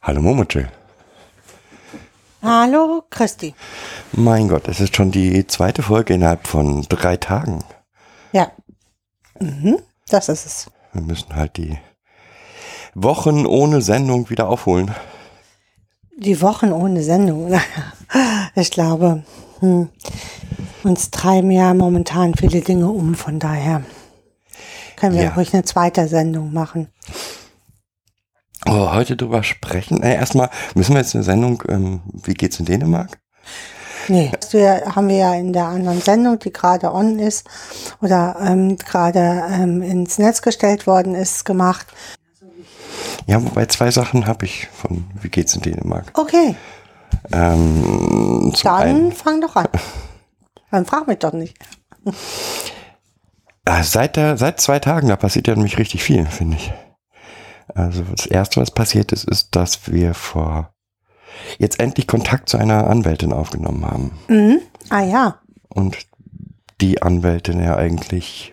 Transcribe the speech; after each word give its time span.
Hallo 0.00 0.20
Momochill. 0.22 0.79
Hallo, 2.42 3.02
Christi. 3.10 3.54
Mein 4.12 4.48
Gott, 4.48 4.66
es 4.68 4.80
ist 4.80 4.96
schon 4.96 5.10
die 5.10 5.46
zweite 5.46 5.82
Folge 5.82 6.14
innerhalb 6.14 6.46
von 6.46 6.82
drei 6.88 7.16
Tagen. 7.16 7.62
Ja. 8.32 8.50
Mhm, 9.38 9.78
das 10.08 10.28
ist 10.28 10.46
es. 10.46 10.70
Wir 10.92 11.02
müssen 11.02 11.34
halt 11.36 11.56
die 11.56 11.78
Wochen 12.94 13.46
ohne 13.46 13.82
Sendung 13.82 14.30
wieder 14.30 14.48
aufholen. 14.48 14.94
Die 16.16 16.40
Wochen 16.42 16.72
ohne 16.72 17.02
Sendung. 17.02 17.52
Ich 18.56 18.72
glaube, 18.72 19.22
hm, 19.60 19.88
uns 20.82 21.12
treiben 21.12 21.52
ja 21.52 21.72
momentan 21.74 22.34
viele 22.34 22.60
Dinge 22.60 22.88
um, 22.90 23.14
von 23.14 23.38
daher 23.38 23.84
können 24.96 25.14
wir 25.14 25.22
Ja. 25.22 25.34
ruhig 25.34 25.54
eine 25.54 25.62
zweite 25.62 26.08
Sendung 26.08 26.52
machen. 26.52 26.88
Oh, 28.66 28.92
heute 28.92 29.16
drüber 29.16 29.42
sprechen. 29.42 30.02
Äh, 30.02 30.14
erstmal 30.14 30.50
müssen 30.74 30.94
wir 30.94 31.00
jetzt 31.00 31.14
eine 31.14 31.24
Sendung, 31.24 31.62
ähm, 31.68 32.00
wie 32.12 32.34
geht's 32.34 32.58
in 32.60 32.66
Dänemark? 32.66 33.18
Nee, 34.08 34.32
das 34.38 34.52
wir, 34.52 34.94
haben 34.94 35.08
wir 35.08 35.16
ja 35.16 35.34
in 35.34 35.52
der 35.52 35.66
anderen 35.66 36.00
Sendung, 36.00 36.38
die 36.38 36.52
gerade 36.52 36.92
on 36.92 37.18
ist 37.18 37.46
oder 38.00 38.36
ähm, 38.40 38.76
gerade 38.76 39.44
ähm, 39.50 39.82
ins 39.82 40.18
Netz 40.18 40.42
gestellt 40.42 40.86
worden 40.86 41.14
ist, 41.14 41.44
gemacht. 41.44 41.86
Ja, 43.26 43.42
wobei 43.42 43.66
zwei 43.66 43.90
Sachen 43.90 44.26
habe 44.26 44.46
ich 44.46 44.68
von 44.72 45.04
wie 45.20 45.28
geht's 45.28 45.54
in 45.54 45.62
Dänemark. 45.62 46.10
Okay, 46.14 46.56
Ähm, 47.32 48.52
dann 48.62 48.74
einen, 48.74 49.12
fang 49.12 49.40
doch 49.40 49.56
an. 49.56 49.68
Dann 50.70 50.86
frag 50.86 51.08
mich 51.08 51.18
doch 51.18 51.32
nicht. 51.32 51.56
äh, 53.64 53.82
seit, 53.82 54.16
der, 54.16 54.36
seit 54.36 54.60
zwei 54.60 54.78
Tagen, 54.78 55.08
da 55.08 55.16
passiert 55.16 55.48
ja 55.48 55.54
nämlich 55.56 55.78
richtig 55.78 56.02
viel, 56.04 56.26
finde 56.26 56.56
ich. 56.56 56.72
Also 57.74 58.02
das 58.14 58.26
Erste, 58.26 58.60
was 58.60 58.70
passiert 58.70 59.12
ist, 59.12 59.24
ist, 59.24 59.54
dass 59.56 59.90
wir 59.90 60.14
vor 60.14 60.72
jetzt 61.58 61.80
endlich 61.80 62.06
Kontakt 62.06 62.48
zu 62.48 62.58
einer 62.58 62.88
Anwältin 62.88 63.32
aufgenommen 63.32 63.86
haben. 63.86 64.10
Mhm. 64.28 64.60
Ah 64.88 65.02
ja. 65.02 65.40
und 65.68 65.98
die 66.80 67.02
Anwältin 67.02 67.62
ja 67.62 67.76
eigentlich 67.76 68.52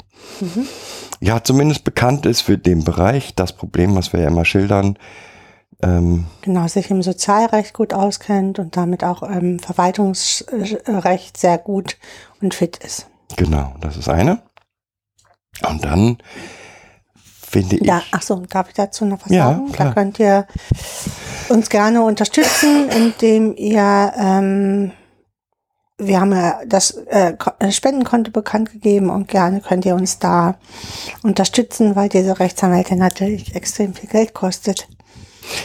ja 1.19 1.43
zumindest 1.43 1.83
bekannt 1.83 2.25
ist 2.25 2.41
für 2.41 2.57
den 2.57 2.83
Bereich. 2.83 3.33
Das 3.35 3.53
Problem, 3.53 3.95
was 3.95 4.13
wir 4.13 4.19
ja 4.19 4.27
immer 4.27 4.45
schildern, 4.45 4.97
ähm, 5.81 6.25
genau, 6.41 6.67
sich 6.67 6.89
im 6.89 7.01
Sozialrecht 7.01 7.73
gut 7.73 7.93
auskennt 7.93 8.59
und 8.59 8.75
damit 8.77 9.03
auch 9.03 9.23
im 9.23 9.59
Verwaltungsrecht 9.59 11.37
sehr 11.37 11.57
gut 11.57 11.97
und 12.41 12.53
fit 12.53 12.77
ist. 12.77 13.07
genau, 13.35 13.73
das 13.79 13.95
ist 13.97 14.09
eine. 14.09 14.41
Und 15.67 15.85
dann 15.85 16.17
finde 17.49 17.77
ich, 17.77 17.85
Ja, 17.85 18.01
ach 18.11 18.21
so, 18.21 18.35
darf 18.49 18.67
ich 18.69 18.73
dazu 18.75 19.05
noch 19.05 19.19
was 19.23 19.31
Ja, 19.31 19.45
sagen? 19.51 19.71
klar. 19.71 19.87
Da 19.89 19.93
könnt 19.93 20.19
ihr 20.19 20.47
uns 21.49 21.69
gerne 21.69 22.01
unterstützen, 22.03 22.89
indem 22.89 23.55
ihr, 23.55 24.13
ähm, 24.19 24.91
wir 25.97 26.19
haben 26.19 26.31
ja 26.33 26.59
das 26.67 26.91
äh, 26.91 27.33
äh, 27.59 27.71
Spendenkonto 27.71 28.31
bekannt 28.31 28.71
gegeben 28.71 29.09
und 29.09 29.27
gerne 29.27 29.61
könnt 29.61 29.85
ihr 29.85 29.95
uns 29.95 30.19
da 30.19 30.55
unterstützen, 31.23 31.95
weil 31.95 32.09
diese 32.09 32.39
Rechtsanwältin 32.39 32.99
natürlich 32.99 33.55
extrem 33.55 33.93
viel 33.93 34.09
Geld 34.09 34.33
kostet. 34.33 34.87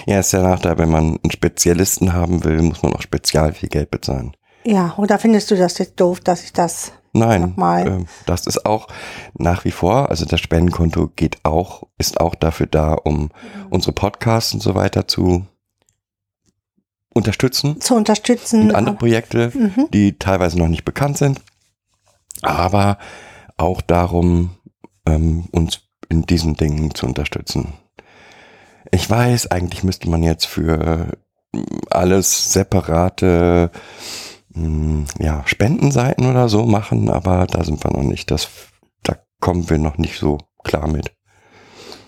ja, 0.06 0.20
ist 0.20 0.32
der 0.32 0.42
Nachteil, 0.42 0.78
wenn 0.78 0.90
man 0.90 1.18
einen 1.22 1.30
Spezialisten 1.32 2.12
haben 2.14 2.44
will, 2.44 2.62
muss 2.62 2.82
man 2.82 2.94
auch 2.94 3.02
spezial 3.02 3.52
viel 3.52 3.68
Geld 3.68 3.90
bezahlen. 3.90 4.32
Ja, 4.64 4.94
oder 4.96 5.18
findest 5.18 5.50
du 5.50 5.56
das 5.56 5.78
jetzt 5.78 5.98
doof, 6.00 6.20
dass 6.20 6.44
ich 6.44 6.52
das 6.52 6.92
Nein, 7.14 7.42
Nochmal. 7.42 7.86
ähm, 7.86 8.06
das 8.26 8.46
ist 8.46 8.64
auch 8.64 8.88
nach 9.34 9.64
wie 9.66 9.70
vor, 9.70 10.08
also 10.08 10.24
das 10.24 10.40
Spendenkonto 10.40 11.08
geht 11.14 11.44
auch, 11.44 11.82
ist 11.98 12.20
auch 12.20 12.34
dafür 12.34 12.66
da, 12.66 12.94
um 12.94 13.30
unsere 13.70 13.92
Podcasts 13.92 14.54
und 14.54 14.60
so 14.62 14.74
weiter 14.74 15.06
zu 15.06 15.46
unterstützen. 17.14 17.80
zu 17.80 17.94
unterstützen? 17.94 18.62
und 18.70 18.74
andere 18.74 18.96
Projekte, 18.96 19.52
Mhm. 19.54 19.88
die 19.92 20.18
teilweise 20.18 20.58
noch 20.58 20.68
nicht 20.68 20.84
bekannt 20.84 21.18
sind, 21.18 21.40
aber 22.40 22.98
auch 23.58 23.82
darum, 23.82 24.50
ähm, 25.06 25.44
uns 25.52 25.80
in 26.08 26.22
diesen 26.22 26.54
Dingen 26.54 26.94
zu 26.94 27.06
unterstützen. 27.06 27.74
Ich 28.90 29.08
weiß, 29.08 29.50
eigentlich 29.50 29.84
müsste 29.84 30.08
man 30.08 30.22
jetzt 30.22 30.46
für 30.46 31.08
ähm, 31.54 31.64
alles 31.90 32.52
separate 32.52 33.70
mh, 34.54 35.06
ja, 35.18 35.42
Spendenseiten 35.46 36.26
oder 36.26 36.48
so 36.48 36.64
machen, 36.64 37.10
aber 37.10 37.46
da 37.46 37.64
sind 37.64 37.82
wir 37.84 37.90
noch 37.90 38.02
nicht. 38.02 38.30
Das, 38.30 38.48
da 39.02 39.16
kommen 39.40 39.68
wir 39.70 39.78
noch 39.78 39.98
nicht 39.98 40.18
so 40.18 40.38
klar 40.64 40.88
mit. 40.88 41.12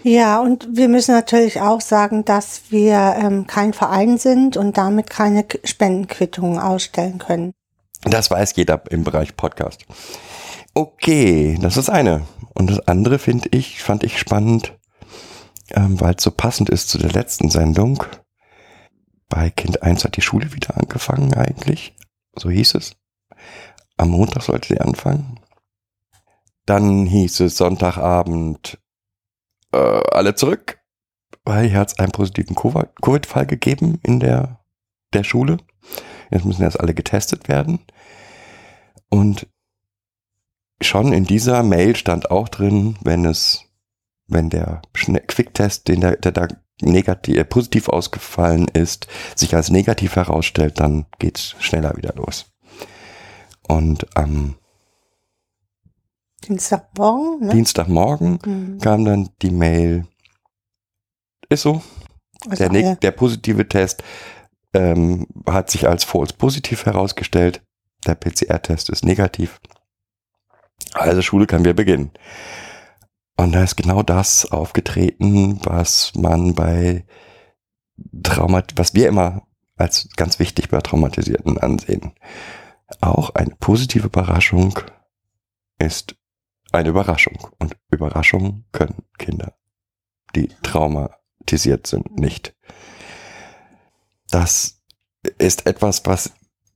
Ja, 0.02 0.38
und 0.40 0.68
wir 0.70 0.88
müssen 0.88 1.14
natürlich 1.14 1.62
auch 1.62 1.80
sagen, 1.80 2.26
dass 2.26 2.64
wir 2.68 3.16
ähm, 3.18 3.46
kein 3.46 3.72
Verein 3.72 4.18
sind 4.18 4.58
und 4.58 4.76
damit 4.76 5.08
keine 5.08 5.46
Spendenquittungen 5.64 6.58
ausstellen 6.58 7.18
können. 7.18 7.52
Das 8.02 8.30
weiß 8.30 8.54
jeder 8.56 8.82
im 8.90 9.02
Bereich 9.02 9.34
Podcast. 9.34 9.86
Okay, 10.74 11.58
das 11.58 11.78
ist 11.78 11.88
eine. 11.88 12.26
Und 12.52 12.70
das 12.70 12.86
andere 12.86 13.18
finde 13.18 13.48
ich, 13.52 13.82
fand 13.82 14.04
ich 14.04 14.18
spannend, 14.18 14.76
ähm, 15.70 15.98
weil 16.00 16.14
es 16.16 16.22
so 16.22 16.30
passend 16.30 16.68
ist 16.68 16.90
zu 16.90 16.98
der 16.98 17.12
letzten 17.12 17.48
Sendung. 17.48 18.04
Bei 19.30 19.48
Kind 19.48 19.82
1 19.82 20.04
hat 20.04 20.16
die 20.16 20.22
Schule 20.22 20.52
wieder 20.52 20.76
angefangen 20.76 21.32
eigentlich. 21.32 21.94
So 22.36 22.50
hieß 22.50 22.74
es. 22.74 22.96
Am 23.96 24.10
Montag 24.10 24.42
sollte 24.42 24.68
sie 24.68 24.80
anfangen. 24.80 25.40
Dann 26.66 27.06
hieß 27.06 27.40
es 27.40 27.56
Sonntagabend 27.56 28.78
äh, 29.72 29.76
alle 29.76 30.34
zurück, 30.34 30.78
weil 31.44 31.68
hier 31.68 31.78
hat 31.78 31.88
es 31.88 31.98
einen 31.98 32.12
positiven 32.12 32.56
Covid- 32.56 33.00
Covid-Fall 33.02 33.46
gegeben 33.46 34.00
in 34.02 34.20
der, 34.20 34.64
der 35.12 35.24
Schule. 35.24 35.58
Jetzt 36.30 36.44
müssen 36.44 36.62
erst 36.62 36.80
alle 36.80 36.94
getestet 36.94 37.48
werden. 37.48 37.80
Und 39.10 39.46
schon 40.80 41.12
in 41.12 41.24
dieser 41.24 41.62
Mail 41.62 41.94
stand 41.96 42.30
auch 42.30 42.48
drin, 42.48 42.96
wenn 43.02 43.24
es, 43.24 43.64
wenn 44.26 44.50
der 44.50 44.82
Quicktest, 44.92 45.86
den 45.88 46.00
der, 46.00 46.16
der 46.16 46.48
negativ, 46.80 47.36
äh, 47.36 47.44
positiv 47.44 47.88
ausgefallen 47.88 48.68
ist, 48.68 49.06
sich 49.36 49.54
als 49.54 49.70
negativ 49.70 50.16
herausstellt, 50.16 50.80
dann 50.80 51.06
geht's 51.18 51.54
schneller 51.60 51.96
wieder 51.96 52.12
los. 52.16 52.46
Und 53.68 54.06
am 54.16 54.56
Dienstagmorgen, 56.46 57.46
ne? 57.46 57.52
Dienstagmorgen 57.54 58.38
Mhm. 58.44 58.78
kam 58.80 59.04
dann 59.04 59.30
die 59.40 59.50
Mail, 59.50 60.06
ist 61.48 61.62
so, 61.62 61.82
Also 62.48 62.56
der, 62.68 62.70
alle- 62.70 62.96
der 62.96 63.10
positive 63.12 63.66
Test 63.68 64.02
ähm, 64.74 65.26
hat 65.48 65.70
sich 65.70 65.86
als 65.88 66.02
false 66.04 66.34
positiv 66.34 66.84
herausgestellt. 66.84 67.62
Der 68.06 68.16
PCR-Test 68.16 68.90
ist 68.90 69.04
negativ. 69.04 69.60
Also 70.92 71.22
Schule 71.22 71.46
kann 71.46 71.60
wieder 71.60 71.74
beginnen. 71.74 72.10
Und 73.36 73.52
da 73.52 73.64
ist 73.64 73.76
genau 73.76 74.02
das 74.02 74.50
aufgetreten, 74.50 75.60
was 75.64 76.14
man 76.14 76.54
bei 76.54 77.04
Traumat, 78.22 78.74
was 78.76 78.94
wir 78.94 79.08
immer 79.08 79.46
als 79.76 80.08
ganz 80.16 80.38
wichtig 80.38 80.68
bei 80.68 80.80
Traumatisierten 80.80 81.58
ansehen. 81.58 82.12
Auch 83.00 83.30
eine 83.30 83.54
positive 83.56 84.06
Überraschung 84.06 84.78
ist 85.78 86.16
eine 86.72 86.88
Überraschung. 86.88 87.38
Und 87.58 87.76
Überraschungen 87.90 88.66
können 88.72 89.02
Kinder, 89.18 89.54
die 90.34 90.48
traumatisiert 90.62 91.86
sind, 91.86 92.18
nicht. 92.18 92.54
Das 94.30 94.82
ist 95.38 95.66
etwas, 95.66 96.04
was, 96.06 96.32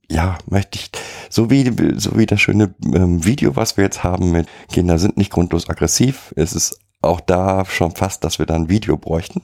ja, 0.09 0.37
möchte 0.47 0.79
ich, 0.79 0.91
so 1.29 1.49
wie, 1.49 1.71
so 1.97 2.17
wie 2.17 2.25
das 2.25 2.41
schöne 2.41 2.73
ähm, 2.83 3.23
Video, 3.25 3.55
was 3.55 3.77
wir 3.77 3.83
jetzt 3.83 4.03
haben 4.03 4.31
mit 4.31 4.47
Kinder 4.71 4.97
sind 4.97 5.17
nicht 5.17 5.31
grundlos 5.31 5.69
aggressiv, 5.69 6.31
ist 6.35 6.55
es 6.55 6.79
auch 7.01 7.21
da 7.21 7.65
schon 7.65 7.95
fast, 7.95 8.23
dass 8.23 8.39
wir 8.39 8.45
dann 8.45 8.63
ein 8.63 8.69
Video 8.69 8.97
bräuchten, 8.97 9.43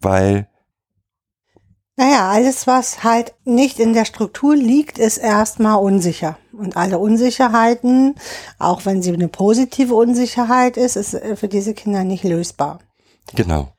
weil 0.00 0.48
Naja, 1.96 2.30
alles, 2.30 2.66
was 2.66 3.04
halt 3.04 3.34
nicht 3.44 3.78
in 3.78 3.92
der 3.92 4.06
Struktur 4.06 4.56
liegt, 4.56 4.98
ist 4.98 5.18
erstmal 5.18 5.78
unsicher. 5.78 6.38
Und 6.52 6.76
alle 6.76 6.98
Unsicherheiten, 6.98 8.14
auch 8.58 8.86
wenn 8.86 9.02
sie 9.02 9.12
eine 9.12 9.28
positive 9.28 9.94
Unsicherheit 9.94 10.76
ist, 10.76 10.96
ist 10.96 11.14
äh, 11.14 11.36
für 11.36 11.48
diese 11.48 11.74
Kinder 11.74 12.04
nicht 12.04 12.24
lösbar. 12.24 12.78
Genau. 13.34 13.72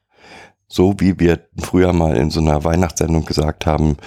So 0.71 0.95
wie 0.99 1.19
wir 1.19 1.49
früher 1.57 1.91
mal 1.91 2.15
in 2.15 2.29
so 2.29 2.39
einer 2.39 2.63
Weihnachtssendung 2.63 3.25
gesagt 3.25 3.65
haben, 3.65 3.97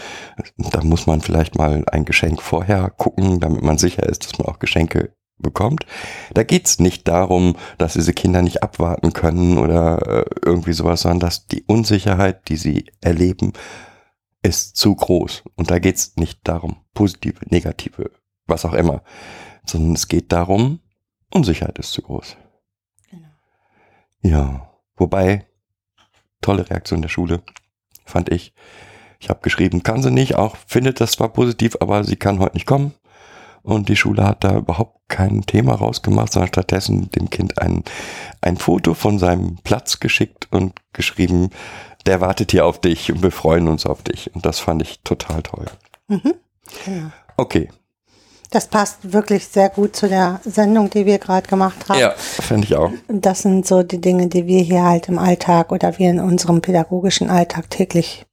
da 0.57 0.83
muss 0.83 1.07
man 1.07 1.21
vielleicht 1.21 1.59
mal 1.59 1.85
ein 1.93 2.07
Geschenk 2.07 2.41
vorher 2.41 2.89
gucken, 2.89 3.39
damit 3.39 3.63
man 3.63 3.77
sicher 3.77 4.05
ist, 4.05 4.25
dass 4.25 4.39
man 4.39 4.49
auch 4.49 4.61
Geschenke 4.61 5.15
bekommt. 5.37 5.85
Da 6.33 6.43
geht's 6.43 6.79
nicht 6.79 7.07
darum, 7.07 7.57
dass 7.77 7.93
diese 7.93 8.15
Kinder 8.15 8.41
nicht 8.41 8.63
abwarten 8.63 9.13
können 9.13 9.59
oder 9.59 10.07
äh, 10.07 10.25
irgendwie 10.43 10.73
sowas, 10.73 11.03
sondern 11.03 11.21
dass 11.21 11.47
die 11.47 11.65
Unsicherheit, 11.65 12.49
die 12.49 12.57
sie 12.57 12.87
erleben, 13.03 13.53
ist 14.43 14.79
zu 14.79 14.95
groß. 14.95 15.43
Und 15.57 15.71
da 15.71 15.79
geht's 15.79 16.17
nicht 16.17 16.41
darum, 16.45 16.77
positive, 16.95 17.41
negative, 17.51 18.11
was 18.47 18.65
auch 18.65 18.73
immer, 18.73 19.03
sondern 19.67 19.93
es 19.93 20.09
geht 20.09 20.33
darum, 20.33 20.81
Unsicherheit 21.31 21.79
ist 21.79 21.93
zu 21.93 22.01
groß. 22.01 22.39
Genau. 23.11 23.29
Ja, 24.23 24.71
wobei 24.97 25.45
tolle 26.45 26.69
Reaktion 26.69 27.03
der 27.03 27.09
Schule, 27.09 27.43
fand 28.05 28.31
ich. 28.31 28.53
Ich 29.19 29.31
habe 29.31 29.41
geschrieben, 29.43 29.83
kann 29.83 30.03
sie 30.03 30.11
nicht, 30.11 30.35
auch 30.35 30.57
findet 30.67 31.01
das 31.01 31.13
zwar 31.13 31.31
positiv, 31.31 31.77
aber 31.81 32.05
sie 32.05 32.17
kann 32.17 32.41
heute 32.41 32.55
nicht 32.55 32.67
kommen. 32.67 32.93
Und 33.63 33.89
die 33.89 33.97
Schule 33.97 34.25
hat 34.25 34.45
da 34.45 34.59
überhaupt 34.59 35.09
kein 35.09 35.41
Thema 35.47 35.75
rausgemacht, 35.75 36.33
sondern 36.33 36.49
stattdessen 36.49 37.11
dem 37.13 37.31
Kind 37.31 37.59
ein, 37.59 37.83
ein 38.43 38.59
Foto 38.59 38.93
von 38.93 39.19
seinem 39.19 39.57
Platz 39.65 40.01
geschickt 40.01 40.49
und 40.51 40.75
geschrieben, 40.93 41.49
der 42.05 42.21
wartet 42.21 42.51
hier 42.51 42.67
auf 42.67 42.79
dich 42.79 43.11
und 43.11 43.23
wir 43.23 43.31
freuen 43.31 43.69
uns 43.69 43.87
auf 43.87 44.03
dich. 44.03 44.35
Und 44.35 44.45
das 44.45 44.59
fand 44.61 44.83
ich 44.83 45.01
total 45.01 45.43
toll. 45.43 45.65
Mhm. 46.09 46.35
Genau. 46.85 47.11
Okay. 47.39 47.71
Das 48.55 48.69
passt 48.69 49.13
wirklich 49.13 49.49
sehr 49.49 49.69
gut 49.69 49.97
zu 49.97 50.09
der 50.09 50.41
Sendung, 50.45 50.89
die 50.89 51.07
wir 51.07 51.19
gerade 51.19 51.49
gemacht 51.49 51.89
haben. 51.89 51.99
Ja, 51.99 52.13
fände 52.17 52.69
ich 52.69 52.77
auch. 52.77 52.93
Das 53.09 53.43
sind 53.43 53.67
so 53.67 53.83
die 53.83 54.01
Dinge, 54.01 54.29
die 54.29 54.47
wir 54.47 54.63
hier 54.63 54.85
halt 54.85 55.09
im 55.09 55.19
Alltag 55.19 55.73
oder 55.73 55.99
wir 55.99 56.09
in 56.09 56.21
unserem 56.21 56.61
pädagogischen 56.61 57.31
Alltag 57.31 57.69
täglich 57.69 58.27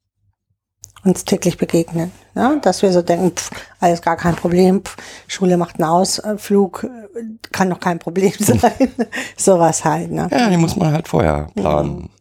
uns 1.04 1.26
täglich 1.26 1.58
begegnen. 1.58 2.12
Ne? 2.36 2.60
Dass 2.62 2.84
wir 2.84 2.92
so 2.92 3.02
denken, 3.02 3.32
pff, 3.36 3.50
alles 3.80 4.04
gar 4.04 4.16
kein 4.16 4.36
Problem, 4.36 4.84
pff, 4.84 4.96
Schule 5.26 5.58
macht 5.58 5.80
einen 5.80 5.90
Ausflug, 5.90 6.84
äh, 6.84 7.24
kann 7.52 7.72
doch 7.72 7.80
kein 7.80 7.98
Problem 7.98 8.34
sein. 8.40 8.94
Sowas 9.36 9.84
halt. 9.84 10.12
Ne? 10.12 10.28
Ja, 10.32 10.52
die 10.52 10.58
muss 10.58 10.76
man 10.76 10.94
halt 10.94 11.08
vorher 11.08 11.48
planen. 11.56 12.12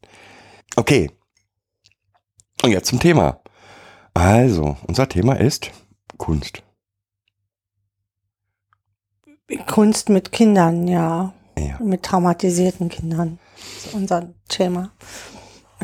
Okay. 0.74 1.10
Und 2.62 2.70
jetzt 2.70 2.88
zum 2.88 2.98
Thema. 2.98 3.40
Also, 4.14 4.78
unser 4.86 5.06
Thema 5.06 5.34
ist 5.34 5.70
Kunst. 6.16 6.62
Kunst 9.66 10.08
mit 10.08 10.32
Kindern, 10.32 10.86
ja. 10.88 11.32
Ja. 11.58 11.78
Mit 11.80 12.02
traumatisierten 12.02 12.88
Kindern. 12.88 13.38
Das 13.56 13.86
ist 13.86 13.94
unser 13.94 14.28
Thema. 14.48 14.92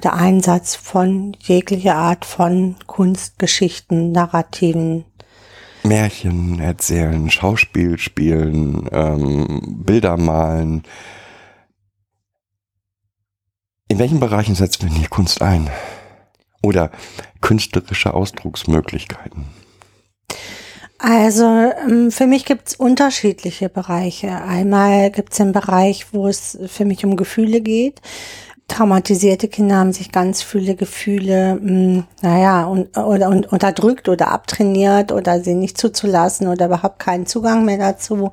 Der 0.02 0.14
Einsatz 0.14 0.74
von 0.74 1.36
jeglicher 1.40 1.96
Art 1.96 2.24
von 2.24 2.76
Kunstgeschichten, 2.86 4.12
Narrativen. 4.12 5.04
Märchen 5.84 6.60
erzählen, 6.60 7.30
Schauspiel 7.30 7.98
spielen, 7.98 8.88
ähm, 8.92 9.82
Bilder 9.84 10.16
malen. 10.16 10.82
In 13.88 13.98
welchen 13.98 14.20
Bereichen 14.20 14.54
setzt 14.54 14.82
man 14.82 14.94
die 14.94 15.06
Kunst 15.06 15.42
ein? 15.42 15.70
Oder 16.62 16.90
künstlerische 17.40 18.12
Ausdrucksmöglichkeiten? 18.14 19.46
Also 21.08 21.44
ähm, 21.44 22.10
für 22.10 22.26
mich 22.26 22.44
gibt's 22.44 22.74
unterschiedliche 22.74 23.68
Bereiche. 23.68 24.42
Einmal 24.42 25.12
gibt's 25.12 25.36
den 25.36 25.52
Bereich, 25.52 26.12
wo 26.12 26.26
es 26.26 26.58
für 26.66 26.84
mich 26.84 27.04
um 27.04 27.14
Gefühle 27.14 27.60
geht. 27.60 28.00
Traumatisierte 28.66 29.46
Kinder 29.46 29.76
haben 29.76 29.92
sich 29.92 30.10
ganz 30.10 30.42
viele 30.42 30.74
Gefühle, 30.74 31.60
mh, 31.62 32.06
naja, 32.22 32.64
und, 32.64 32.98
oder 32.98 33.28
und, 33.28 33.52
unterdrückt 33.52 34.08
oder 34.08 34.32
abtrainiert 34.32 35.12
oder 35.12 35.40
sie 35.40 35.54
nicht 35.54 35.78
zuzulassen 35.78 36.48
oder 36.48 36.66
überhaupt 36.66 36.98
keinen 36.98 37.26
Zugang 37.26 37.64
mehr 37.64 37.78
dazu, 37.78 38.32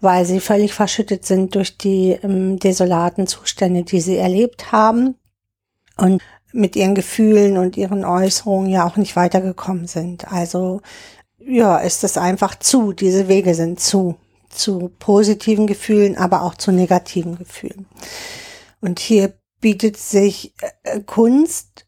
weil 0.00 0.24
sie 0.24 0.40
völlig 0.40 0.74
verschüttet 0.74 1.24
sind 1.24 1.54
durch 1.54 1.78
die 1.78 2.18
ähm, 2.24 2.58
desolaten 2.58 3.28
Zustände, 3.28 3.84
die 3.84 4.00
sie 4.00 4.16
erlebt 4.16 4.72
haben 4.72 5.14
und 5.98 6.20
mit 6.52 6.74
ihren 6.74 6.96
Gefühlen 6.96 7.58
und 7.58 7.76
ihren 7.76 8.04
Äußerungen 8.04 8.70
ja 8.70 8.84
auch 8.84 8.96
nicht 8.96 9.14
weitergekommen 9.14 9.86
sind. 9.86 10.32
Also 10.32 10.80
ja, 11.46 11.78
ist 11.78 12.04
es 12.04 12.16
einfach 12.16 12.58
zu. 12.58 12.92
Diese 12.92 13.28
Wege 13.28 13.54
sind 13.54 13.80
zu. 13.80 14.16
Zu 14.48 14.90
positiven 14.98 15.66
Gefühlen, 15.66 16.16
aber 16.18 16.42
auch 16.42 16.54
zu 16.54 16.72
negativen 16.72 17.38
Gefühlen. 17.38 17.86
Und 18.80 18.98
hier 18.98 19.32
bietet 19.60 19.96
sich 19.96 20.54
äh, 20.82 21.00
Kunst 21.00 21.86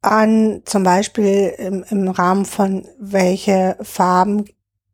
an, 0.00 0.62
zum 0.64 0.82
Beispiel 0.82 1.54
im, 1.58 1.84
im 1.88 2.08
Rahmen 2.08 2.44
von 2.44 2.88
welche 2.98 3.76
Farben 3.82 4.46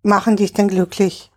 machen 0.03 0.37
dich 0.37 0.53
denn 0.53 0.69
glücklich? 0.69 1.31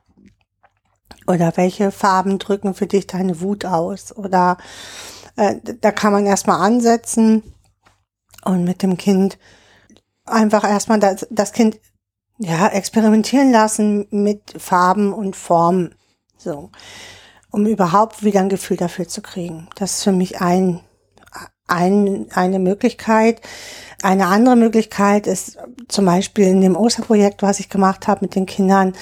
Oder 1.28 1.54
welche 1.56 1.92
Farben 1.92 2.40
drücken 2.40 2.74
für 2.74 2.88
dich 2.88 3.08
deine 3.08 3.40
Wut 3.40 3.64
aus? 3.64 4.16
Oder 4.16 4.58
äh, 5.38 5.56
da 5.80 5.92
kann 5.92 6.12
man 6.12 6.26
erstmal 6.26 6.60
ansetzen 6.60 7.44
und 8.44 8.66
mit 8.66 8.82
dem 8.82 8.98
Kind 8.98 9.38
einfach 10.26 10.64
erstmal 10.64 11.00
das, 11.00 11.28
das 11.30 11.54
Kind 11.54 11.80
ja, 12.44 12.68
experimentieren 12.70 13.52
lassen 13.52 14.08
mit 14.10 14.42
Farben 14.58 15.14
und 15.14 15.36
Formen. 15.36 15.94
So. 16.38 16.72
Um 17.52 17.68
überhaupt 17.68 18.24
wieder 18.24 18.40
ein 18.40 18.50
Gefühl 18.50 18.78
dafür 18.78 19.08
zu 19.08 19.22
kriegen. 19.22 19.70
Das 19.76 19.98
ist 19.98 20.04
für 20.04 20.12
mich 20.12 20.42
ein, 20.42 20.80
ein, 21.68 22.28
eine 22.34 22.58
Möglichkeit. 22.58 23.42
Eine 24.02 24.28
andere 24.28 24.56
Möglichkeit 24.56 25.28
ist 25.28 25.60
zum 25.88 26.06
Beispiel 26.06 26.48
in 26.48 26.62
dem 26.62 26.76
Osterprojekt, 26.76 27.44
was 27.44 27.60
ich 27.60 27.70
gemacht 27.70 28.08
habe 28.08 28.22
mit 28.22 28.34
den 28.34 28.48
Kindern, 28.48 28.94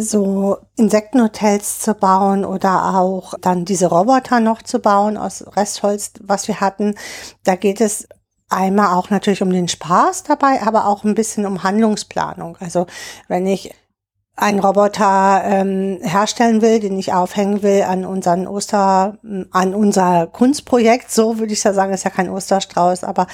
so 0.00 0.58
Insektenhotels 0.76 1.80
zu 1.80 1.94
bauen 1.94 2.44
oder 2.46 2.98
auch 2.98 3.34
dann 3.40 3.64
diese 3.64 3.86
Roboter 3.86 4.40
noch 4.40 4.62
zu 4.62 4.78
bauen 4.78 5.16
aus 5.16 5.44
Restholz, 5.54 6.12
was 6.20 6.48
wir 6.48 6.60
hatten. 6.60 6.94
Da 7.44 7.56
geht 7.56 7.80
es 7.80 8.08
einmal 8.48 8.94
auch 8.94 9.10
natürlich 9.10 9.42
um 9.42 9.50
den 9.50 9.68
Spaß 9.68 10.22
dabei, 10.24 10.62
aber 10.62 10.86
auch 10.86 11.04
ein 11.04 11.14
bisschen 11.14 11.46
um 11.46 11.62
Handlungsplanung. 11.62 12.56
Also 12.60 12.86
wenn 13.28 13.46
ich 13.46 13.74
einen 14.36 14.60
Roboter 14.60 15.42
ähm, 15.44 15.98
herstellen 16.00 16.62
will, 16.62 16.78
den 16.78 16.98
ich 16.98 17.12
aufhängen 17.12 17.62
will 17.62 17.82
an 17.82 18.04
unseren 18.04 18.46
Oster, 18.46 19.18
an 19.50 19.74
unser 19.74 20.28
Kunstprojekt, 20.28 21.10
so 21.10 21.38
würde 21.38 21.52
ich 21.52 21.64
ja 21.64 21.72
sagen, 21.72 21.92
ist 21.92 22.04
ja 22.04 22.10
kein 22.10 22.30
Osterstrauß, 22.30 23.02
aber 23.02 23.26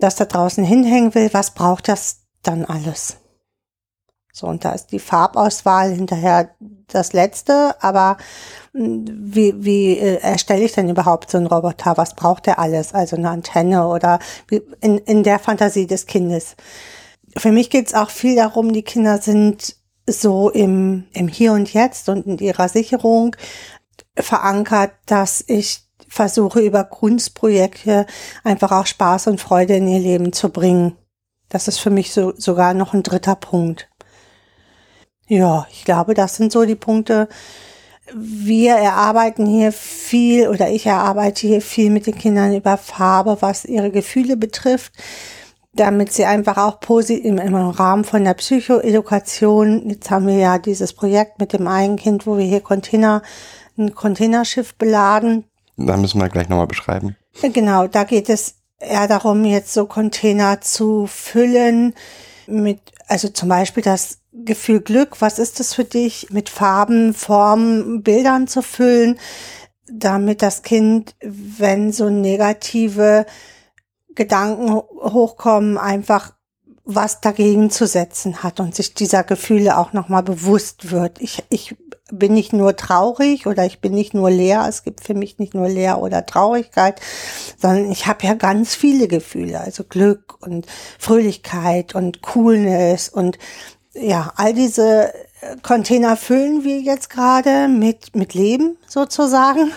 das 0.00 0.16
da 0.16 0.24
draußen 0.24 0.64
hinhängen 0.64 1.14
will, 1.14 1.30
was 1.32 1.52
braucht 1.52 1.88
das 1.88 2.22
dann 2.42 2.64
alles? 2.64 3.16
So, 4.32 4.46
und 4.46 4.64
da 4.64 4.72
ist 4.72 4.92
die 4.92 4.98
Farbauswahl 4.98 5.92
hinterher 5.92 6.50
das 6.86 7.12
Letzte, 7.12 7.74
aber 7.80 8.16
wie, 8.72 9.54
wie 9.56 9.98
äh, 9.98 10.20
erstelle 10.20 10.64
ich 10.64 10.72
denn 10.72 10.88
überhaupt 10.88 11.30
so 11.30 11.38
einen 11.38 11.46
Roboter? 11.46 11.96
Was 11.96 12.14
braucht 12.14 12.46
der 12.46 12.58
alles? 12.58 12.94
Also 12.94 13.16
eine 13.16 13.30
Antenne 13.30 13.88
oder 13.88 14.20
wie, 14.48 14.62
in, 14.80 14.98
in 14.98 15.22
der 15.22 15.38
Fantasie 15.38 15.86
des 15.86 16.06
Kindes. 16.06 16.56
Für 17.36 17.52
mich 17.52 17.70
geht 17.70 17.88
es 17.88 17.94
auch 17.94 18.10
viel 18.10 18.36
darum, 18.36 18.72
die 18.72 18.82
Kinder 18.82 19.18
sind 19.18 19.76
so 20.06 20.50
im, 20.50 21.06
im 21.12 21.28
Hier 21.28 21.52
und 21.52 21.72
Jetzt 21.72 22.08
und 22.08 22.26
in 22.26 22.38
ihrer 22.38 22.68
Sicherung 22.68 23.36
verankert, 24.16 24.92
dass 25.06 25.44
ich 25.46 25.82
versuche 26.08 26.60
über 26.60 26.84
Kunstprojekte 26.84 28.06
einfach 28.42 28.72
auch 28.72 28.86
Spaß 28.86 29.28
und 29.28 29.40
Freude 29.40 29.76
in 29.76 29.88
ihr 29.88 30.00
Leben 30.00 30.32
zu 30.32 30.48
bringen. 30.48 30.96
Das 31.48 31.68
ist 31.68 31.78
für 31.78 31.90
mich 31.90 32.12
so, 32.12 32.32
sogar 32.36 32.74
noch 32.74 32.94
ein 32.94 33.02
dritter 33.02 33.36
Punkt. 33.36 33.89
Ja, 35.30 35.68
ich 35.70 35.84
glaube, 35.84 36.14
das 36.14 36.34
sind 36.34 36.50
so 36.50 36.64
die 36.64 36.74
Punkte. 36.74 37.28
Wir 38.12 38.74
erarbeiten 38.74 39.46
hier 39.46 39.70
viel 39.70 40.48
oder 40.48 40.68
ich 40.70 40.86
erarbeite 40.86 41.46
hier 41.46 41.62
viel 41.62 41.90
mit 41.90 42.08
den 42.08 42.18
Kindern 42.18 42.52
über 42.52 42.76
Farbe, 42.76 43.36
was 43.38 43.64
ihre 43.64 43.92
Gefühle 43.92 44.36
betrifft, 44.36 44.92
damit 45.72 46.12
sie 46.12 46.24
einfach 46.24 46.56
auch 46.56 46.80
positiv 46.80 47.24
im, 47.24 47.38
im 47.38 47.54
Rahmen 47.54 48.02
von 48.02 48.24
der 48.24 48.34
Psychoedukation, 48.34 49.88
jetzt 49.88 50.10
haben 50.10 50.26
wir 50.26 50.34
ja 50.34 50.58
dieses 50.58 50.94
Projekt 50.94 51.38
mit 51.38 51.52
dem 51.52 51.68
einen 51.68 51.94
Kind, 51.94 52.26
wo 52.26 52.36
wir 52.36 52.44
hier 52.44 52.60
Container, 52.60 53.22
ein 53.78 53.94
Containerschiff 53.94 54.74
beladen. 54.74 55.44
Da 55.76 55.96
müssen 55.96 56.20
wir 56.20 56.28
gleich 56.28 56.48
nochmal 56.48 56.66
beschreiben. 56.66 57.14
Genau, 57.40 57.86
da 57.86 58.02
geht 58.02 58.28
es 58.28 58.56
eher 58.80 59.06
darum, 59.06 59.44
jetzt 59.44 59.72
so 59.74 59.86
Container 59.86 60.60
zu 60.60 61.06
füllen 61.06 61.94
mit, 62.48 62.80
also 63.06 63.28
zum 63.28 63.48
Beispiel 63.48 63.84
das 63.84 64.19
Gefühl 64.32 64.80
Glück, 64.80 65.20
was 65.20 65.38
ist 65.38 65.58
das 65.60 65.74
für 65.74 65.84
dich, 65.84 66.28
mit 66.30 66.48
Farben, 66.48 67.14
Formen, 67.14 68.02
Bildern 68.02 68.46
zu 68.46 68.62
füllen, 68.62 69.18
damit 69.90 70.42
das 70.42 70.62
Kind, 70.62 71.16
wenn 71.20 71.92
so 71.92 72.10
negative 72.10 73.26
Gedanken 74.14 74.72
hochkommen, 74.72 75.78
einfach 75.78 76.34
was 76.84 77.20
dagegen 77.20 77.70
zu 77.70 77.86
setzen 77.86 78.42
hat 78.42 78.60
und 78.60 78.74
sich 78.74 78.94
dieser 78.94 79.22
Gefühle 79.22 79.78
auch 79.78 79.92
nochmal 79.92 80.22
bewusst 80.22 80.90
wird. 80.90 81.20
Ich, 81.20 81.42
ich 81.48 81.76
bin 82.10 82.34
nicht 82.34 82.52
nur 82.52 82.76
traurig 82.76 83.46
oder 83.46 83.64
ich 83.64 83.80
bin 83.80 83.92
nicht 83.92 84.14
nur 84.14 84.30
leer. 84.30 84.66
Es 84.68 84.82
gibt 84.82 85.04
für 85.04 85.14
mich 85.14 85.38
nicht 85.38 85.54
nur 85.54 85.68
Leer 85.68 86.02
oder 86.02 86.26
Traurigkeit, 86.26 87.00
sondern 87.56 87.90
ich 87.90 88.06
habe 88.06 88.26
ja 88.26 88.34
ganz 88.34 88.74
viele 88.74 89.08
Gefühle, 89.08 89.60
also 89.60 89.84
Glück 89.84 90.36
und 90.40 90.66
Fröhlichkeit 90.98 91.94
und 91.94 92.22
Coolness 92.22 93.08
und 93.08 93.38
ja, 93.94 94.32
all 94.36 94.54
diese 94.54 95.12
Container 95.62 96.16
füllen 96.16 96.64
wir 96.64 96.80
jetzt 96.80 97.10
gerade 97.10 97.68
mit, 97.68 98.14
mit 98.14 98.34
Leben 98.34 98.76
sozusagen. 98.86 99.72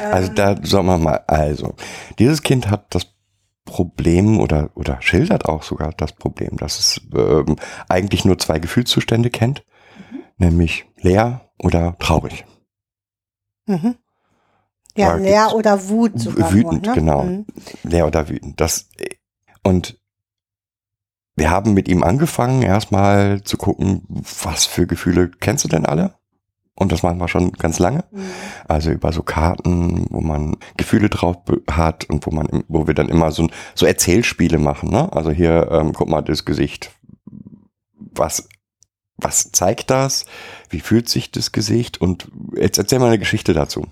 Also 0.00 0.32
da 0.32 0.56
sagen 0.62 0.86
wir 0.86 0.98
mal, 0.98 1.24
also 1.26 1.74
dieses 2.18 2.42
Kind 2.42 2.70
hat 2.70 2.94
das 2.94 3.06
Problem 3.64 4.40
oder, 4.40 4.70
oder 4.74 5.00
schildert 5.00 5.46
auch 5.46 5.62
sogar 5.62 5.92
das 5.92 6.12
Problem, 6.12 6.56
dass 6.56 6.78
es 6.78 7.00
ähm, 7.14 7.56
eigentlich 7.88 8.24
nur 8.24 8.38
zwei 8.38 8.58
Gefühlszustände 8.58 9.30
kennt, 9.30 9.64
nämlich 10.36 10.86
leer 11.00 11.50
oder 11.58 11.96
traurig. 11.98 12.44
Mhm. 13.66 13.96
Ja, 14.96 15.14
leer 15.14 15.54
oder 15.54 15.88
Wut 15.88 16.18
sogar. 16.20 16.52
wütend, 16.52 16.86
nur, 16.86 16.94
ne? 16.94 17.00
genau. 17.00 17.22
Mhm. 17.24 17.46
Leer 17.82 18.06
oder 18.06 18.28
wütend. 18.28 18.60
Das, 18.60 18.88
und 19.62 19.98
wir 21.36 21.50
haben 21.50 21.74
mit 21.74 21.88
ihm 21.88 22.02
angefangen, 22.04 22.62
erstmal 22.62 23.42
zu 23.42 23.56
gucken, 23.56 24.02
was 24.42 24.66
für 24.66 24.86
Gefühle 24.86 25.30
kennst 25.40 25.64
du 25.64 25.68
denn 25.68 25.86
alle? 25.86 26.14
Und 26.76 26.90
das 26.90 27.02
machen 27.02 27.18
wir 27.18 27.28
schon 27.28 27.52
ganz 27.52 27.78
lange. 27.78 28.04
Mhm. 28.10 28.24
Also 28.66 28.90
über 28.90 29.12
so 29.12 29.22
Karten, 29.22 30.06
wo 30.10 30.20
man 30.20 30.56
Gefühle 30.76 31.08
drauf 31.08 31.36
hat 31.70 32.04
und 32.10 32.26
wo 32.26 32.30
man, 32.30 32.64
wo 32.68 32.86
wir 32.86 32.94
dann 32.94 33.08
immer 33.08 33.30
so, 33.30 33.48
so 33.74 33.86
Erzählspiele 33.86 34.58
machen. 34.58 34.90
Ne? 34.90 35.12
Also 35.12 35.30
hier, 35.30 35.68
ähm, 35.70 35.92
guck 35.92 36.08
mal 36.08 36.22
das 36.22 36.44
Gesicht. 36.44 36.90
Was, 37.94 38.48
was 39.16 39.52
zeigt 39.52 39.90
das? 39.90 40.26
Wie 40.68 40.80
fühlt 40.80 41.08
sich 41.08 41.30
das 41.30 41.52
Gesicht? 41.52 42.00
Und 42.00 42.28
jetzt 42.56 42.78
erzähl 42.78 42.98
mal 42.98 43.06
eine 43.06 43.20
Geschichte 43.20 43.54
dazu. 43.54 43.86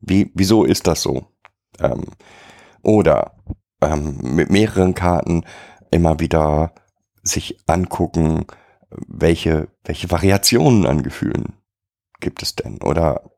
Wie, 0.00 0.30
wieso 0.34 0.64
ist 0.64 0.86
das 0.86 1.00
so? 1.00 1.26
Ähm, 1.80 2.04
oder 2.82 3.32
ähm, 3.80 4.18
mit 4.22 4.50
mehreren 4.50 4.94
Karten 4.94 5.44
immer 5.90 6.20
wieder 6.20 6.74
sich 7.26 7.58
angucken, 7.66 8.46
welche, 8.90 9.68
welche 9.84 10.10
Variationen 10.10 10.86
an 10.86 11.02
Gefühlen 11.02 11.54
gibt 12.20 12.42
es 12.42 12.56
denn? 12.56 12.80
Oder 12.82 13.30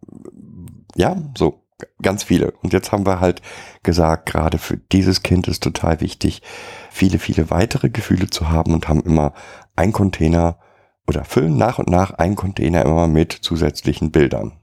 ja, 0.94 1.16
so 1.36 1.64
ganz 2.02 2.24
viele. 2.24 2.52
Und 2.62 2.72
jetzt 2.72 2.92
haben 2.92 3.06
wir 3.06 3.20
halt 3.20 3.42
gesagt, 3.82 4.26
gerade 4.26 4.58
für 4.58 4.76
dieses 4.76 5.22
Kind 5.22 5.48
ist 5.48 5.62
total 5.62 6.00
wichtig, 6.00 6.42
viele, 6.90 7.18
viele 7.18 7.50
weitere 7.50 7.90
Gefühle 7.90 8.30
zu 8.30 8.48
haben 8.48 8.74
und 8.74 8.88
haben 8.88 9.00
immer 9.00 9.32
ein 9.76 9.92
Container 9.92 10.58
oder 11.06 11.24
füllen 11.24 11.56
nach 11.56 11.78
und 11.78 11.88
nach 11.88 12.12
ein 12.12 12.36
Container 12.36 12.84
immer 12.84 13.08
mit 13.08 13.32
zusätzlichen 13.32 14.10
Bildern, 14.10 14.60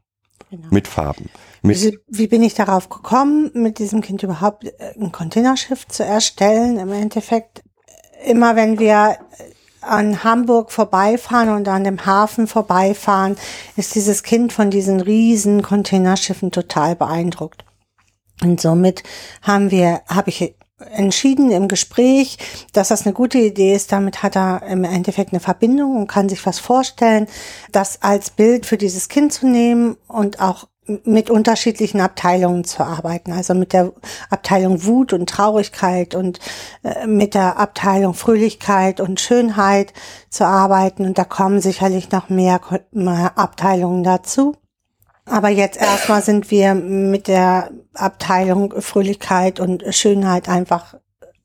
Genau. 0.51 0.67
mit 0.69 0.87
Farben, 0.87 1.29
mit 1.63 1.81
Wie, 1.81 1.97
wie 2.07 2.27
bin 2.27 2.43
ich 2.43 2.53
darauf 2.53 2.89
gekommen, 2.89 3.49
mit 3.55 3.79
diesem 3.79 4.01
Kind 4.01 4.21
überhaupt 4.21 4.65
äh, 4.65 4.93
ein 4.99 5.11
Containerschiff 5.11 5.87
zu 5.87 6.05
erstellen? 6.05 6.77
Im 6.77 6.91
Endeffekt, 6.91 7.63
immer 8.25 8.55
wenn 8.55 8.79
wir 8.79 9.17
äh, 9.37 9.43
an 9.81 10.23
Hamburg 10.23 10.71
vorbeifahren 10.71 11.49
und 11.49 11.67
an 11.67 11.83
dem 11.83 12.05
Hafen 12.05 12.47
vorbeifahren, 12.47 13.37
ist 13.75 13.95
dieses 13.95 14.23
Kind 14.23 14.51
von 14.51 14.71
diesen 14.71 14.99
riesen 14.99 15.61
Containerschiffen 15.61 16.51
total 16.51 16.95
beeindruckt. 16.95 17.65
Und 18.41 18.59
somit 18.59 19.03
haben 19.41 19.71
wir, 19.71 20.01
habe 20.07 20.29
ich 20.29 20.55
entschieden 20.79 21.51
im 21.51 21.67
Gespräch, 21.67 22.37
dass 22.73 22.89
das 22.89 23.05
eine 23.05 23.13
gute 23.13 23.37
Idee 23.37 23.73
ist. 23.73 23.91
Damit 23.91 24.23
hat 24.23 24.35
er 24.35 24.63
im 24.63 24.83
Endeffekt 24.83 25.31
eine 25.31 25.39
Verbindung 25.39 25.97
und 25.97 26.07
kann 26.07 26.29
sich 26.29 26.45
was 26.45 26.59
vorstellen, 26.59 27.27
das 27.71 28.01
als 28.01 28.29
Bild 28.29 28.65
für 28.65 28.77
dieses 28.77 29.07
Kind 29.07 29.31
zu 29.31 29.47
nehmen 29.47 29.97
und 30.07 30.41
auch 30.41 30.67
mit 31.03 31.29
unterschiedlichen 31.29 31.99
Abteilungen 31.99 32.63
zu 32.63 32.83
arbeiten. 32.83 33.31
Also 33.31 33.53
mit 33.55 33.73
der 33.73 33.91
Abteilung 34.29 34.83
Wut 34.85 35.13
und 35.13 35.27
Traurigkeit 35.27 36.13
und 36.13 36.39
äh, 36.83 37.07
mit 37.07 37.33
der 37.33 37.57
Abteilung 37.57 38.13
Fröhlichkeit 38.13 38.99
und 38.99 39.19
Schönheit 39.19 39.93
zu 40.29 40.45
arbeiten. 40.45 41.05
Und 41.05 41.17
da 41.17 41.23
kommen 41.23 41.59
sicherlich 41.59 42.11
noch 42.11 42.29
mehr, 42.29 42.61
Abteilungen 43.35 44.03
dazu. 44.03 44.55
Aber 45.25 45.49
jetzt 45.49 45.77
erstmal 45.81 46.21
sind 46.21 46.51
wir 46.51 46.75
mit 46.75 47.27
der 47.27 47.71
Abteilung 47.93 48.73
Fröhlichkeit 48.79 49.59
und 49.59 49.83
Schönheit 49.89 50.47
einfach 50.47 50.95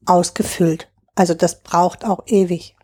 ausgefüllt. 0.07 0.89
Also 1.15 1.35
das 1.35 1.63
braucht 1.63 2.05
auch 2.05 2.25
ewig. 2.27 2.77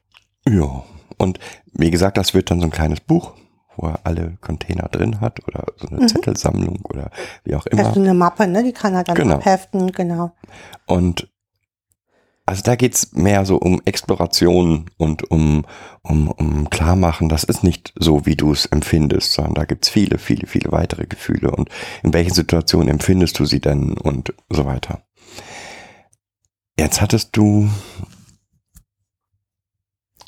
Ja, 0.48 0.84
und 1.18 1.38
wie 1.74 1.90
gesagt, 1.90 2.16
das 2.16 2.34
wird 2.34 2.50
dann 2.50 2.60
so 2.60 2.66
ein 2.66 2.70
kleines 2.70 3.00
Buch, 3.00 3.32
wo 3.76 3.88
er 3.88 4.00
alle 4.04 4.38
Container 4.40 4.88
drin 4.88 5.20
hat 5.20 5.46
oder 5.46 5.64
so 5.76 5.88
eine 5.88 6.06
Zettelsammlung 6.06 6.80
oder 6.84 7.10
wie 7.44 7.54
auch 7.54 7.66
immer. 7.66 7.86
Also 7.86 8.00
eine 8.00 8.14
Mappe, 8.14 8.46
ne? 8.46 8.62
Die 8.62 8.72
kann 8.72 8.94
er 8.94 9.04
dann 9.04 9.16
Genau. 9.16 9.34
abheften, 9.36 9.92
genau. 9.92 10.32
Und 10.86 11.28
also 12.46 12.62
da 12.62 12.76
geht's 12.76 13.12
mehr 13.12 13.44
so 13.44 13.56
um 13.56 13.82
Exploration 13.84 14.88
und 14.96 15.28
um, 15.30 15.66
um, 16.02 16.28
um 16.30 16.70
Klarmachen. 16.70 17.28
Das 17.28 17.42
ist 17.42 17.64
nicht 17.64 17.92
so, 17.96 18.24
wie 18.24 18.36
du 18.36 18.52
es 18.52 18.66
empfindest, 18.66 19.32
sondern 19.32 19.54
da 19.54 19.64
gibt's 19.64 19.88
viele, 19.88 20.18
viele, 20.18 20.46
viele 20.46 20.70
weitere 20.70 21.06
Gefühle. 21.06 21.50
Und 21.50 21.68
in 22.04 22.14
welchen 22.14 22.32
Situationen 22.32 22.88
empfindest 22.88 23.38
du 23.40 23.44
sie 23.44 23.60
denn 23.60 23.98
und 23.98 24.32
so 24.48 24.64
weiter. 24.64 25.02
Jetzt 26.78 27.00
hattest 27.00 27.36
du, 27.36 27.68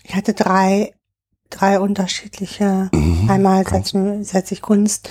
Ich 0.03 0.15
hatte 0.15 0.33
drei, 0.33 0.95
drei 1.51 1.79
unterschiedliche. 1.79 2.89
Mhm, 2.93 3.31
Einmal 3.31 3.67
setze 3.67 4.25
setz 4.25 4.51
ich 4.51 4.63
Kunst 4.63 5.09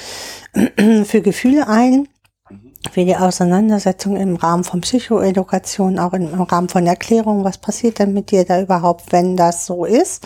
für 1.06 1.22
Gefühle 1.22 1.68
ein, 1.68 2.08
für 2.92 3.06
die 3.06 3.16
Auseinandersetzung 3.16 4.18
im 4.18 4.36
Rahmen 4.36 4.64
von 4.64 4.82
Psychoedukation, 4.82 6.00
auch 6.00 6.14
im, 6.14 6.42
Rahmen 6.42 6.70
von 6.70 6.86
Erklärung, 6.88 7.44
was 7.44 7.58
passiert 7.58 8.00
denn 8.00 8.14
mit 8.14 8.32
dir 8.32 8.46
da 8.46 8.62
überhaupt, 8.62 9.12
wenn 9.12 9.38
das 9.38 9.66
so 9.66 9.86
ist. 9.86 10.26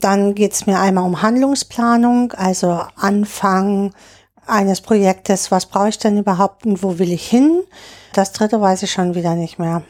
Dann 0.00 0.34
geht 0.34 0.52
es 0.52 0.66
mir 0.66 0.78
einmal 0.78 1.04
um 1.04 1.22
Handlungsplanung, 1.22 2.32
also 2.32 2.82
Anfang 2.96 3.92
eines 4.46 4.80
Projektes, 4.80 5.50
was 5.50 5.66
brauche 5.66 5.90
ich 5.90 5.98
denn 5.98 6.18
überhaupt 6.18 6.64
und 6.66 6.82
wo 6.82 6.98
will 6.98 7.12
ich 7.12 7.28
hin? 7.28 7.62
Das 8.14 8.32
dritte 8.32 8.60
weiß 8.60 8.82
ich 8.82 8.90
schon 8.90 9.14
wieder 9.14 9.34
nicht 9.34 9.58
mehr. 9.58 9.82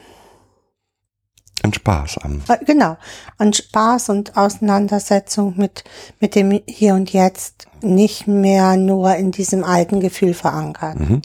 ein 1.63 1.73
Spaß 1.73 2.19
am. 2.19 2.43
Äh, 2.49 2.65
Genau. 2.65 2.97
Und 3.39 3.57
Spaß 3.57 4.09
und 4.11 4.37
Auseinandersetzung 4.37 5.55
mit, 5.57 5.85
mit 6.21 6.35
dem 6.35 6.61
Hier 6.67 6.95
und 6.95 7.13
Jetzt 7.13 7.69
nicht 7.81 8.27
mehr 8.27 8.77
nur 8.77 9.15
in 9.15 9.31
diesem 9.31 9.65
alten 9.65 10.01
Gefühl 10.01 10.35
verankert. 10.35 10.99
Mhm. 10.99 11.23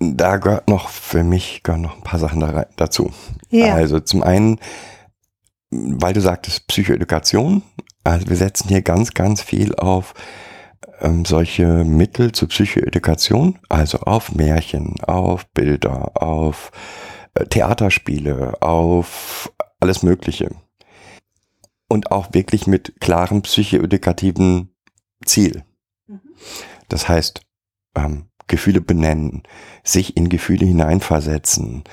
Da 0.00 0.38
gehört 0.38 0.68
noch, 0.68 0.88
für 0.88 1.22
mich 1.22 1.62
gehören 1.62 1.82
noch 1.82 1.96
ein 1.96 2.02
paar 2.02 2.18
Sachen 2.18 2.40
da 2.40 2.50
rein, 2.50 2.66
dazu. 2.76 3.12
Ja. 3.50 3.74
Also 3.74 4.00
zum 4.00 4.22
einen, 4.22 4.58
weil 5.70 6.14
du 6.14 6.22
sagtest 6.22 6.66
Psychoedukation, 6.66 7.62
also 8.02 8.28
wir 8.28 8.36
setzen 8.36 8.68
hier 8.68 8.80
ganz, 8.80 9.12
ganz 9.12 9.42
viel 9.42 9.74
auf 9.74 10.14
ähm, 11.00 11.26
solche 11.26 11.84
Mittel 11.84 12.32
zur 12.32 12.48
Psychoedukation, 12.48 13.58
also 13.68 13.98
auf 13.98 14.34
Märchen, 14.34 14.98
auf 15.02 15.46
Bilder, 15.52 16.12
auf 16.14 16.72
äh, 17.34 17.44
Theaterspiele, 17.44 18.62
auf 18.62 19.52
alles 19.80 20.02
Mögliche. 20.02 20.50
Und 21.88 22.10
auch 22.10 22.32
wirklich 22.32 22.66
mit 22.66 23.00
klarem 23.00 23.42
psychoedukativen 23.42 24.74
Ziel. 25.26 25.64
Das 26.88 27.08
heißt, 27.08 27.42
ähm, 27.96 28.29
Gefühle 28.50 28.80
benennen, 28.80 29.44
sich 29.82 30.16
in 30.16 30.28
Gefühle 30.28 30.66
hineinversetzen, 30.66 31.84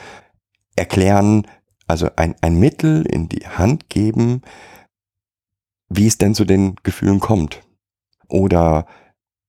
erklären, 0.76 1.48
also 1.88 2.10
ein, 2.18 2.36
ein 2.42 2.60
Mittel 2.60 3.06
in 3.06 3.30
die 3.30 3.48
Hand 3.48 3.90
geben, 3.90 4.42
wie 5.88 6.08
es 6.08 6.18
denn 6.18 6.36
zu 6.36 6.44
den 6.44 6.76
Gefühlen 6.84 7.20
kommt. 7.20 7.62
Oder 8.28 8.88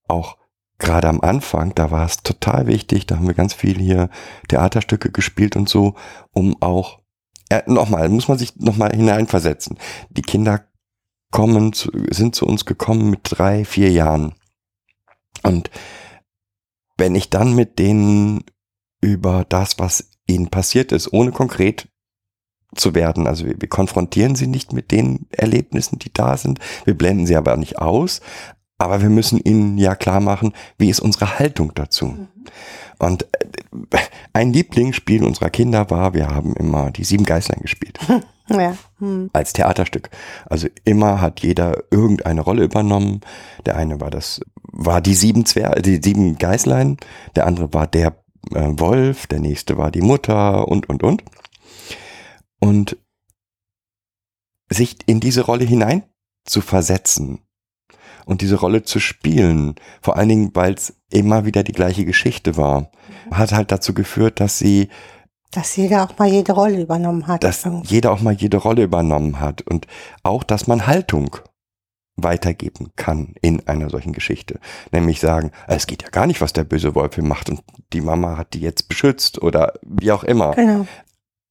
auch 0.06 0.36
gerade 0.78 1.08
am 1.08 1.20
Anfang, 1.20 1.74
da 1.74 1.90
war 1.90 2.06
es 2.06 2.18
total 2.18 2.68
wichtig, 2.68 3.06
da 3.06 3.16
haben 3.16 3.26
wir 3.26 3.34
ganz 3.34 3.54
viel 3.54 3.78
hier 3.78 4.10
Theaterstücke 4.46 5.10
gespielt 5.10 5.56
und 5.56 5.68
so, 5.68 5.94
um 6.32 6.60
auch, 6.62 7.00
äh, 7.48 7.62
nochmal, 7.66 8.08
muss 8.08 8.28
man 8.28 8.38
sich 8.38 8.54
nochmal 8.56 8.92
hineinversetzen. 8.94 9.78
Die 10.10 10.22
Kinder 10.22 10.68
kommen, 11.32 11.72
zu, 11.72 11.90
sind 12.10 12.36
zu 12.36 12.46
uns 12.46 12.64
gekommen 12.66 13.10
mit 13.10 13.20
drei, 13.24 13.64
vier 13.64 13.90
Jahren. 13.90 14.34
Und 15.42 15.70
wenn 16.98 17.14
ich 17.14 17.30
dann 17.30 17.54
mit 17.54 17.78
denen 17.78 18.44
über 19.00 19.46
das, 19.48 19.78
was 19.78 20.10
ihnen 20.26 20.50
passiert 20.50 20.92
ist, 20.92 21.12
ohne 21.12 21.32
konkret 21.32 21.88
zu 22.74 22.94
werden, 22.94 23.26
also 23.26 23.46
wir, 23.46 23.58
wir 23.58 23.68
konfrontieren 23.68 24.34
sie 24.34 24.46
nicht 24.46 24.72
mit 24.72 24.90
den 24.90 25.26
Erlebnissen, 25.30 25.98
die 25.98 26.12
da 26.12 26.36
sind, 26.36 26.58
wir 26.84 26.94
blenden 26.94 27.26
sie 27.26 27.36
aber 27.36 27.56
nicht 27.56 27.78
aus, 27.78 28.20
aber 28.76 29.00
wir 29.00 29.08
müssen 29.08 29.40
ihnen 29.40 29.78
ja 29.78 29.94
klar 29.94 30.20
machen, 30.20 30.52
wie 30.76 30.90
ist 30.90 31.00
unsere 31.00 31.38
Haltung 31.38 31.72
dazu. 31.74 32.28
Und 32.98 33.24
äh, 33.90 33.98
ein 34.32 34.52
Lieblingsspiel 34.52 35.24
unserer 35.24 35.50
Kinder 35.50 35.90
war, 35.90 36.14
wir 36.14 36.28
haben 36.28 36.54
immer 36.54 36.90
die 36.90 37.04
sieben 37.04 37.24
Geißlein 37.24 37.60
gespielt. 37.60 37.98
Ja. 38.50 38.74
Hm. 38.98 39.28
als 39.34 39.52
Theaterstück. 39.52 40.08
Also 40.46 40.68
immer 40.84 41.20
hat 41.20 41.40
jeder 41.40 41.82
irgendeine 41.90 42.40
Rolle 42.40 42.64
übernommen. 42.64 43.20
Der 43.66 43.76
eine 43.76 44.00
war 44.00 44.08
das, 44.08 44.40
war 44.78 45.00
die 45.02 45.14
sieben 45.14 45.44
Zwer 45.44 45.72
die 45.82 46.00
sieben 46.02 46.38
Geißlein, 46.38 46.96
der 47.36 47.46
andere 47.46 47.74
war 47.74 47.86
der 47.86 48.16
äh, 48.54 48.68
Wolf, 48.78 49.26
der 49.26 49.40
nächste 49.40 49.76
war 49.76 49.90
die 49.90 50.00
Mutter 50.00 50.68
und 50.68 50.88
und 50.88 51.02
und. 51.02 51.24
Und 52.60 52.96
sich 54.70 54.96
in 55.06 55.20
diese 55.20 55.42
Rolle 55.42 55.64
hinein 55.64 56.04
zu 56.44 56.60
versetzen 56.60 57.40
und 58.24 58.40
diese 58.40 58.56
Rolle 58.56 58.82
zu 58.82 59.00
spielen, 59.00 59.74
vor 60.00 60.16
allen 60.16 60.28
Dingen, 60.28 60.50
weil 60.54 60.74
es 60.74 60.94
immer 61.10 61.44
wieder 61.44 61.62
die 61.62 61.72
gleiche 61.72 62.04
Geschichte 62.04 62.56
war, 62.56 62.90
hat 63.30 63.52
halt 63.52 63.72
dazu 63.72 63.94
geführt, 63.94 64.40
dass 64.40 64.58
sie 64.58 64.88
Dass 65.50 65.76
jeder 65.76 66.04
auch 66.04 66.18
mal 66.18 66.28
jede 66.28 66.52
Rolle 66.52 66.80
übernommen 66.80 67.26
hat. 67.26 67.42
dass 67.42 67.66
jeder 67.84 68.12
auch 68.12 68.20
mal 68.20 68.34
jede 68.34 68.58
Rolle 68.58 68.84
übernommen 68.84 69.40
hat 69.40 69.62
und 69.62 69.86
auch, 70.22 70.44
dass 70.44 70.66
man 70.66 70.86
Haltung 70.86 71.36
weitergeben 72.22 72.92
kann 72.96 73.34
in 73.40 73.66
einer 73.66 73.90
solchen 73.90 74.12
Geschichte. 74.12 74.60
Nämlich 74.90 75.20
sagen, 75.20 75.52
es 75.66 75.86
geht 75.86 76.02
ja 76.02 76.10
gar 76.10 76.26
nicht, 76.26 76.40
was 76.40 76.52
der 76.52 76.64
böse 76.64 76.94
Wolf 76.94 77.14
hier 77.14 77.24
macht 77.24 77.48
und 77.48 77.62
die 77.92 78.00
Mama 78.00 78.36
hat 78.36 78.54
die 78.54 78.60
jetzt 78.60 78.88
beschützt 78.88 79.40
oder 79.40 79.74
wie 79.82 80.12
auch 80.12 80.24
immer. 80.24 80.54
Genau. 80.54 80.86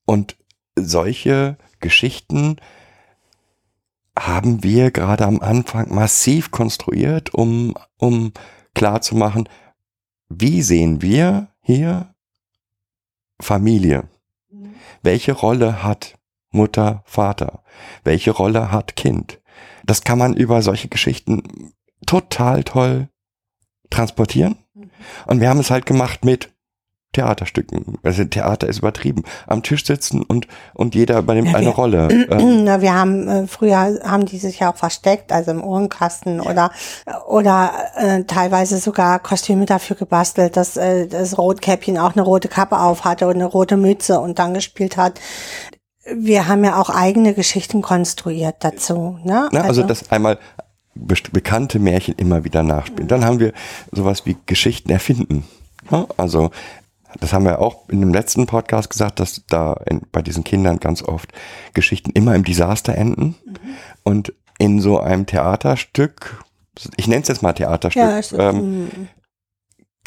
Und 0.05 0.37
solche 0.75 1.57
Geschichten 1.79 2.57
haben 4.17 4.63
wir 4.63 4.91
gerade 4.91 5.25
am 5.25 5.39
Anfang 5.41 5.93
massiv 5.93 6.51
konstruiert, 6.51 7.33
um, 7.33 7.75
um 7.97 8.33
klar 8.73 9.01
zu 9.01 9.15
machen, 9.15 9.47
wie 10.29 10.61
sehen 10.61 11.01
wir 11.01 11.47
hier 11.61 12.13
Familie? 13.39 14.09
Welche 15.03 15.33
Rolle 15.33 15.83
hat 15.83 16.17
Mutter, 16.49 17.03
Vater? 17.05 17.63
Welche 18.03 18.31
Rolle 18.31 18.71
hat 18.71 18.95
Kind? 18.95 19.39
Das 19.87 20.01
kann 20.03 20.19
man 20.19 20.35
über 20.35 20.61
solche 20.61 20.87
Geschichten 20.89 21.73
total 22.05 22.63
toll 22.63 23.09
transportieren. 23.89 24.57
Und 25.25 25.41
wir 25.41 25.49
haben 25.49 25.59
es 25.59 25.71
halt 25.71 25.85
gemacht 25.87 26.23
mit 26.23 26.49
Theaterstücken. 27.13 27.97
Also 28.03 28.25
Theater 28.25 28.67
ist 28.67 28.79
übertrieben. 28.79 29.23
Am 29.47 29.63
Tisch 29.63 29.85
sitzen 29.85 30.21
und, 30.21 30.45
und 30.73 30.93
jeder 30.93 31.17
übernimmt 31.19 31.55
eine 31.55 31.67
wir- 31.67 31.73
Rolle. 31.73 32.07
Ähm, 32.29 32.65
Na, 32.65 32.81
wir 32.81 32.93
haben 32.93 33.27
äh, 33.27 33.47
früher 33.47 33.77
haben 34.03 34.25
die 34.25 34.37
sich 34.37 34.59
ja 34.59 34.71
auch 34.71 34.75
versteckt, 34.75 35.31
also 35.31 35.51
im 35.51 35.63
Ohrenkasten 35.63 36.41
oder 36.41 36.71
oder 37.27 37.71
äh, 37.95 38.23
teilweise 38.25 38.77
sogar 38.79 39.19
Kostüme 39.19 39.65
dafür 39.65 39.95
gebastelt, 39.95 40.57
dass 40.57 40.75
äh, 40.75 41.07
das 41.07 41.37
Rotkäppchen 41.37 41.97
auch 41.97 42.11
eine 42.13 42.23
rote 42.23 42.49
Kappe 42.49 42.77
auf 42.79 43.05
hatte 43.05 43.27
und 43.27 43.35
eine 43.35 43.45
rote 43.45 43.77
Mütze 43.77 44.19
und 44.19 44.37
dann 44.37 44.53
gespielt 44.53 44.97
hat. 44.97 45.19
Wir 46.15 46.47
haben 46.47 46.63
ja 46.63 46.79
auch 46.79 46.89
eigene 46.89 47.33
Geschichten 47.33 47.81
konstruiert 47.81 48.57
dazu. 48.59 49.19
Ne? 49.23 49.49
Ne? 49.51 49.63
Also, 49.63 49.83
das 49.83 50.11
einmal 50.11 50.37
bekannte 51.31 51.79
Märchen 51.79 52.15
immer 52.15 52.43
wieder 52.43 52.63
nachspielen. 52.63 53.07
Dann 53.07 53.23
haben 53.25 53.39
wir 53.39 53.53
sowas 53.91 54.25
wie 54.25 54.35
Geschichten 54.45 54.89
erfinden. 54.89 55.43
Ne? 55.91 56.07
Also 56.17 56.51
das 57.19 57.33
haben 57.33 57.45
wir 57.45 57.59
auch 57.59 57.87
in 57.89 57.99
dem 57.99 58.13
letzten 58.13 58.45
Podcast 58.45 58.89
gesagt, 58.89 59.19
dass 59.19 59.43
da 59.47 59.73
in, 59.85 60.01
bei 60.11 60.21
diesen 60.21 60.43
Kindern 60.43 60.79
ganz 60.79 61.01
oft 61.01 61.31
Geschichten 61.73 62.11
immer 62.11 62.35
im 62.35 62.43
Desaster 62.43 62.95
enden. 62.95 63.35
Und 64.03 64.33
in 64.59 64.81
so 64.81 64.99
einem 64.99 65.25
Theaterstück, 65.25 66.43
ich 66.95 67.07
nenne 67.07 67.21
es 67.21 67.27
jetzt 67.27 67.41
mal 67.41 67.53
Theaterstück, 67.53 68.37
ja, 68.37 68.49
ähm, 68.49 68.89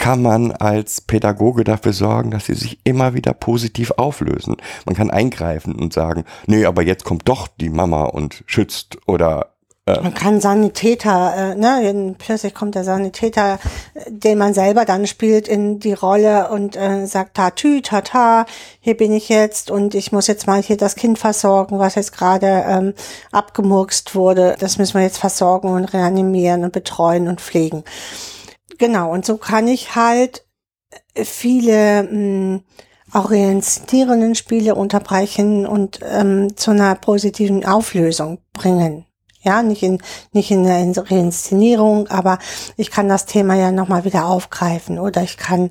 kann 0.00 0.23
man 0.23 0.50
als 0.50 1.02
Pädagoge 1.02 1.62
dafür 1.62 1.92
sorgen, 1.92 2.30
dass 2.30 2.47
sie 2.47 2.54
sich 2.54 2.78
immer 2.85 3.12
wieder 3.12 3.35
positiv 3.35 3.92
auflösen. 3.92 4.57
Man 4.87 4.97
kann 4.97 5.11
eingreifen 5.11 5.75
und 5.76 5.92
sagen, 5.92 6.25
nee, 6.47 6.64
aber 6.64 6.83
jetzt 6.83 7.04
kommt 7.04 7.28
doch 7.28 7.49
die 7.49 7.69
Mama 7.69 8.04
und 8.04 8.42
schützt 8.47 8.97
oder 9.07 9.50
äh, 9.85 10.00
Man 10.00 10.14
kann 10.14 10.40
Sanitäter, 10.40 11.52
äh, 11.52 11.54
ne, 11.54 12.14
plötzlich 12.19 12.54
kommt 12.54 12.76
der 12.76 12.85
Sanitäter, 12.85 13.59
äh, 13.92 14.11
den 14.11 14.38
man 14.38 14.54
selber 14.54 14.87
dann 14.87 15.07
spielt, 15.07 15.49
in 15.49 15.80
die 15.80 15.92
Rolle 15.92 16.49
und 16.49 16.76
äh, 16.76 17.07
sagt, 17.07 17.37
tatü, 17.37 17.83
tata, 17.83 18.47
hier 18.80 18.97
bin 18.97 19.12
ich 19.12 19.28
jetzt 19.28 19.71
und 19.71 19.95
ich 19.95 20.12
muss 20.12 20.28
jetzt 20.28 20.47
mal 20.47 20.62
hier 20.62 20.78
das 20.78 20.97
Kind 20.97 21.19
versorgen, 21.19 21.78
was 21.78 21.95
jetzt 21.95 22.16
gerade 22.16 22.64
ähm, 22.66 22.95
abgemurkst 23.33 24.14
wurde. 24.14 24.57
Das 24.59 24.78
müssen 24.78 24.95
wir 24.95 25.02
jetzt 25.02 25.19
versorgen 25.19 25.69
und 25.69 25.92
reanimieren 25.92 26.64
und 26.64 26.73
betreuen 26.73 27.28
und 27.28 27.43
pflegen. 27.43 27.84
Genau, 28.80 29.12
und 29.12 29.26
so 29.26 29.36
kann 29.36 29.69
ich 29.69 29.95
halt 29.95 30.47
viele 31.14 32.02
mh, 32.02 32.60
auch 33.12 33.30
reinszenierenden 33.30 34.34
Spiele 34.34 34.75
unterbrechen 34.75 35.66
und 35.66 36.00
ähm, 36.02 36.56
zu 36.56 36.71
einer 36.71 36.95
positiven 36.95 37.66
Auflösung 37.66 38.38
bringen. 38.54 39.04
Ja, 39.43 39.62
nicht 39.62 39.82
in, 39.82 39.99
nicht 40.32 40.50
in 40.50 40.66
einer 40.66 41.10
Reinszenierung, 41.10 42.08
aber 42.08 42.38
ich 42.78 42.90
kann 42.90 43.10
das 43.10 43.26
Thema 43.26 43.54
ja 43.54 43.71
nochmal 43.71 44.06
wieder 44.06 44.25
aufgreifen 44.25 44.99
oder 44.99 45.23
ich 45.23 45.36
kann 45.36 45.69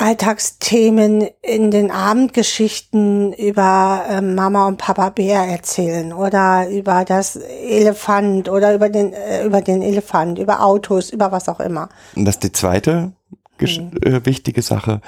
Alltagsthemen 0.00 1.28
in 1.42 1.70
den 1.70 1.90
Abendgeschichten 1.90 3.32
über 3.32 4.04
ähm, 4.08 4.34
Mama 4.34 4.66
und 4.66 4.78
Papa 4.78 5.10
Bär 5.10 5.40
erzählen 5.40 6.12
oder 6.12 6.68
über 6.70 7.04
das 7.04 7.36
Elefant 7.36 8.48
oder 8.48 8.74
über 8.74 8.88
den, 8.88 9.12
äh, 9.12 9.44
über 9.44 9.60
den 9.60 9.82
Elefant, 9.82 10.38
über 10.38 10.64
Autos, 10.64 11.10
über 11.10 11.32
was 11.32 11.48
auch 11.48 11.60
immer. 11.60 11.88
Und 12.16 12.24
das 12.24 12.36
ist 12.36 12.44
die 12.44 12.52
zweite 12.52 13.12
gesch- 13.58 14.04
äh, 14.04 14.24
wichtige 14.24 14.62
Sache. 14.62 15.00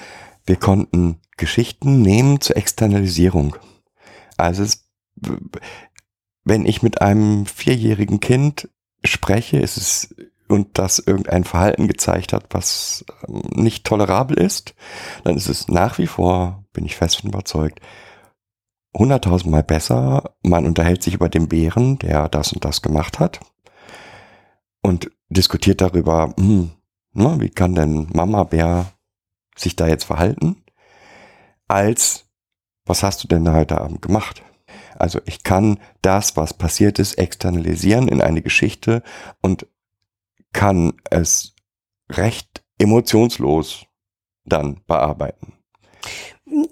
Wir 0.45 0.57
konnten 0.57 1.21
Geschichten 1.37 2.03
nehmen 2.03 2.41
zur 2.41 2.57
Externalisierung. 2.57 3.57
Also 4.37 4.63
es, 4.63 4.89
wenn 6.45 6.67
ich 6.67 6.83
mit 6.83 7.01
einem 7.01 7.47
vierjährigen 7.47 8.21
Kind 8.21 8.69
spreche, 9.05 9.59
ist 9.59 9.77
es 9.77 10.15
und 10.53 10.79
das 10.79 10.99
irgendein 10.99 11.45
Verhalten 11.45 11.89
gezeigt 11.89 12.33
hat, 12.35 12.45
was 12.51 13.05
ähm, 13.27 13.43
nicht 13.55 13.85
tolerabel 13.85 14.39
ist, 14.39 14.75
dann 15.25 15.37
ist 15.37 15.49
es 15.49 15.69
nach 15.69 15.99
wie 15.99 16.07
vor, 16.07 16.65
bin 16.73 16.85
ich 16.85 16.95
fest 16.95 17.21
von 17.21 17.31
überzeugt, 17.31 17.81
hunderttausendmal 18.95 19.63
besser. 19.63 20.35
Man 20.43 20.67
unterhält 20.67 21.03
sich 21.03 21.15
über 21.15 21.31
den 21.31 21.49
Bären, 21.49 21.99
der 21.99 22.29
das 22.29 22.53
und 22.53 22.65
das 22.65 22.83
gemacht 22.83 23.19
hat 23.19 23.41
und 24.83 25.11
diskutiert 25.31 25.81
darüber, 25.81 26.35
hm, 26.39 26.73
na, 27.15 27.41
wie 27.41 27.51
kann 27.51 27.75
denn 27.75 28.09
Mama 28.13 28.45
Bär 28.45 28.93
sich 29.57 29.75
da 29.75 29.87
jetzt 29.87 30.05
verhalten, 30.05 30.63
als 31.67 32.27
was 32.85 33.03
hast 33.03 33.25
du 33.25 33.29
denn 33.29 33.45
da 33.45 33.55
heute 33.55 33.81
Abend 33.81 34.03
gemacht? 34.03 34.43
Also 34.99 35.21
ich 35.25 35.43
kann 35.43 35.79
das, 36.03 36.37
was 36.37 36.53
passiert 36.53 36.99
ist, 36.99 37.15
externalisieren 37.15 38.09
in 38.09 38.21
eine 38.21 38.43
Geschichte 38.43 39.03
und 39.41 39.67
kann 40.53 40.95
es 41.11 41.55
recht 42.11 42.63
emotionslos 42.79 43.87
dann 44.45 44.81
bearbeiten. 44.87 45.55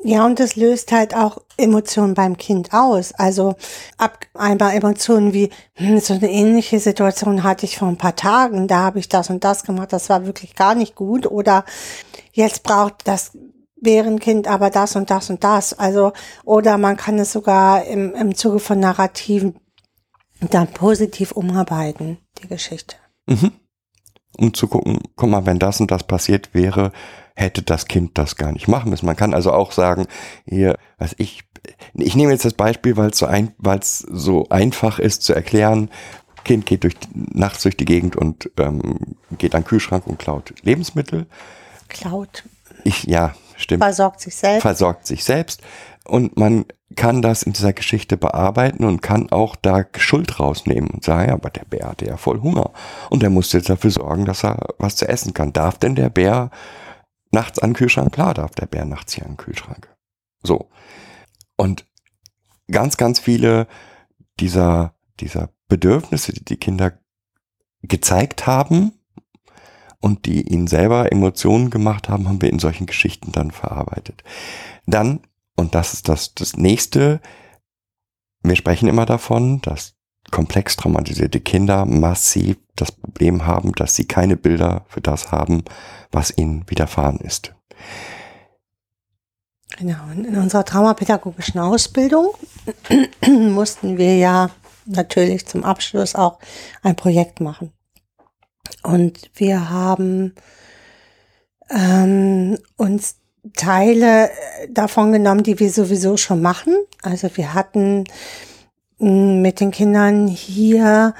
Ja, 0.02 0.26
und 0.26 0.38
das 0.40 0.56
löst 0.56 0.92
halt 0.92 1.14
auch 1.14 1.38
Emotionen 1.56 2.14
beim 2.14 2.36
Kind 2.36 2.74
aus. 2.74 3.12
Also 3.12 3.54
ab 3.96 4.26
einmal 4.34 4.74
Emotionen 4.74 5.32
wie, 5.32 5.50
hm, 5.74 6.00
so 6.00 6.14
eine 6.14 6.30
ähnliche 6.30 6.80
Situation 6.80 7.42
hatte 7.42 7.64
ich 7.64 7.78
vor 7.78 7.88
ein 7.88 7.96
paar 7.96 8.16
Tagen, 8.16 8.68
da 8.68 8.80
habe 8.80 8.98
ich 8.98 9.08
das 9.08 9.30
und 9.30 9.44
das 9.44 9.64
gemacht, 9.64 9.92
das 9.92 10.10
war 10.10 10.26
wirklich 10.26 10.54
gar 10.54 10.74
nicht 10.74 10.96
gut. 10.96 11.26
Oder 11.26 11.64
jetzt 12.32 12.62
braucht 12.62 13.06
das 13.06 13.32
Bärenkind 13.80 14.46
aber 14.48 14.68
das 14.68 14.96
und 14.96 15.10
das 15.10 15.30
und 15.30 15.42
das. 15.44 15.78
Also, 15.78 16.12
oder 16.44 16.76
man 16.76 16.96
kann 16.96 17.18
es 17.18 17.32
sogar 17.32 17.84
im, 17.84 18.14
im 18.14 18.34
Zuge 18.34 18.58
von 18.58 18.80
Narrativen 18.80 19.58
dann 20.50 20.68
positiv 20.68 21.32
umarbeiten, 21.32 22.18
die 22.42 22.48
Geschichte. 22.48 22.96
Mhm. 23.26 23.52
Um 24.38 24.54
zu 24.54 24.68
gucken, 24.68 25.00
guck 25.16 25.28
mal, 25.28 25.46
wenn 25.46 25.58
das 25.58 25.80
und 25.80 25.90
das 25.90 26.04
passiert 26.04 26.54
wäre, 26.54 26.92
hätte 27.34 27.62
das 27.62 27.86
Kind 27.86 28.16
das 28.16 28.36
gar 28.36 28.52
nicht 28.52 28.68
machen 28.68 28.90
müssen. 28.90 29.06
Man 29.06 29.16
kann 29.16 29.34
also 29.34 29.52
auch 29.52 29.72
sagen, 29.72 30.06
hier, 30.46 30.78
was 30.98 31.14
ich, 31.18 31.44
ich 31.94 32.14
nehme 32.14 32.32
jetzt 32.32 32.44
das 32.44 32.54
Beispiel, 32.54 32.96
weil 32.96 33.10
es 33.10 33.18
so 33.18 33.26
ein, 33.26 33.54
so 33.82 34.46
einfach 34.48 34.98
ist 34.98 35.22
zu 35.22 35.34
erklären. 35.34 35.90
Kind 36.44 36.64
geht 36.66 36.84
durch, 36.84 36.94
nachts 37.14 37.62
durch 37.62 37.76
die 37.76 37.84
Gegend 37.84 38.16
und 38.16 38.50
ähm, 38.58 39.16
geht 39.36 39.54
an 39.54 39.62
den 39.62 39.68
Kühlschrank 39.68 40.06
und 40.06 40.18
klaut 40.18 40.54
Lebensmittel. 40.62 41.26
Klaut, 41.88 42.44
Ich, 42.84 43.04
ja, 43.04 43.34
stimmt 43.56 43.82
versorgt 43.82 44.20
sich 44.20 44.36
selbst. 44.36 44.62
versorgt 44.62 45.06
sich 45.06 45.24
selbst 45.24 45.60
und 46.04 46.38
man 46.38 46.64
kann 46.96 47.22
das 47.22 47.42
in 47.42 47.52
dieser 47.52 47.72
Geschichte 47.72 48.16
bearbeiten 48.16 48.84
und 48.84 49.00
kann 49.00 49.30
auch 49.30 49.56
da 49.56 49.84
Schuld 49.96 50.40
rausnehmen 50.40 50.90
und 50.90 51.04
sagen, 51.04 51.28
ja, 51.28 51.34
aber 51.34 51.50
der 51.50 51.64
Bär 51.64 51.88
hatte 51.88 52.06
ja 52.06 52.16
voll 52.16 52.40
Hunger 52.40 52.72
und 53.10 53.22
der 53.22 53.30
musste 53.30 53.58
jetzt 53.58 53.70
dafür 53.70 53.90
sorgen, 53.90 54.24
dass 54.24 54.44
er 54.44 54.74
was 54.78 54.96
zu 54.96 55.08
essen 55.08 55.32
kann. 55.32 55.52
Darf 55.52 55.78
denn 55.78 55.94
der 55.94 56.10
Bär 56.10 56.50
nachts 57.30 57.58
an 57.60 57.70
den 57.70 57.76
Kühlschrank? 57.76 58.12
Klar 58.12 58.34
darf 58.34 58.52
der 58.52 58.66
Bär 58.66 58.84
nachts 58.84 59.14
hier 59.14 59.24
an 59.24 59.32
den 59.32 59.36
Kühlschrank. 59.36 59.88
So. 60.42 60.68
Und 61.56 61.86
ganz, 62.70 62.96
ganz 62.96 63.20
viele 63.20 63.68
dieser, 64.40 64.94
dieser 65.20 65.50
Bedürfnisse, 65.68 66.32
die 66.32 66.44
die 66.44 66.56
Kinder 66.56 66.98
gezeigt 67.82 68.46
haben 68.46 68.92
und 70.00 70.26
die 70.26 70.42
ihnen 70.42 70.66
selber 70.66 71.12
Emotionen 71.12 71.70
gemacht 71.70 72.08
haben, 72.08 72.28
haben 72.28 72.42
wir 72.42 72.50
in 72.50 72.58
solchen 72.58 72.86
Geschichten 72.86 73.32
dann 73.32 73.50
verarbeitet. 73.50 74.24
Dann, 74.86 75.20
und 75.56 75.74
das 75.74 75.92
ist 75.92 76.08
das, 76.08 76.34
das 76.34 76.56
nächste, 76.56 77.20
wir 78.42 78.56
sprechen 78.56 78.88
immer 78.88 79.06
davon, 79.06 79.60
dass 79.62 79.94
komplex 80.30 80.76
traumatisierte 80.76 81.40
Kinder 81.40 81.84
massiv 81.84 82.56
das 82.76 82.92
Problem 82.92 83.46
haben, 83.46 83.72
dass 83.72 83.96
sie 83.96 84.06
keine 84.06 84.36
Bilder 84.36 84.84
für 84.88 85.00
das 85.00 85.32
haben, 85.32 85.64
was 86.12 86.36
ihnen 86.36 86.68
widerfahren 86.68 87.18
ist. 87.18 87.54
Genau. 89.78 90.02
Und 90.10 90.24
in 90.24 90.36
unserer 90.36 90.64
traumapädagogischen 90.64 91.60
Ausbildung 91.60 92.34
mussten 93.26 93.98
wir 93.98 94.16
ja 94.16 94.50
natürlich 94.86 95.46
zum 95.46 95.64
Abschluss 95.64 96.14
auch 96.14 96.38
ein 96.82 96.96
Projekt 96.96 97.40
machen. 97.40 97.72
Und 98.82 99.30
wir 99.34 99.70
haben 99.70 100.34
ähm, 101.70 102.58
uns 102.76 103.19
Teile 103.56 104.30
davon 104.68 105.12
genommen, 105.12 105.42
die 105.42 105.58
wir 105.58 105.70
sowieso 105.70 106.16
schon 106.16 106.42
machen. 106.42 106.74
Also 107.02 107.28
wir 107.34 107.54
hatten 107.54 108.04
mm, 108.98 109.40
mit 109.40 109.60
den 109.60 109.70
Kindern 109.70 110.26
hier 110.26 111.14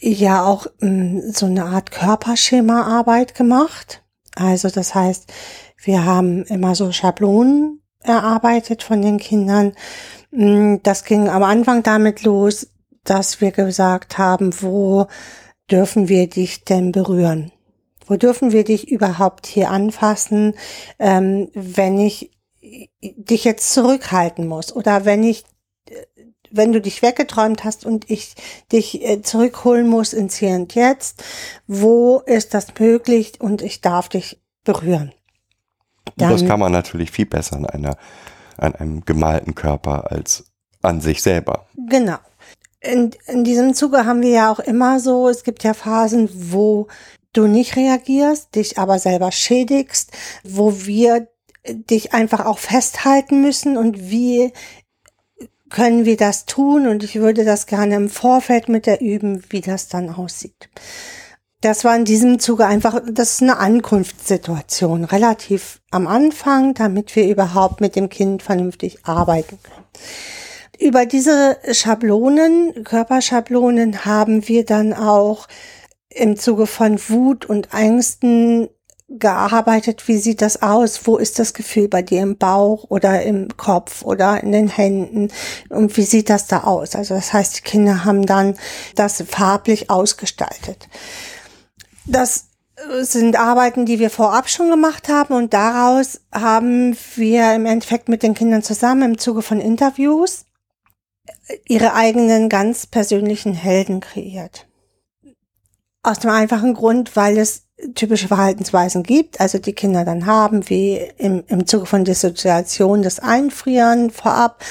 ja 0.00 0.44
auch 0.44 0.66
mm, 0.80 1.30
so 1.32 1.46
eine 1.46 1.64
Art 1.64 1.90
Körperschemaarbeit 1.90 3.34
gemacht. 3.34 4.02
Also 4.34 4.68
das 4.68 4.94
heißt, 4.94 5.32
wir 5.82 6.04
haben 6.04 6.44
immer 6.44 6.74
so 6.74 6.92
Schablonen 6.92 7.80
erarbeitet 8.02 8.82
von 8.82 9.00
den 9.02 9.18
Kindern. 9.18 9.72
Mm, 10.30 10.76
das 10.82 11.04
ging 11.04 11.28
am 11.28 11.42
Anfang 11.42 11.82
damit 11.82 12.22
los, 12.22 12.68
dass 13.04 13.40
wir 13.40 13.52
gesagt 13.52 14.18
haben, 14.18 14.50
wo 14.60 15.06
dürfen 15.70 16.08
wir 16.08 16.28
dich 16.28 16.64
denn 16.64 16.92
berühren? 16.92 17.50
Wo 18.06 18.16
dürfen 18.16 18.52
wir 18.52 18.64
dich 18.64 18.90
überhaupt 18.90 19.46
hier 19.46 19.70
anfassen, 19.70 20.54
ähm, 20.98 21.48
wenn 21.54 21.98
ich 21.98 22.30
dich 23.00 23.44
jetzt 23.44 23.72
zurückhalten 23.72 24.46
muss 24.46 24.74
oder 24.74 25.04
wenn 25.04 25.22
ich 25.22 25.44
wenn 26.50 26.72
du 26.72 26.80
dich 26.80 27.02
weggeträumt 27.02 27.64
hast 27.64 27.84
und 27.84 28.10
ich 28.10 28.34
dich 28.72 29.02
äh, 29.04 29.22
zurückholen 29.22 29.88
muss 29.88 30.12
ins 30.12 30.36
Hier 30.36 30.54
und 30.54 30.74
Jetzt, 30.74 31.22
wo 31.66 32.20
ist 32.20 32.54
das 32.54 32.68
möglich 32.78 33.40
und 33.40 33.62
ich 33.62 33.80
darf 33.80 34.08
dich 34.08 34.40
berühren? 34.64 35.12
Dann, 36.16 36.30
das 36.30 36.46
kann 36.46 36.60
man 36.60 36.72
natürlich 36.72 37.10
viel 37.10 37.26
besser 37.26 37.56
an 37.56 37.66
einer, 37.66 37.96
an 38.56 38.74
einem 38.74 39.04
gemalten 39.04 39.54
Körper 39.54 40.10
als 40.10 40.44
an 40.82 41.00
sich 41.00 41.22
selber. 41.22 41.66
Genau. 41.88 42.18
In, 42.80 43.10
in 43.26 43.42
diesem 43.42 43.74
Zuge 43.74 44.06
haben 44.06 44.22
wir 44.22 44.30
ja 44.30 44.52
auch 44.52 44.60
immer 44.60 45.00
so, 45.00 45.28
es 45.28 45.42
gibt 45.42 45.64
ja 45.64 45.74
Phasen, 45.74 46.28
wo 46.32 46.86
du 47.36 47.46
nicht 47.46 47.76
reagierst, 47.76 48.54
dich 48.54 48.78
aber 48.78 48.98
selber 48.98 49.32
schädigst, 49.32 50.12
wo 50.44 50.86
wir 50.86 51.28
dich 51.68 52.14
einfach 52.14 52.44
auch 52.46 52.58
festhalten 52.58 53.40
müssen 53.40 53.76
und 53.76 54.10
wie 54.10 54.52
können 55.68 56.04
wir 56.04 56.16
das 56.16 56.46
tun 56.46 56.86
und 56.86 57.02
ich 57.02 57.16
würde 57.16 57.44
das 57.44 57.66
gerne 57.66 57.96
im 57.96 58.08
Vorfeld 58.08 58.68
mit 58.68 58.86
der 58.86 59.00
üben, 59.00 59.42
wie 59.50 59.60
das 59.60 59.88
dann 59.88 60.10
aussieht. 60.10 60.68
Das 61.60 61.84
war 61.84 61.96
in 61.96 62.04
diesem 62.04 62.38
Zuge 62.38 62.66
einfach, 62.66 63.00
das 63.10 63.32
ist 63.32 63.42
eine 63.42 63.58
Ankunftssituation, 63.58 65.04
relativ 65.04 65.80
am 65.90 66.06
Anfang, 66.06 66.74
damit 66.74 67.16
wir 67.16 67.28
überhaupt 67.28 67.80
mit 67.80 67.96
dem 67.96 68.08
Kind 68.08 68.42
vernünftig 68.42 69.04
arbeiten 69.04 69.58
können. 69.62 69.86
Über 70.78 71.06
diese 71.06 71.56
Schablonen, 71.72 72.84
Körperschablonen 72.84 74.04
haben 74.04 74.46
wir 74.46 74.64
dann 74.64 74.92
auch 74.92 75.48
im 76.16 76.36
Zuge 76.36 76.66
von 76.66 76.98
Wut 77.08 77.44
und 77.44 77.72
Ängsten 77.72 78.68
gearbeitet, 79.08 80.08
wie 80.08 80.18
sieht 80.18 80.42
das 80.42 80.62
aus? 80.62 81.06
Wo 81.06 81.16
ist 81.16 81.38
das 81.38 81.54
Gefühl 81.54 81.88
bei 81.88 82.02
dir 82.02 82.22
im 82.22 82.38
Bauch 82.38 82.86
oder 82.88 83.22
im 83.22 83.56
Kopf 83.56 84.02
oder 84.02 84.42
in 84.42 84.50
den 84.50 84.68
Händen? 84.68 85.30
Und 85.68 85.96
wie 85.96 86.02
sieht 86.02 86.28
das 86.28 86.48
da 86.48 86.64
aus? 86.64 86.96
Also 86.96 87.14
das 87.14 87.32
heißt, 87.32 87.58
die 87.58 87.62
Kinder 87.62 88.04
haben 88.04 88.26
dann 88.26 88.56
das 88.96 89.22
farblich 89.28 89.90
ausgestaltet. 89.90 90.88
Das 92.04 92.48
sind 93.00 93.36
Arbeiten, 93.36 93.86
die 93.86 94.00
wir 94.00 94.10
vorab 94.10 94.50
schon 94.50 94.70
gemacht 94.70 95.08
haben 95.08 95.34
und 95.34 95.54
daraus 95.54 96.20
haben 96.32 96.96
wir 97.14 97.54
im 97.54 97.64
Endeffekt 97.64 98.08
mit 98.08 98.22
den 98.22 98.34
Kindern 98.34 98.62
zusammen 98.62 99.12
im 99.12 99.18
Zuge 99.18 99.42
von 99.42 99.60
Interviews 99.60 100.44
ihre 101.64 101.94
eigenen 101.94 102.48
ganz 102.48 102.86
persönlichen 102.86 103.54
Helden 103.54 104.00
kreiert. 104.00 104.66
Aus 106.06 106.20
dem 106.20 106.30
einfachen 106.30 106.74
Grund, 106.74 107.16
weil 107.16 107.36
es 107.36 107.64
typische 107.96 108.28
Verhaltensweisen 108.28 109.02
gibt, 109.02 109.40
also 109.40 109.58
die 109.58 109.72
Kinder 109.72 110.04
dann 110.04 110.24
haben, 110.24 110.68
wie 110.70 110.98
im, 111.18 111.42
im 111.48 111.66
Zuge 111.66 111.86
von 111.86 112.04
Dissoziation 112.04 113.02
das 113.02 113.18
Einfrieren 113.18 114.12
vorab. 114.12 114.64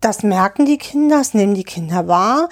Das 0.00 0.24
merken 0.24 0.66
die 0.66 0.78
Kinder, 0.78 1.18
das 1.18 1.34
nehmen 1.34 1.54
die 1.54 1.62
Kinder 1.62 2.08
wahr. 2.08 2.48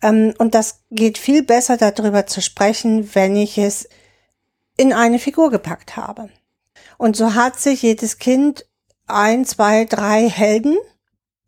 Ähm, 0.00 0.32
und 0.38 0.54
das 0.54 0.80
geht 0.90 1.18
viel 1.18 1.42
besser 1.42 1.76
darüber 1.76 2.26
zu 2.26 2.40
sprechen, 2.40 3.14
wenn 3.14 3.36
ich 3.36 3.58
es 3.58 3.86
in 4.78 4.94
eine 4.94 5.18
Figur 5.18 5.50
gepackt 5.50 5.98
habe. 5.98 6.30
Und 6.96 7.16
so 7.16 7.34
hat 7.34 7.60
sich 7.60 7.82
jedes 7.82 8.16
Kind 8.16 8.64
ein, 9.06 9.44
zwei, 9.44 9.84
drei 9.84 10.26
Helden 10.30 10.78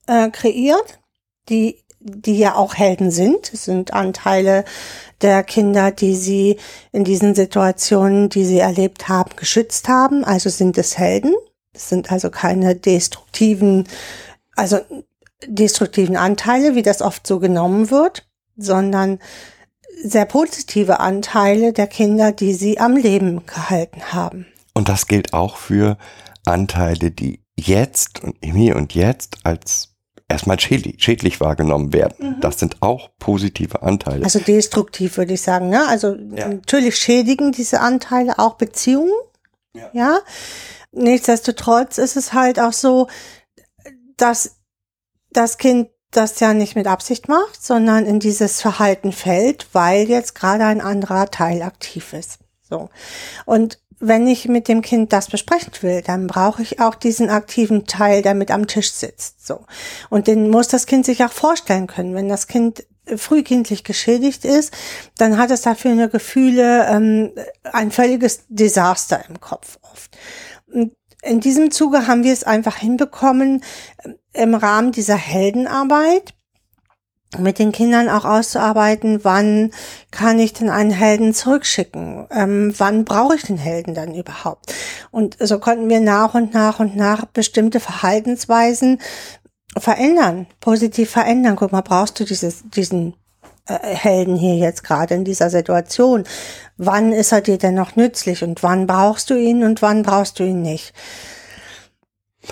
äh, 0.06 0.28
kreiert, 0.28 1.00
die, 1.48 1.82
die 2.06 2.38
ja 2.38 2.54
auch 2.54 2.74
Helden 2.74 3.10
sind. 3.10 3.52
Es 3.52 3.64
sind 3.64 3.92
Anteile 3.92 4.64
der 5.22 5.42
Kinder, 5.42 5.90
die 5.90 6.14
sie 6.14 6.56
in 6.92 7.04
diesen 7.04 7.34
Situationen, 7.34 8.28
die 8.28 8.44
sie 8.44 8.58
erlebt 8.58 9.08
haben, 9.08 9.30
geschützt 9.36 9.88
haben. 9.88 10.24
Also 10.24 10.48
sind 10.48 10.78
es 10.78 10.98
Helden. 10.98 11.34
Es 11.72 11.88
sind 11.88 12.10
also 12.10 12.30
keine 12.30 12.74
destruktiven, 12.74 13.84
also 14.54 14.78
destruktiven 15.46 16.16
Anteile, 16.16 16.74
wie 16.74 16.82
das 16.82 17.02
oft 17.02 17.26
so 17.26 17.38
genommen 17.38 17.90
wird, 17.90 18.26
sondern 18.56 19.18
sehr 20.02 20.26
positive 20.26 21.00
Anteile 21.00 21.72
der 21.72 21.86
Kinder, 21.86 22.32
die 22.32 22.54
sie 22.54 22.78
am 22.78 22.96
Leben 22.96 23.44
gehalten 23.46 24.12
haben. 24.12 24.46
Und 24.74 24.88
das 24.88 25.06
gilt 25.06 25.32
auch 25.32 25.56
für 25.56 25.96
Anteile, 26.44 27.10
die 27.10 27.40
jetzt 27.56 28.22
und 28.22 28.36
hier 28.42 28.76
und 28.76 28.94
jetzt 28.94 29.38
als 29.44 29.95
erstmal 30.28 30.58
schädlich, 30.58 31.02
schädlich 31.02 31.40
wahrgenommen 31.40 31.92
werden. 31.92 32.36
Mhm. 32.36 32.40
Das 32.40 32.58
sind 32.58 32.82
auch 32.82 33.10
positive 33.18 33.82
Anteile. 33.82 34.24
Also 34.24 34.40
destruktiv 34.40 35.16
würde 35.16 35.34
ich 35.34 35.42
sagen. 35.42 35.68
Ne? 35.68 35.86
Also 35.88 36.14
ja. 36.14 36.48
natürlich 36.48 36.96
schädigen 36.96 37.52
diese 37.52 37.80
Anteile 37.80 38.38
auch 38.38 38.54
Beziehungen. 38.54 39.12
Ja. 39.74 39.90
ja. 39.92 40.18
Nichtsdestotrotz 40.92 41.98
ist 41.98 42.16
es 42.16 42.32
halt 42.32 42.58
auch 42.58 42.72
so, 42.72 43.08
dass 44.16 44.56
das 45.30 45.58
Kind 45.58 45.90
das 46.10 46.40
ja 46.40 46.54
nicht 46.54 46.76
mit 46.76 46.86
Absicht 46.86 47.28
macht, 47.28 47.62
sondern 47.62 48.06
in 48.06 48.20
dieses 48.20 48.62
Verhalten 48.62 49.12
fällt, 49.12 49.66
weil 49.72 50.08
jetzt 50.08 50.34
gerade 50.34 50.64
ein 50.64 50.80
anderer 50.80 51.30
Teil 51.30 51.62
aktiv 51.62 52.14
ist. 52.14 52.38
So. 52.62 52.88
Und 53.44 53.78
wenn 53.98 54.26
ich 54.26 54.48
mit 54.48 54.68
dem 54.68 54.82
Kind 54.82 55.12
das 55.12 55.28
besprechen 55.28 55.72
will, 55.80 56.02
dann 56.02 56.26
brauche 56.26 56.62
ich 56.62 56.80
auch 56.80 56.94
diesen 56.94 57.30
aktiven 57.30 57.86
Teil, 57.86 58.22
der 58.22 58.34
mit 58.34 58.50
am 58.50 58.66
Tisch 58.66 58.92
sitzt. 58.92 59.46
So. 59.46 59.64
Und 60.10 60.26
den 60.26 60.50
muss 60.50 60.68
das 60.68 60.86
Kind 60.86 61.06
sich 61.06 61.24
auch 61.24 61.32
vorstellen 61.32 61.86
können. 61.86 62.14
Wenn 62.14 62.28
das 62.28 62.46
Kind 62.46 62.84
frühkindlich 63.16 63.84
geschädigt 63.84 64.44
ist, 64.44 64.74
dann 65.16 65.38
hat 65.38 65.50
es 65.50 65.62
dafür 65.62 65.92
eine 65.92 66.08
Gefühle, 66.08 66.86
ähm, 66.88 67.32
ein 67.64 67.90
völliges 67.90 68.44
Desaster 68.48 69.24
im 69.28 69.40
Kopf 69.40 69.78
oft. 69.82 70.16
Und 70.72 70.92
in 71.22 71.40
diesem 71.40 71.70
Zuge 71.70 72.06
haben 72.06 72.24
wir 72.24 72.32
es 72.32 72.44
einfach 72.44 72.76
hinbekommen, 72.76 73.62
im 74.32 74.54
Rahmen 74.54 74.92
dieser 74.92 75.16
Heldenarbeit 75.16 76.34
mit 77.38 77.58
den 77.58 77.72
Kindern 77.72 78.08
auch 78.08 78.24
auszuarbeiten, 78.24 79.24
wann 79.24 79.72
kann 80.10 80.38
ich 80.38 80.52
denn 80.52 80.70
einen 80.70 80.90
Helden 80.90 81.34
zurückschicken? 81.34 82.26
Ähm, 82.30 82.72
wann 82.78 83.04
brauche 83.04 83.34
ich 83.34 83.42
den 83.42 83.58
Helden 83.58 83.94
dann 83.94 84.14
überhaupt? 84.14 84.72
Und 85.10 85.36
so 85.40 85.58
konnten 85.58 85.88
wir 85.88 86.00
nach 86.00 86.34
und 86.34 86.54
nach 86.54 86.80
und 86.80 86.96
nach 86.96 87.26
bestimmte 87.26 87.80
Verhaltensweisen 87.80 89.00
verändern, 89.76 90.46
positiv 90.60 91.10
verändern. 91.10 91.56
Guck 91.56 91.72
mal, 91.72 91.82
brauchst 91.82 92.18
du 92.20 92.24
dieses, 92.24 92.62
diesen 92.70 93.14
äh, 93.66 93.78
Helden 93.82 94.36
hier 94.36 94.56
jetzt 94.56 94.84
gerade 94.84 95.14
in 95.14 95.24
dieser 95.24 95.50
Situation? 95.50 96.24
Wann 96.76 97.12
ist 97.12 97.32
er 97.32 97.40
dir 97.40 97.58
denn 97.58 97.74
noch 97.74 97.96
nützlich 97.96 98.42
und 98.42 98.62
wann 98.62 98.86
brauchst 98.86 99.30
du 99.30 99.34
ihn 99.34 99.64
und 99.64 99.82
wann 99.82 100.02
brauchst 100.02 100.38
du 100.38 100.44
ihn 100.44 100.62
nicht? 100.62 100.94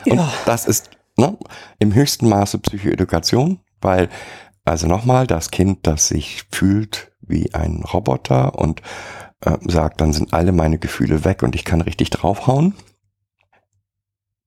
Und 0.07 0.19
ja. 0.19 0.33
das 0.45 0.67
ist 0.67 0.91
ne, 1.17 1.37
im 1.79 1.95
höchsten 1.95 2.29
Maße 2.29 2.59
Psychoedukation, 2.59 3.61
weil 3.81 4.09
also 4.65 4.87
nochmal, 4.87 5.27
das 5.27 5.51
Kind, 5.51 5.87
das 5.87 6.09
sich 6.09 6.45
fühlt 6.51 7.13
wie 7.21 7.55
ein 7.55 7.83
Roboter 7.83 8.59
und 8.59 8.83
äh, 9.41 9.59
sagt, 9.67 10.01
dann 10.01 10.13
sind 10.13 10.33
alle 10.33 10.53
meine 10.53 10.79
Gefühle 10.79 11.25
weg 11.25 11.43
und 11.43 11.55
ich 11.55 11.65
kann 11.65 11.81
richtig 11.81 12.11
draufhauen, 12.11 12.75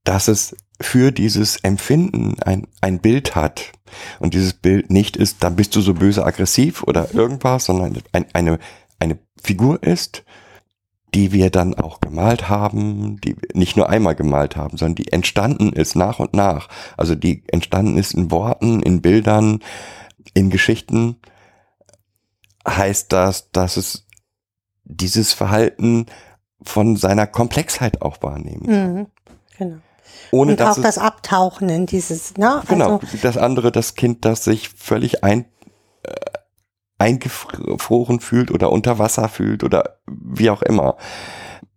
dass 0.04 0.28
es 0.28 0.56
für 0.80 1.12
dieses 1.12 1.58
Empfinden 1.58 2.36
ein, 2.42 2.68
ein 2.82 3.00
Bild 3.00 3.36
hat 3.36 3.72
und 4.20 4.34
dieses 4.34 4.54
Bild 4.54 4.92
nicht 4.92 5.18
ist, 5.18 5.44
dann 5.44 5.56
bist 5.56 5.76
du 5.76 5.82
so 5.82 5.94
böse 5.94 6.26
aggressiv 6.26 6.84
oder 6.84 7.14
irgendwas, 7.14 7.66
sondern 7.66 7.98
ein, 8.12 8.26
eine, 8.34 8.60
eine 9.00 9.20
Figur 9.42 9.82
ist, 9.82 10.24
die 11.14 11.32
wir 11.32 11.50
dann 11.50 11.74
auch 11.74 12.00
gemalt 12.00 12.50
haben, 12.50 13.20
die 13.22 13.36
nicht 13.54 13.78
nur 13.78 13.90
einmal 13.90 14.16
gemalt 14.16 14.56
haben, 14.56 14.78
sondern 14.78 14.96
die 14.96 15.12
entstanden 15.12 15.74
ist 15.74 15.96
nach 15.96 16.20
und 16.20 16.34
nach. 16.34 16.68
Also 16.96 17.16
die 17.16 17.44
entstanden 17.48 17.98
ist 17.98 18.14
in 18.14 18.30
Worten, 18.30 18.82
in 18.82 19.02
Bildern, 19.02 19.62
in 20.34 20.50
Geschichten, 20.50 21.18
heißt 22.68 23.12
das, 23.14 23.52
dass 23.52 23.78
es 23.78 24.08
dieses 24.84 25.34
Verhalten 25.34 26.08
von 26.62 26.96
seiner 26.96 27.28
Komplexheit 27.28 28.02
auch 28.02 28.22
wahrnehmen. 28.22 28.66
Mhm. 28.66 29.08
Genau. 29.58 29.78
Ohne 30.32 30.52
Und 30.52 30.60
dass 30.60 30.76
auch 30.76 30.78
es, 30.78 30.84
das 30.84 30.98
Abtauchen 30.98 31.70
in 31.70 31.86
dieses, 31.86 32.38
ne? 32.38 32.62
Genau, 32.68 33.00
Also, 33.00 33.18
das 33.22 33.38
andere, 33.38 33.72
das 33.72 33.96
Kind, 33.96 34.26
das 34.26 34.44
sich 34.44 34.70
völlig 34.70 35.24
ein, 35.24 35.46
äh, 36.04 36.14
eingefroren 36.98 38.20
fühlt 38.20 38.52
oder 38.52 38.72
unter 38.72 39.00
Wasser 39.00 39.30
fühlt 39.30 39.64
oder 39.64 40.00
wie 40.08 40.50
auch 40.50 40.62
immer. 40.62 40.98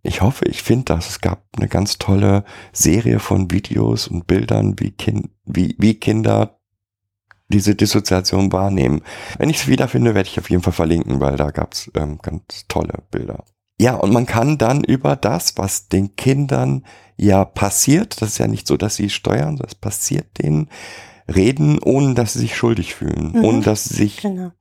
Ich 0.03 0.21
hoffe, 0.21 0.45
ich 0.45 0.63
finde 0.63 0.85
das. 0.85 1.09
Es 1.09 1.21
gab 1.21 1.43
eine 1.57 1.67
ganz 1.67 1.99
tolle 1.99 2.43
Serie 2.73 3.19
von 3.19 3.51
Videos 3.51 4.07
und 4.07 4.25
Bildern, 4.25 4.79
wie, 4.79 4.91
kind, 4.91 5.29
wie, 5.45 5.75
wie 5.77 5.99
Kinder 5.99 6.60
diese 7.51 7.75
Dissoziation 7.75 8.51
wahrnehmen. 8.51 9.01
Wenn 9.37 9.49
ich 9.51 9.57
es 9.57 9.67
wiederfinde, 9.67 10.15
werde 10.15 10.27
ich 10.27 10.39
auf 10.39 10.49
jeden 10.49 10.63
Fall 10.63 10.73
verlinken, 10.73 11.19
weil 11.19 11.35
da 11.37 11.51
gab 11.51 11.73
es 11.73 11.91
ähm, 11.95 12.17
ganz 12.21 12.65
tolle 12.67 13.03
Bilder. 13.11 13.43
Ja, 13.79 13.95
und 13.95 14.11
man 14.11 14.25
kann 14.25 14.57
dann 14.57 14.83
über 14.83 15.15
das, 15.15 15.57
was 15.57 15.87
den 15.87 16.15
Kindern 16.15 16.85
ja 17.17 17.45
passiert, 17.45 18.21
das 18.21 18.29
ist 18.29 18.37
ja 18.39 18.47
nicht 18.47 18.67
so, 18.67 18.77
dass 18.77 18.95
sie 18.95 19.09
steuern, 19.09 19.57
das 19.57 19.75
passiert 19.75 20.39
denen, 20.41 20.69
reden, 21.33 21.79
ohne 21.79 22.13
dass 22.13 22.33
sie 22.33 22.39
sich 22.39 22.55
schuldig 22.55 22.93
fühlen, 22.95 23.31
Mhm. 23.33 23.43
ohne 23.45 23.61
dass 23.61 23.85
sie 23.85 23.95
sich 23.95 24.17
genau. 24.21 24.51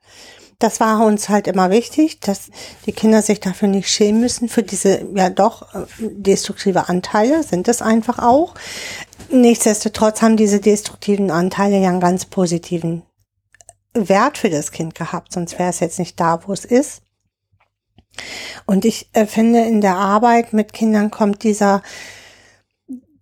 Das 0.61 0.79
war 0.79 1.05
uns 1.05 1.29
halt 1.29 1.49
immer 1.49 1.71
wichtig, 1.71 2.21
dass 2.21 2.51
die 2.87 2.93
Kinder 2.93 3.23
sich 3.23 3.41
dafür 3.41 3.67
nicht 3.67 3.89
schämen 3.89 4.21
müssen, 4.21 4.49
für 4.49 4.63
diese 4.63 5.05
ja 5.15 5.31
doch 5.31 5.75
äh, 5.75 5.87
destruktive 5.99 6.89
Anteile, 6.89 7.43
sind 7.43 7.67
es 7.67 7.83
einfach 7.83 8.21
auch. 8.21 8.55
Nichtsdestotrotz 9.31 10.23
haben 10.23 10.37
diese 10.37 10.61
destruktiven 10.61 11.31
Anteile 11.33 11.79
ja 11.79 11.89
einen 11.89 12.01
ganz 12.01 12.27
positiven 12.27 13.03
Wert 13.95 14.39
für 14.39 14.51
das 14.51 14.71
Kind 14.71 14.95
gehabt, 14.95 15.33
sonst 15.33 15.59
wäre 15.59 15.71
es 15.71 15.81
jetzt 15.81 15.99
nicht 15.99 16.21
da, 16.21 16.47
wo 16.47 16.53
es 16.53 16.65
ist. 16.65 17.03
Und 18.67 18.85
ich 18.85 19.09
äh, 19.13 19.27
finde, 19.27 19.61
in 19.61 19.81
der 19.81 19.97
Arbeit 19.97 20.53
mit 20.53 20.73
Kindern 20.73 21.11
kommt 21.11 21.43
dieser, 21.43 21.83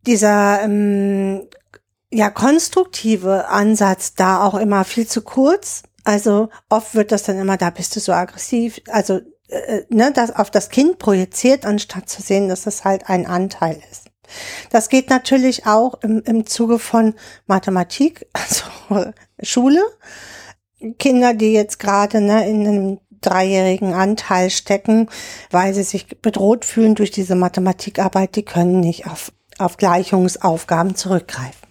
dieser 0.07 0.63
ähm, 0.63 1.47
ja, 2.11 2.31
konstruktive 2.31 3.49
Ansatz 3.49 4.15
da 4.15 4.45
auch 4.45 4.55
immer 4.55 4.85
viel 4.85 5.07
zu 5.07 5.23
kurz. 5.23 5.83
Also 6.09 6.49
oft 6.71 6.95
wird 6.95 7.13
das 7.13 7.25
dann 7.25 7.39
immer, 7.39 7.59
da 7.59 7.69
bist 7.69 7.95
du 7.95 8.01
so 8.01 8.13
aggressiv, 8.13 8.81
also 8.89 9.21
äh, 9.51 9.83
ne, 9.91 10.11
das 10.11 10.35
auf 10.35 10.51
das 10.51 10.71
Kind 10.71 10.99
projiziert, 10.99 11.67
anstatt 11.67 12.09
zu 12.09 12.23
sehen, 12.23 12.49
dass 12.49 12.67
es 12.67 12.83
halt 12.83 13.11
ein 13.11 13.27
Anteil 13.27 13.79
ist. 13.93 14.07
Das 14.71 14.89
geht 14.89 15.11
natürlich 15.11 15.67
auch 15.67 16.01
im, 16.01 16.23
im 16.23 16.47
Zuge 16.47 16.79
von 16.79 17.13
Mathematik, 17.47 18.27
also 18.33 19.13
Schule. 19.43 19.83
Kinder, 20.99 21.35
die 21.35 21.53
jetzt 21.53 21.79
gerade 21.79 22.23
ne, 22.23 22.49
in 22.49 22.67
einem 22.67 23.01
dreijährigen 23.21 23.93
Anteil 23.93 24.49
stecken, 24.49 25.11
weil 25.51 25.75
sie 25.75 25.83
sich 25.83 26.23
bedroht 26.23 26.65
fühlen 26.65 26.95
durch 26.95 27.11
diese 27.11 27.35
Mathematikarbeit, 27.35 28.35
die 28.35 28.47
können 28.47 28.81
nicht 28.81 29.07
auf, 29.07 29.31
auf 29.59 29.77
Gleichungsaufgaben 29.77 30.95
zurückgreifen. 30.95 31.69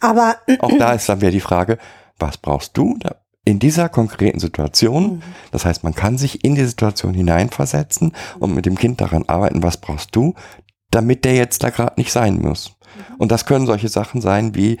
Aber 0.00 0.38
Auch 0.58 0.76
da 0.76 0.94
ist 0.94 1.08
dann 1.08 1.20
wieder 1.20 1.30
die 1.30 1.38
Frage, 1.38 1.78
was 2.18 2.36
brauchst 2.36 2.76
du 2.76 2.98
in 3.44 3.58
dieser 3.58 3.88
konkreten 3.88 4.40
Situation? 4.40 5.22
Das 5.50 5.64
heißt, 5.64 5.84
man 5.84 5.94
kann 5.94 6.18
sich 6.18 6.44
in 6.44 6.54
die 6.54 6.64
Situation 6.64 7.14
hineinversetzen 7.14 8.12
und 8.38 8.54
mit 8.54 8.66
dem 8.66 8.76
Kind 8.76 9.00
daran 9.00 9.24
arbeiten, 9.28 9.62
was 9.62 9.76
brauchst 9.76 10.14
du, 10.16 10.34
damit 10.90 11.24
der 11.24 11.34
jetzt 11.34 11.62
da 11.62 11.70
gerade 11.70 11.94
nicht 11.96 12.12
sein 12.12 12.40
muss. 12.40 12.76
Und 13.18 13.32
das 13.32 13.46
können 13.46 13.66
solche 13.66 13.88
Sachen 13.88 14.20
sein 14.20 14.54
wie 14.54 14.78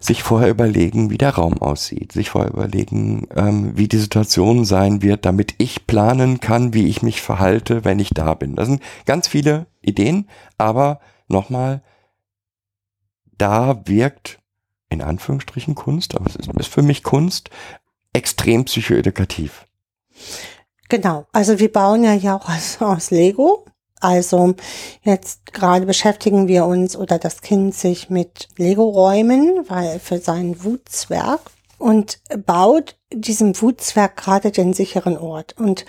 sich 0.00 0.22
vorher 0.22 0.50
überlegen, 0.50 1.10
wie 1.10 1.18
der 1.18 1.34
Raum 1.34 1.60
aussieht, 1.60 2.12
sich 2.12 2.30
vorher 2.30 2.52
überlegen, 2.52 3.26
ähm, 3.34 3.76
wie 3.76 3.88
die 3.88 3.98
Situation 3.98 4.64
sein 4.64 5.02
wird, 5.02 5.26
damit 5.26 5.54
ich 5.58 5.86
planen 5.86 6.40
kann, 6.40 6.72
wie 6.74 6.86
ich 6.86 7.02
mich 7.02 7.20
verhalte, 7.20 7.84
wenn 7.84 7.98
ich 7.98 8.10
da 8.10 8.34
bin. 8.34 8.54
Das 8.54 8.68
sind 8.68 8.82
ganz 9.06 9.28
viele 9.28 9.66
Ideen, 9.82 10.28
aber 10.56 11.00
nochmal, 11.26 11.82
da 13.36 13.82
wirkt 13.86 14.38
in 14.90 15.02
Anführungsstrichen 15.02 15.74
Kunst, 15.74 16.14
aber 16.14 16.26
es 16.26 16.36
ist, 16.36 16.48
ist 16.48 16.68
für 16.72 16.82
mich 16.82 17.02
Kunst, 17.02 17.50
extrem 18.12 18.64
psychoedukativ. 18.64 19.66
Genau, 20.88 21.26
also 21.32 21.58
wir 21.58 21.70
bauen 21.70 22.04
ja 22.04 22.14
ja 22.14 22.36
auch 22.36 22.48
aus, 22.48 22.80
aus 22.80 23.10
Lego. 23.10 23.64
Also 24.00 24.54
jetzt 25.02 25.52
gerade 25.52 25.84
beschäftigen 25.84 26.46
wir 26.46 26.66
uns 26.66 26.96
oder 26.96 27.18
das 27.18 27.40
Kind 27.40 27.74
sich 27.74 28.10
mit 28.10 28.48
Lego-Räumen, 28.56 29.64
weil 29.68 29.98
für 29.98 30.18
seinen 30.18 30.62
Wutzwerg 30.62 31.40
und 31.78 32.18
baut 32.46 32.96
diesem 33.12 33.60
Wutzwerg 33.60 34.16
gerade 34.16 34.50
den 34.50 34.74
sicheren 34.74 35.16
Ort. 35.16 35.54
Und 35.58 35.86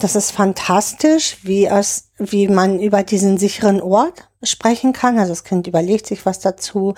das 0.00 0.16
ist 0.16 0.30
fantastisch, 0.30 1.38
wie 1.42 1.66
es, 1.66 2.10
wie 2.18 2.48
man 2.48 2.80
über 2.80 3.02
diesen 3.02 3.36
sicheren 3.36 3.80
Ort 3.82 4.28
sprechen 4.42 4.92
kann. 4.92 5.18
Also 5.18 5.32
das 5.32 5.44
Kind 5.44 5.66
überlegt 5.66 6.06
sich 6.06 6.24
was 6.24 6.40
dazu. 6.40 6.94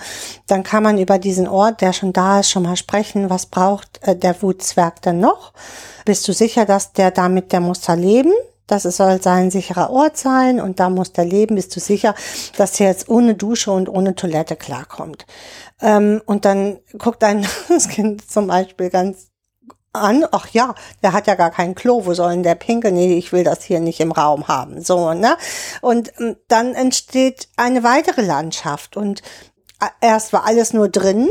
Dann 0.47 0.63
kann 0.63 0.83
man 0.83 0.97
über 0.97 1.19
diesen 1.19 1.47
Ort, 1.47 1.81
der 1.81 1.93
schon 1.93 2.13
da 2.13 2.39
ist, 2.39 2.49
schon 2.49 2.63
mal 2.63 2.77
sprechen. 2.77 3.29
Was 3.29 3.47
braucht 3.47 3.99
äh, 4.03 4.15
der 4.15 4.41
Wutzwerg 4.41 5.01
denn 5.01 5.19
noch? 5.19 5.51
Bist 6.05 6.27
du 6.27 6.33
sicher, 6.33 6.65
dass 6.65 6.93
der 6.93 7.11
damit, 7.11 7.51
der 7.51 7.59
muss 7.59 7.81
da 7.81 7.93
leben? 7.93 8.31
Das 8.67 8.81
soll 8.83 9.21
sein 9.21 9.51
sicherer 9.51 9.91
Ort 9.91 10.17
sein 10.17 10.59
und 10.59 10.79
da 10.79 10.89
muss 10.89 11.11
der 11.11 11.25
leben. 11.25 11.55
Bist 11.55 11.75
du 11.75 11.79
sicher, 11.79 12.15
dass 12.57 12.79
er 12.79 12.87
jetzt 12.87 13.09
ohne 13.09 13.35
Dusche 13.35 13.71
und 13.71 13.87
ohne 13.89 14.15
Toilette 14.15 14.55
klarkommt? 14.55 15.27
Ähm, 15.81 16.21
und 16.25 16.45
dann 16.45 16.79
guckt 16.97 17.23
ein 17.23 17.45
Kind 17.89 18.29
zum 18.29 18.47
Beispiel 18.47 18.89
ganz 18.89 19.27
an, 19.95 20.25
ach 20.31 20.47
ja, 20.49 20.75
der 21.03 21.13
hat 21.13 21.27
ja 21.27 21.35
gar 21.35 21.51
kein 21.51 21.73
Klo, 21.73 22.05
wo 22.05 22.13
soll 22.13 22.31
denn 22.31 22.43
der 22.43 22.55
pinkeln? 22.55 22.95
Nee, 22.95 23.17
ich 23.17 23.31
will 23.31 23.43
das 23.43 23.63
hier 23.63 23.79
nicht 23.79 23.99
im 23.99 24.11
Raum 24.11 24.47
haben. 24.47 24.81
So, 24.83 25.13
ne? 25.13 25.37
Und 25.81 26.11
ähm, 26.19 26.35
dann 26.47 26.73
entsteht 26.75 27.47
eine 27.55 27.83
weitere 27.83 28.21
Landschaft 28.21 28.97
und 28.97 29.21
äh, 29.81 29.87
erst 30.01 30.33
war 30.33 30.45
alles 30.45 30.73
nur 30.73 30.89
drin, 30.89 31.29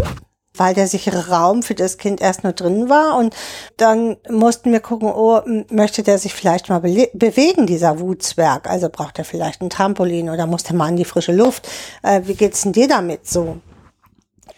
weil 0.57 0.73
der 0.75 0.87
sichere 0.87 1.29
Raum 1.29 1.63
für 1.63 1.75
das 1.75 1.99
Kind 1.99 2.21
erst 2.21 2.45
nur 2.45 2.53
drin 2.53 2.89
war 2.89 3.17
und 3.19 3.35
dann 3.77 4.17
mussten 4.31 4.73
wir 4.73 4.81
gucken, 4.81 5.13
oh, 5.13 5.41
möchte 5.69 6.03
der 6.03 6.19
sich 6.19 6.33
vielleicht 6.33 6.69
mal 6.69 6.81
bele- 6.81 7.11
bewegen, 7.13 7.67
dieser 7.67 7.99
Wutzwerg? 8.01 8.71
Also 8.71 8.89
braucht 8.89 9.19
er 9.19 9.25
vielleicht 9.25 9.61
ein 9.63 9.71
Trampolin 9.71 10.31
oder 10.31 10.47
muss 10.47 10.63
der 10.63 10.77
mal 10.77 10.89
in 10.89 10.97
die 10.97 11.05
frische 11.05 11.33
Luft? 11.33 11.69
Äh, 12.03 12.23
wie 12.25 12.35
geht's 12.35 12.63
denn 12.63 12.73
dir 12.73 12.89
damit 12.89 13.27
so? 13.29 13.59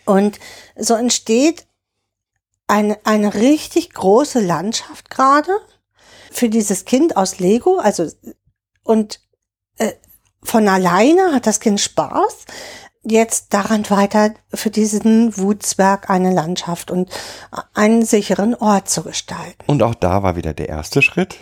Und 0.06 0.38
so 0.76 0.94
entsteht 0.94 1.66
eine, 2.68 2.98
eine 3.04 3.34
richtig 3.34 3.92
große 3.92 4.40
Landschaft 4.40 5.10
gerade 5.10 5.52
für 6.30 6.48
dieses 6.48 6.84
Kind 6.84 7.16
aus 7.16 7.38
Lego. 7.38 7.78
Also, 7.78 8.08
und 8.82 9.20
äh, 9.78 9.92
von 10.42 10.66
alleine 10.68 11.32
hat 11.32 11.46
das 11.46 11.60
Kind 11.60 11.80
Spaß, 11.80 12.44
jetzt 13.08 13.54
daran 13.54 13.88
weiter 13.90 14.34
für 14.52 14.70
diesen 14.70 15.36
Wutzwerg 15.38 16.10
eine 16.10 16.32
Landschaft 16.32 16.90
und 16.90 17.08
einen 17.74 18.04
sicheren 18.04 18.54
Ort 18.56 18.88
zu 18.90 19.02
gestalten. 19.04 19.62
Und 19.66 19.82
auch 19.82 19.94
da 19.94 20.22
war 20.24 20.34
wieder 20.36 20.54
der 20.54 20.68
erste 20.68 21.02
Schritt. 21.02 21.36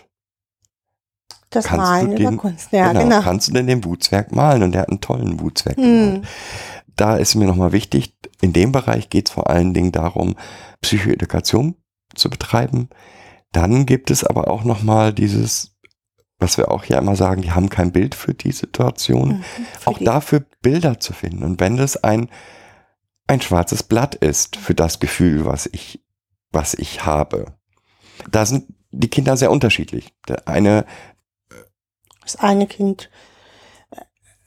Das 1.51 1.67
Kannst 1.67 1.79
Malen 1.87 2.11
du 2.17 2.17
über 2.23 2.31
den- 2.33 2.37
Kunst. 2.39 2.73
Ja, 2.73 2.89
genau, 2.89 3.05
genau. 3.05 3.23
Kannst 3.23 3.49
du 3.49 3.53
denn 3.53 3.67
den 3.67 3.85
Wutzwerg 3.85 4.33
malen? 4.33 4.63
Und 4.63 4.73
der 4.73 4.83
hat 4.83 4.89
einen 4.89 5.01
tollen 5.01 5.41
Wutzwerk 5.41 5.77
Hm. 5.77 5.83
gemalt. 6.23 6.27
Da 6.97 7.17
ist 7.17 7.35
mir 7.35 7.47
nochmal 7.47 7.73
wichtig, 7.73 8.17
in 8.41 8.53
dem 8.53 8.73
Bereich 8.73 9.11
geht 9.11 9.29
es 9.29 9.35
vor 9.35 9.51
allen 9.51 9.75
Dingen 9.75 9.93
darum, 9.93 10.37
Psychoedukation 10.81 11.77
zu 12.15 12.31
betreiben. 12.31 12.89
Dann 13.53 13.87
gibt 13.87 14.11
es 14.11 14.25
aber 14.25 14.49
auch 14.49 14.65
nochmal 14.65 15.13
dieses, 15.13 15.77
was 16.39 16.57
wir 16.59 16.71
auch 16.71 16.85
ja 16.85 16.99
immer 16.99 17.17
sagen, 17.17 17.43
die 17.43 17.53
haben 17.53 17.69
kein 17.71 17.93
Bild 17.93 18.15
für 18.15 18.35
die 18.35 18.53
Situation. 18.53 19.29
Mhm, 19.39 19.45
für 19.81 19.91
auch 19.91 19.99
die- 19.99 20.05
dafür 20.05 20.45
Bilder 20.63 21.01
zu 21.01 21.13
finden. 21.13 21.43
Und 21.43 21.61
wenn 21.61 21.77
das 21.77 21.97
ein, 22.03 22.29
ein 23.27 23.41
schwarzes 23.41 23.83
Blatt 23.83 24.15
ist 24.15 24.57
für 24.57 24.75
das 24.75 25.01
Gefühl, 25.01 25.45
was 25.47 25.67
ich, 25.73 26.05
was 26.53 26.75
ich 26.75 27.05
habe, 27.07 27.55
da 28.31 28.45
sind 28.47 28.67
die 28.91 29.09
Kinder 29.09 29.37
sehr 29.37 29.51
unterschiedlich. 29.51 30.13
Der 30.29 30.47
eine 30.47 30.85
Das 32.23 32.37
eine 32.37 32.67
Kind 32.67 33.11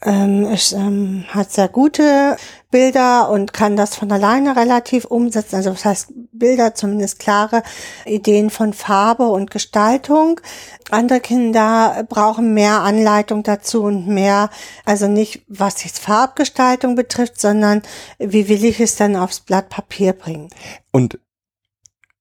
ähm, 0.04 0.46
ist, 0.46 0.74
ähm, 0.74 1.26
hat 1.30 1.52
sehr 1.52 1.70
gute 1.70 2.38
Bilder 2.70 3.30
und 3.30 3.54
kann 3.54 3.76
das 3.76 3.96
von 3.96 4.12
alleine 4.12 4.56
relativ 4.56 5.06
umsetzen. 5.06 5.56
Also 5.56 5.72
das 5.72 5.86
heißt 5.86 6.14
Bilder, 6.32 6.76
zumindest 6.76 7.20
klare 7.20 7.64
Ideen 8.06 8.50
von 8.50 8.74
Farbe 8.74 9.28
und 9.28 9.50
Gestaltung. 9.50 10.40
Andere 10.92 11.20
Kinder 11.20 12.06
brauchen 12.08 12.54
mehr 12.54 12.82
Anleitung 12.82 13.42
dazu 13.42 13.84
und 13.84 14.08
mehr, 14.08 14.50
also 14.86 15.08
nicht 15.08 15.44
was 15.48 15.84
jetzt 15.84 16.00
Farbgestaltung 16.00 16.96
betrifft, 16.96 17.42
sondern 17.42 17.82
wie 18.20 18.48
will 18.50 18.66
ich 18.66 18.80
es 18.80 18.98
dann 18.98 19.16
aufs 19.16 19.40
Blatt 19.40 19.70
Papier 19.70 20.14
bringen. 20.14 20.50
Und 20.92 21.20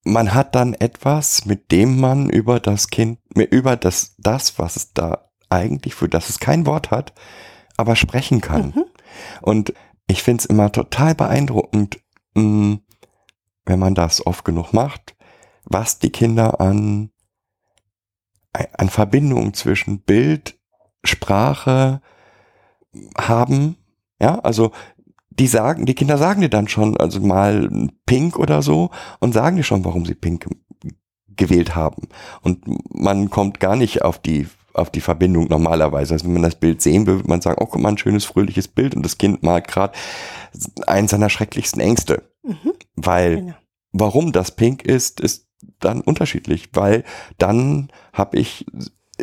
man 0.03 0.33
hat 0.33 0.55
dann 0.55 0.73
etwas, 0.73 1.45
mit 1.45 1.73
dem 1.73 2.01
man 2.01 2.31
über 2.31 2.61
das 2.61 2.89
Kind, 2.89 3.19
über 3.35 3.77
das, 3.77 4.15
das, 4.19 4.59
was 4.59 4.77
es 4.77 4.93
da 4.93 5.29
eigentlich, 5.51 5.95
für 5.95 6.09
das 6.09 6.31
es 6.31 6.39
kein 6.39 6.65
Wort 6.65 6.91
hat, 6.91 7.13
aber 7.77 7.97
sprechen 7.97 8.41
kann. 8.41 8.75
Und 9.43 9.73
ich 10.09 10.23
finde 10.23 10.43
es 10.43 10.47
immer 10.47 10.73
total 10.73 11.15
beeindruckend, 11.15 12.01
mh, 12.35 12.79
wenn 13.65 13.79
man 13.79 13.95
das 13.95 14.25
oft 14.25 14.45
genug 14.45 14.73
macht, 14.73 15.17
was 15.65 15.99
die 15.99 16.11
Kinder 16.11 16.61
an, 16.61 17.11
an 18.53 18.89
Verbindung 18.89 19.55
zwischen 19.55 20.01
Bild, 20.01 20.59
Sprache 21.05 22.01
haben. 23.19 23.77
Ja, 24.21 24.39
also 24.41 24.73
die 25.31 25.49
sagen, 25.49 25.85
die 25.85 25.95
Kinder 25.95 26.17
sagen 26.19 26.41
dir 26.41 26.49
dann 26.49 26.69
schon, 26.69 26.97
also 26.97 27.21
mal 27.21 27.69
pink 28.07 28.39
oder 28.39 28.63
so 28.63 28.91
und 29.21 29.33
sagen 29.33 29.57
dir 29.57 29.65
schon, 29.65 29.85
warum 29.85 30.07
sie 30.07 30.15
pink 30.15 30.49
gewählt 31.29 31.75
haben. 31.75 32.09
Und 32.41 32.65
man 32.95 33.29
kommt 33.29 33.61
gar 33.61 33.77
nicht 33.77 34.03
auf 34.03 34.19
die 34.19 34.49
auf 34.77 34.91
die 34.91 35.01
Verbindung 35.01 35.49
normalerweise. 35.49 36.15
Also 36.15 36.27
wenn 36.27 36.35
man 36.35 36.43
das 36.43 36.55
Bild 36.57 36.83
sehen 36.83 37.07
will, 37.07 37.17
wird 37.17 37.29
man 37.29 37.41
sagen, 37.41 37.59
oh, 37.63 37.67
guck 37.67 37.81
mal, 37.81 37.91
ein 37.91 37.99
schönes, 37.99 38.25
fröhliches 38.25 38.69
Bild 38.69 38.95
und 38.95 39.03
das 39.03 39.19
Kind 39.19 39.43
malt 39.43 39.69
gerade 39.69 39.95
eins 40.87 41.11
seiner 41.11 41.31
schrecklichsten 41.31 41.81
Ängste. 41.81 42.23
Mhm. 42.43 42.73
Weil 42.95 43.37
Genau. 43.37 43.55
warum 43.93 44.33
das 44.33 44.51
pink 44.51 44.83
ist, 44.85 45.21
ist 45.21 45.47
dann 45.81 46.01
unterschiedlich, 46.01 46.69
weil 46.75 47.05
dann 47.39 47.91
habe 48.13 48.39
ich 48.39 48.67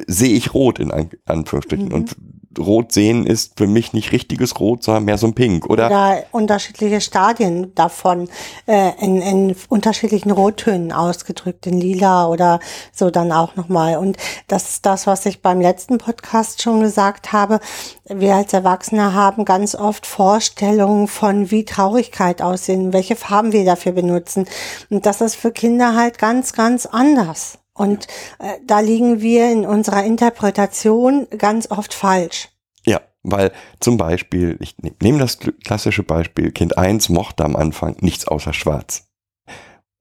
sehe 0.08 0.36
ich 0.36 0.54
rot 0.56 0.80
in 0.80 0.92
An 0.92 1.12
Anführungsstrichen 1.26 1.88
Mhm. 1.90 1.94
und 1.94 2.16
rot 2.60 2.92
sehen 2.92 3.26
ist 3.26 3.54
für 3.58 3.68
mich 3.68 3.94
nicht 3.94 4.12
richtiges 4.12 4.60
Rot, 4.60 4.84
sondern 4.84 5.06
mehr 5.06 5.18
so 5.18 5.28
ein 5.28 5.34
Pink 5.34 5.70
oder 5.70 5.88
Oder 5.88 6.24
unterschiedliche 6.32 7.02
Stadien 7.02 7.74
davon 7.76 8.30
äh, 8.68 8.92
in, 9.00 9.22
in 9.22 9.56
unterschiedlichen 9.70 10.32
Rottönen 10.32 10.92
ausgedrückt, 10.92 11.68
in 11.68 11.80
lila 11.80 12.28
oder 12.28 12.60
so 12.92 13.10
dann 13.10 13.32
auch 13.32 13.56
nochmal. 13.56 13.98
Und 13.98 14.18
das 14.48 14.70
ist 14.70 14.86
das, 14.86 15.08
was 15.08 15.26
ich 15.26 15.42
beim 15.42 15.62
letzten 15.62 15.98
Podcast 15.98 16.62
schon 16.62 16.82
gesagt 16.82 17.32
habe. 17.32 17.60
Wir 18.06 18.36
als 18.36 18.54
Erwachsene 18.54 19.14
haben 19.14 19.46
ganz 19.46 19.76
oft 19.76 20.06
Vorstellungen 20.06 21.08
von, 21.08 21.52
wie 21.52 21.66
Traurigkeit 21.66 22.42
aussehen, 22.42 22.94
welche 22.94 23.16
Farben 23.16 23.52
wir 23.52 23.66
dafür 23.66 23.94
benutzen. 23.94 24.46
Und 24.90 25.06
das 25.06 25.22
ist 25.22 25.36
für 25.36 25.52
Kinder 25.52 25.96
halt 25.96 26.18
ganz, 26.18 26.54
ganz 26.54 26.86
anders. 26.86 27.60
Und 27.74 28.08
äh, 28.40 28.60
da 28.66 28.80
liegen 28.82 29.22
wir 29.22 29.52
in 29.52 29.66
unserer 29.66 30.04
Interpretation 30.04 31.28
ganz 31.38 31.72
oft 31.72 31.94
falsch. 31.94 32.50
Ja, 32.86 33.02
weil 33.24 33.52
zum 33.80 33.98
Beispiel, 33.98 34.58
ich 34.60 34.78
ne- 34.78 34.94
nehme 35.02 35.18
das 35.20 35.40
kl- 35.42 35.54
klassische 35.64 36.04
Beispiel, 36.04 36.52
Kind 36.52 36.78
1 36.78 37.10
mochte 37.10 37.44
am 37.44 37.56
Anfang 37.56 37.96
nichts 38.02 38.28
außer 38.28 38.54
Schwarz. 38.54 39.08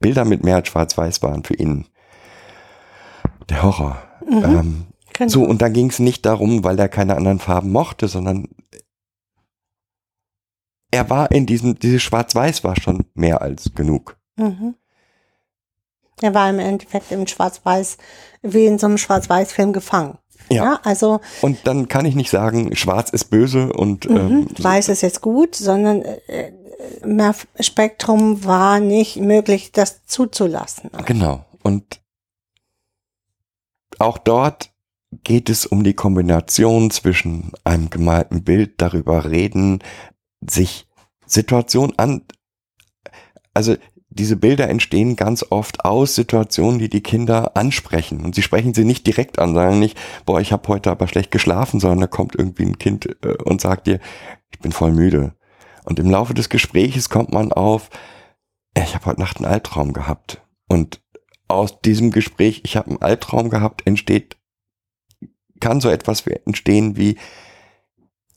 Bilder 0.00 0.24
mit 0.24 0.42
mehr 0.44 0.56
als 0.56 0.68
Schwarz-Weiß 0.68 1.22
waren 1.22 1.44
für 1.44 1.54
ihn 1.54 1.86
der 3.48 3.62
Horror. 3.62 4.02
Ähm, 4.28 4.86
Genau. 5.14 5.28
so, 5.30 5.44
und 5.44 5.60
da 5.60 5.68
ging 5.68 5.90
es 5.90 5.98
nicht 5.98 6.24
darum, 6.24 6.64
weil 6.64 6.78
er 6.78 6.88
keine 6.88 7.16
anderen 7.16 7.38
Farben 7.38 7.70
mochte, 7.70 8.08
sondern 8.08 8.48
er 10.90 11.08
war 11.10 11.30
in 11.30 11.46
diesem, 11.46 11.78
dieses 11.78 12.02
Schwarz-Weiß 12.02 12.64
war 12.64 12.76
schon 12.80 13.04
mehr 13.14 13.42
als 13.42 13.74
genug. 13.74 14.18
Mhm. 14.36 14.74
Er 16.22 16.34
war 16.34 16.48
im 16.48 16.58
Endeffekt 16.58 17.12
im 17.12 17.26
Schwarz-Weiß, 17.26 17.98
wie 18.42 18.66
in 18.66 18.78
so 18.78 18.86
einem 18.86 18.98
Schwarz-Weiß-Film 18.98 19.72
gefangen. 19.72 20.18
Ja. 20.50 20.80
also 20.82 21.20
Und 21.40 21.66
dann 21.66 21.88
kann 21.88 22.04
ich 22.04 22.14
nicht 22.14 22.30
sagen, 22.30 22.74
Schwarz 22.76 23.10
ist 23.10 23.26
böse 23.26 23.72
und 23.72 24.08
mhm, 24.08 24.16
ähm, 24.16 24.46
Weiß 24.58 24.88
ist 24.88 25.00
jetzt 25.00 25.20
gut, 25.20 25.54
sondern 25.54 26.02
äh, 26.02 26.52
mehr 27.04 27.34
Spektrum 27.60 28.44
war 28.44 28.80
nicht 28.80 29.16
möglich, 29.16 29.72
das 29.72 30.04
zuzulassen. 30.04 30.90
Genau. 31.06 31.44
Und 31.62 32.00
auch 33.98 34.18
dort 34.18 34.70
geht 35.24 35.50
es 35.50 35.66
um 35.66 35.84
die 35.84 35.94
Kombination 35.94 36.90
zwischen 36.90 37.52
einem 37.64 37.90
gemalten 37.90 38.44
Bild, 38.44 38.80
darüber 38.80 39.30
reden, 39.30 39.82
sich 40.40 40.86
Situationen 41.26 41.98
an, 41.98 42.22
also 43.54 43.76
diese 44.14 44.36
Bilder 44.36 44.68
entstehen 44.68 45.16
ganz 45.16 45.44
oft 45.48 45.84
aus 45.84 46.14
Situationen, 46.14 46.78
die 46.78 46.88
die 46.88 47.02
Kinder 47.02 47.56
ansprechen. 47.56 48.24
Und 48.24 48.34
sie 48.34 48.42
sprechen 48.42 48.74
sie 48.74 48.84
nicht 48.84 49.06
direkt 49.06 49.38
an, 49.38 49.54
sagen 49.54 49.78
nicht, 49.78 49.98
boah, 50.26 50.40
ich 50.40 50.52
habe 50.52 50.68
heute 50.68 50.90
aber 50.90 51.08
schlecht 51.08 51.30
geschlafen, 51.30 51.80
sondern 51.80 52.00
da 52.00 52.06
kommt 52.06 52.34
irgendwie 52.36 52.64
ein 52.64 52.78
Kind 52.78 53.16
äh, 53.24 53.34
und 53.42 53.60
sagt 53.60 53.86
dir, 53.86 54.00
ich 54.50 54.58
bin 54.58 54.72
voll 54.72 54.92
müde. 54.92 55.34
Und 55.84 55.98
im 55.98 56.10
Laufe 56.10 56.34
des 56.34 56.48
Gespräches 56.48 57.08
kommt 57.08 57.32
man 57.32 57.52
auf, 57.52 57.90
"Ja, 58.76 58.84
ich 58.84 58.94
habe 58.94 59.06
heute 59.06 59.20
Nacht 59.20 59.38
einen 59.38 59.46
Albtraum 59.46 59.92
gehabt. 59.92 60.42
Und 60.68 61.00
aus 61.48 61.80
diesem 61.80 62.10
Gespräch, 62.10 62.62
ich 62.64 62.76
habe 62.76 62.90
einen 62.90 63.02
Albtraum 63.02 63.50
gehabt, 63.50 63.86
entsteht, 63.86 64.36
kann 65.60 65.80
so 65.80 65.88
etwas 65.88 66.26
entstehen 66.26 66.96
wie, 66.96 67.16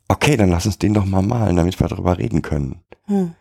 okay, 0.08 0.38
dann 0.38 0.50
lass 0.50 0.66
uns 0.66 0.78
den 0.78 0.94
doch 0.94 1.06
mal 1.06 1.22
malen, 1.22 1.56
damit 1.56 1.80
wir 1.80 1.88
darüber 1.88 2.18
reden 2.18 2.42
können. 2.42 2.82
Hm. 3.06 3.36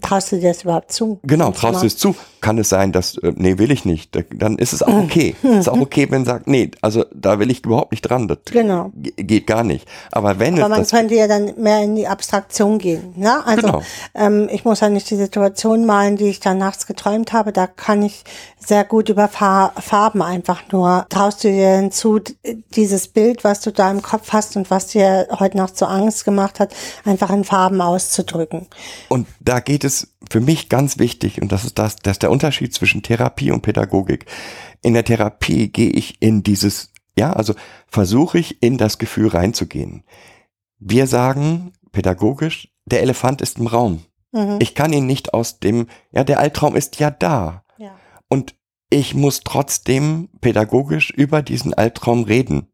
Traust 0.00 0.32
du 0.32 0.36
dir 0.40 0.48
das 0.48 0.62
überhaupt 0.64 0.90
zu? 0.92 1.20
Genau, 1.22 1.50
traust 1.52 1.82
du 1.82 1.86
es 1.86 1.96
zu? 1.96 2.14
Kann 2.40 2.58
es 2.58 2.68
sein, 2.68 2.90
dass, 2.92 3.16
äh, 3.18 3.32
nee, 3.36 3.58
will 3.58 3.70
ich 3.70 3.84
nicht. 3.84 4.14
Da, 4.16 4.20
dann 4.34 4.58
ist 4.58 4.72
es 4.72 4.82
auch 4.82 4.88
Mhm. 4.88 5.04
okay. 5.04 5.36
ist 5.42 5.68
auch 5.68 5.78
okay, 5.80 6.06
wenn 6.10 6.24
sagt, 6.24 6.46
nee, 6.48 6.70
also 6.82 7.04
da 7.14 7.38
will 7.38 7.50
ich 7.50 7.64
überhaupt 7.64 7.92
nicht 7.92 8.02
dran. 8.02 8.26
Das 8.28 8.38
Genau. 8.50 8.90
ge- 8.96 9.12
geht 9.16 9.46
gar 9.46 9.62
nicht. 9.64 9.86
Aber 10.10 10.38
wenn 10.38 10.58
Aber 10.60 10.68
man 10.76 10.86
könnte 10.86 11.14
ja 11.14 11.26
dann 11.28 11.52
mehr 11.56 11.82
in 11.82 11.94
die 11.96 12.06
Abstraktion 12.08 12.78
gehen. 12.78 13.12
Ne? 13.16 13.44
Also 13.46 13.62
Genau. 13.66 13.82
ähm, 14.14 14.48
ich 14.50 14.64
muss 14.64 14.80
ja 14.80 14.88
nicht 14.88 15.08
die 15.10 15.16
Situation 15.16 15.86
malen, 15.86 16.16
die 16.16 16.28
ich 16.28 16.40
da 16.40 16.54
nachts 16.54 16.86
geträumt 16.86 17.32
habe. 17.32 17.52
Da 17.52 17.66
kann 17.66 18.02
ich 18.02 18.24
sehr 18.58 18.84
gut 18.84 19.08
über 19.10 19.28
Fa 19.28 19.72
Farben 19.78 20.22
einfach 20.22 20.62
nur. 20.72 21.06
Traust 21.10 21.44
du 21.44 21.48
dir 21.48 21.76
hinzu, 21.76 22.18
d- 22.18 22.34
dieses 22.74 23.08
Bild, 23.08 23.44
was 23.44 23.60
du 23.60 23.70
da 23.72 23.90
im 23.90 24.02
Kopf 24.02 24.32
hast 24.32 24.56
und 24.56 24.70
was 24.70 24.88
dir 24.88 25.28
heute 25.38 25.56
Nacht 25.56 25.76
so 25.78 25.86
Angst 25.86 26.24
gemacht 26.24 26.60
hat, 26.60 26.74
einfach 27.04 27.30
in 27.30 27.44
Farben 27.44 27.80
auszudrücken. 27.80 28.66
Und 29.08 29.26
da 29.40 29.60
geht 29.60 29.73
es 29.82 30.14
für 30.30 30.40
mich 30.40 30.68
ganz 30.68 30.98
wichtig, 30.98 31.42
und 31.42 31.50
das 31.50 31.64
ist 31.64 31.78
das, 31.78 31.96
das 31.96 32.12
ist 32.12 32.22
der 32.22 32.30
Unterschied 32.30 32.72
zwischen 32.72 33.02
Therapie 33.02 33.50
und 33.50 33.62
Pädagogik. 33.62 34.26
In 34.82 34.94
der 34.94 35.04
Therapie 35.04 35.72
gehe 35.72 35.90
ich 35.90 36.22
in 36.22 36.44
dieses, 36.44 36.92
ja, 37.18 37.32
also 37.32 37.54
versuche 37.88 38.38
ich 38.38 38.62
in 38.62 38.78
das 38.78 38.98
Gefühl 38.98 39.28
reinzugehen. 39.28 40.04
Wir 40.78 41.08
sagen 41.08 41.72
pädagogisch, 41.90 42.68
der 42.84 43.02
Elefant 43.02 43.40
ist 43.40 43.58
im 43.58 43.66
Raum. 43.66 44.04
Mhm. 44.30 44.58
Ich 44.60 44.74
kann 44.74 44.92
ihn 44.92 45.06
nicht 45.06 45.34
aus 45.34 45.58
dem, 45.58 45.86
ja, 46.12 46.22
der 46.22 46.38
Albtraum 46.38 46.76
ist 46.76 47.00
ja 47.00 47.10
da. 47.10 47.64
Ja. 47.78 47.96
Und 48.28 48.54
ich 48.90 49.14
muss 49.14 49.40
trotzdem 49.40 50.28
pädagogisch 50.40 51.10
über 51.10 51.42
diesen 51.42 51.74
Albtraum 51.74 52.24
reden. 52.24 52.68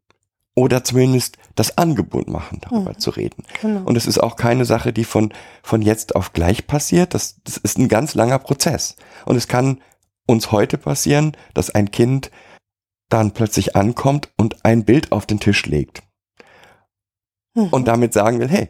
Oder 0.55 0.83
zumindest 0.83 1.37
das 1.55 1.77
Angebot 1.77 2.27
machen, 2.29 2.59
darüber 2.61 2.91
Mhm. 2.91 2.99
zu 2.99 3.11
reden. 3.11 3.45
Genau. 3.61 3.83
Und 3.85 3.95
es 3.95 4.05
ist 4.05 4.17
auch 4.21 4.35
keine 4.35 4.65
Sache, 4.65 4.91
die 4.91 5.05
von, 5.05 5.33
von 5.63 5.81
jetzt 5.81 6.15
auf 6.15 6.33
gleich 6.33 6.67
passiert. 6.67 7.13
Das, 7.13 7.41
das 7.43 7.57
ist 7.57 7.77
ein 7.77 7.87
ganz 7.87 8.15
langer 8.15 8.39
Prozess. 8.39 8.97
Und 9.25 9.37
es 9.37 9.47
kann 9.47 9.81
uns 10.27 10.51
heute 10.51 10.77
passieren, 10.77 11.37
dass 11.53 11.69
ein 11.69 11.91
Kind 11.91 12.31
dann 13.09 13.31
plötzlich 13.31 13.75
ankommt 13.75 14.29
und 14.37 14.65
ein 14.65 14.83
Bild 14.85 15.11
auf 15.11 15.25
den 15.25 15.39
Tisch 15.39 15.65
legt 15.65 16.03
Mhm. 17.53 17.67
und 17.67 17.87
damit 17.87 18.13
sagen 18.13 18.39
will, 18.39 18.47
hey, 18.49 18.69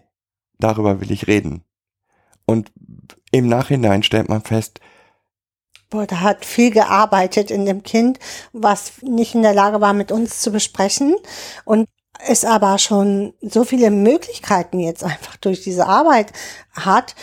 darüber 0.59 1.01
will 1.01 1.11
ich 1.11 1.27
reden. 1.27 1.63
Und 2.45 2.71
im 3.31 3.47
Nachhinein 3.47 4.03
stellt 4.03 4.29
man 4.29 4.41
fest, 4.41 4.79
da 5.91 6.21
hat 6.21 6.45
viel 6.45 6.71
gearbeitet 6.71 7.51
in 7.51 7.65
dem 7.65 7.83
Kind, 7.83 8.19
was 8.53 8.93
nicht 9.01 9.35
in 9.35 9.43
der 9.43 9.53
Lage 9.53 9.81
war, 9.81 9.93
mit 9.93 10.11
uns 10.11 10.39
zu 10.39 10.51
besprechen 10.51 11.15
und 11.65 11.87
es 12.27 12.45
aber 12.45 12.77
schon 12.77 13.33
so 13.41 13.63
viele 13.63 13.89
Möglichkeiten 13.91 14.79
jetzt 14.79 15.03
einfach 15.03 15.37
durch 15.37 15.61
diese 15.61 15.87
Arbeit 15.87 16.31
hat, 16.73 17.15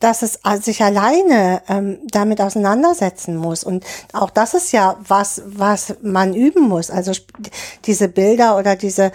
dass 0.00 0.22
es 0.22 0.40
sich 0.62 0.82
alleine 0.82 1.62
ähm, 1.68 1.98
damit 2.10 2.40
auseinandersetzen 2.40 3.36
muss. 3.36 3.64
Und 3.64 3.84
auch 4.12 4.30
das 4.30 4.54
ist 4.54 4.72
ja 4.72 4.96
was, 5.06 5.42
was 5.46 5.96
man 6.02 6.34
üben 6.34 6.68
muss. 6.68 6.90
Also 6.90 7.12
diese 7.84 8.08
Bilder 8.08 8.56
oder 8.56 8.76
diese 8.76 9.12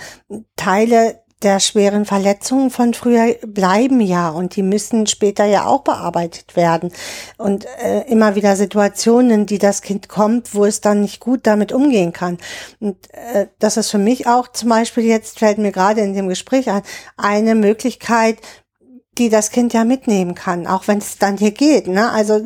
Teile 0.55 1.21
der 1.43 1.59
schweren 1.59 2.05
Verletzungen 2.05 2.69
von 2.69 2.93
früher 2.93 3.35
bleiben 3.45 3.99
ja 4.01 4.29
und 4.29 4.55
die 4.55 4.63
müssen 4.63 5.07
später 5.07 5.45
ja 5.45 5.65
auch 5.65 5.81
bearbeitet 5.81 6.55
werden. 6.55 6.91
Und 7.37 7.65
äh, 7.83 8.01
immer 8.09 8.35
wieder 8.35 8.55
Situationen, 8.55 9.45
die 9.45 9.57
das 9.57 9.81
Kind 9.81 10.09
kommt, 10.09 10.53
wo 10.53 10.65
es 10.65 10.81
dann 10.81 11.01
nicht 11.01 11.19
gut 11.19 11.41
damit 11.47 11.71
umgehen 11.71 12.13
kann. 12.13 12.37
Und 12.79 12.97
äh, 13.13 13.47
das 13.59 13.77
ist 13.77 13.89
für 13.91 13.97
mich 13.97 14.27
auch 14.27 14.47
zum 14.47 14.69
Beispiel, 14.69 15.03
jetzt 15.03 15.39
fällt 15.39 15.57
mir 15.57 15.71
gerade 15.71 16.01
in 16.01 16.13
dem 16.13 16.29
Gespräch 16.29 16.69
ein, 16.69 16.83
eine 17.17 17.55
Möglichkeit, 17.55 18.37
die 19.17 19.29
das 19.29 19.51
Kind 19.51 19.73
ja 19.73 19.83
mitnehmen 19.83 20.35
kann, 20.35 20.67
auch 20.67 20.87
wenn 20.87 20.99
es 20.99 21.17
dann 21.17 21.37
hier 21.37 21.51
geht. 21.51 21.87
Ne? 21.87 22.09
Also 22.11 22.45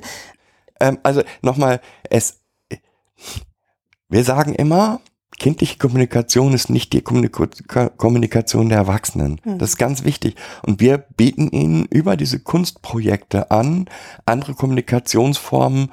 ähm, 0.80 1.00
also 1.04 1.24
nochmal, 1.42 1.82
es, 2.10 2.40
wir 4.10 4.24
sagen 4.24 4.54
immer, 4.56 5.02
kindliche 5.38 5.78
Kommunikation 5.78 6.54
ist 6.54 6.70
nicht 6.70 6.94
die 6.94 7.02
Kommunika 7.02 7.90
Kommunikation 7.90 8.70
der 8.70 8.80
Erwachsenen. 8.80 9.42
Das 9.44 9.72
ist 9.72 9.78
ganz 9.78 10.04
wichtig. 10.04 10.36
Und 10.64 10.80
wir 10.80 10.98
bieten 10.98 11.50
ihnen 11.50 11.86
über 11.86 12.16
diese 12.18 12.40
Kunstprojekte 12.40 13.52
an, 13.52 13.90
andere 14.26 14.54
Kommunikationsformen 14.54 15.92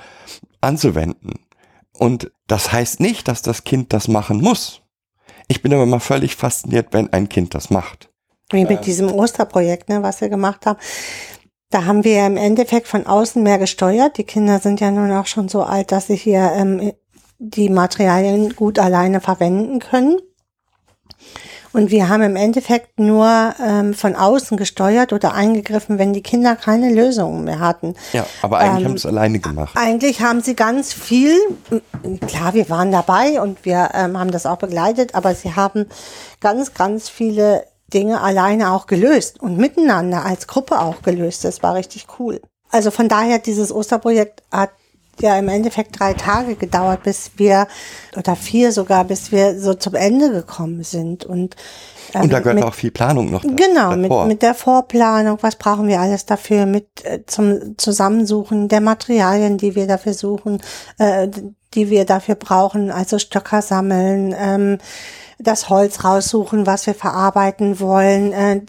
anzuwenden. 0.61 1.41
Und 1.99 2.33
das 2.47 2.73
heißt 2.73 3.01
nicht, 3.01 3.29
dass 3.29 3.43
das 3.43 3.65
Kind 3.65 3.93
das 3.93 4.09
machen 4.09 4.41
muss. 4.41 4.83
Ich 5.49 5.63
bin 5.63 5.73
aber 5.73 5.87
mal 5.87 6.01
völlig 6.01 6.37
fasziniert, 6.37 6.89
wenn 6.93 7.13
ein 7.13 7.29
Kind 7.29 7.55
das 7.55 7.71
macht. 7.71 8.09
Wie 8.51 8.65
mit 8.65 8.87
diesem 8.87 9.11
Osterprojekt, 9.11 9.89
ne, 9.89 10.03
was 10.03 10.21
wir 10.21 10.29
gemacht 10.29 10.67
haben. 10.67 10.79
Da 11.71 11.87
haben 11.87 12.05
wir 12.05 12.13
ja 12.13 12.27
im 12.27 12.37
Endeffekt 12.37 12.87
von 12.87 13.07
außen 13.07 13.43
mehr 13.43 13.59
gesteuert. 13.59 14.19
Die 14.19 14.25
Kinder 14.25 14.59
sind 14.59 14.81
ja 14.81 14.91
nun 14.91 15.11
auch 15.11 15.27
schon 15.27 15.49
so 15.49 15.63
alt, 15.63 15.91
dass 15.91 16.09
sie 16.09 16.17
hier 16.17 16.53
ähm, 16.55 16.93
die 17.45 17.69
Materialien 17.69 18.55
gut 18.55 18.79
alleine 18.79 19.21
verwenden 19.21 19.81
können. 19.81 20.19
Und 21.73 21.91
wir 21.91 22.09
haben 22.09 22.23
im 22.23 22.37
Endeffekt 22.37 23.01
nur 23.01 23.55
ähm, 23.59 23.95
von 23.95 24.15
außen 24.15 24.57
gesteuert 24.59 25.13
oder 25.13 25.33
eingegriffen, 25.33 25.99
wenn 25.99 26.13
die 26.13 26.23
Kinder 26.23 26.55
keine 26.55 26.93
Lösungen 26.93 27.45
mehr 27.45 27.61
hatten. 27.61 27.95
Ja, 28.13 28.27
aber 28.43 28.59
eigentlich 28.59 28.81
Ähm, 28.81 28.85
haben 28.85 28.99
sie 28.99 29.09
es 29.09 29.13
alleine 29.13 29.39
gemacht. 29.41 29.75
Eigentlich 29.75 30.21
haben 30.21 30.43
sie 30.43 30.55
ganz 30.55 30.93
viel, 30.93 31.35
klar, 32.27 32.55
wir 32.55 32.69
waren 32.69 32.93
dabei 32.93 33.41
und 33.41 33.65
wir 33.65 33.91
ähm, 33.95 34.19
haben 34.19 34.31
das 34.31 34.45
auch 34.47 34.59
begleitet, 34.59 35.15
aber 35.15 35.35
sie 35.35 35.57
haben 35.57 35.87
ganz, 36.41 36.75
ganz 36.75 37.09
viele 37.09 37.65
Dinge 37.93 38.21
alleine 38.21 38.71
auch 38.73 38.87
gelöst 38.87 39.41
und 39.41 39.57
miteinander 39.57 40.25
als 40.27 40.47
Gruppe 40.47 40.79
auch 40.79 41.03
gelöst. 41.03 41.45
Das 41.45 41.63
war 41.63 41.75
richtig 41.75 42.07
cool. 42.19 42.41
Also 42.71 42.91
von 42.91 43.09
daher, 43.09 43.39
dieses 43.39 43.73
Osterprojekt 43.73 44.43
hat 44.53 44.71
ja 45.21 45.39
im 45.39 45.49
Endeffekt 45.49 45.99
drei 46.01 46.15
Tage 46.15 46.55
gedauert, 46.57 47.03
bis 47.05 47.33
wir, 47.37 47.67
oder 48.17 48.35
vier 48.37 48.73
sogar, 48.73 49.05
bis 49.05 49.31
wir 49.33 49.59
so 49.59 49.75
zum 49.75 49.95
Ende 49.95 50.31
gekommen 50.31 50.83
sind. 50.85 51.25
Und, 51.25 51.55
ähm, 52.15 52.23
Und 52.23 52.33
da 52.33 52.39
gehört 52.41 52.57
mit- 52.57 52.65
auch 52.65 52.75
viel 52.75 52.91
Planung 52.91 53.31
noch 53.31 53.43
da- 53.43 53.49
Genau, 53.55 53.95
mit, 53.97 54.11
davor. 54.11 54.27
mit 54.27 54.43
der 54.43 54.55
Vorplanung, 54.55 55.39
was 55.43 55.57
brauchen 55.57 55.87
wir 55.87 56.01
alles 56.01 56.27
dafür, 56.27 56.67
mit 56.67 56.87
äh, 57.05 57.21
zum 57.27 57.77
Zusammensuchen 57.79 58.69
der 58.69 58.81
Materialien, 58.81 59.59
die 59.59 59.75
wir 59.75 59.87
dafür 59.87 60.15
suchen, 60.15 60.61
äh, 60.99 61.29
die 61.75 61.89
wir 61.91 62.05
dafür 62.05 62.35
brauchen, 62.35 62.91
also 62.91 63.19
Stöcker 63.19 63.63
sammeln, 63.63 64.35
ähm, 64.39 64.79
das 65.39 65.69
Holz 65.71 66.05
raussuchen, 66.05 66.67
was 66.67 66.87
wir 66.87 66.95
verarbeiten 66.95 67.81
wollen, 67.81 68.33
äh, 68.33 68.61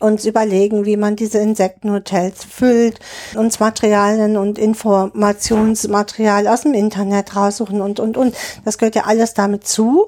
uns 0.00 0.24
überlegen, 0.24 0.84
wie 0.84 0.96
man 0.96 1.16
diese 1.16 1.38
Insektenhotels 1.38 2.44
füllt, 2.44 2.98
uns 3.34 3.60
Materialien 3.60 4.36
und 4.36 4.58
Informationsmaterial 4.58 6.48
aus 6.48 6.62
dem 6.62 6.74
Internet 6.74 7.36
raussuchen 7.36 7.80
und, 7.80 8.00
und, 8.00 8.16
und. 8.16 8.34
Das 8.64 8.78
gehört 8.78 8.94
ja 8.94 9.04
alles 9.04 9.34
damit 9.34 9.66
zu. 9.66 10.06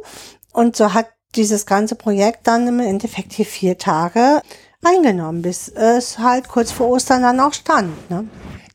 Und 0.52 0.76
so 0.76 0.94
hat 0.94 1.08
dieses 1.36 1.66
ganze 1.66 1.96
Projekt 1.96 2.46
dann 2.46 2.68
im 2.68 2.80
Endeffekt 2.80 3.32
hier 3.32 3.46
vier 3.46 3.78
Tage 3.78 4.40
eingenommen, 4.84 5.42
bis 5.42 5.68
es 5.68 6.18
halt 6.18 6.48
kurz 6.48 6.70
vor 6.70 6.88
Ostern 6.88 7.22
dann 7.22 7.40
auch 7.40 7.52
stand. 7.52 8.10
Ne? 8.10 8.26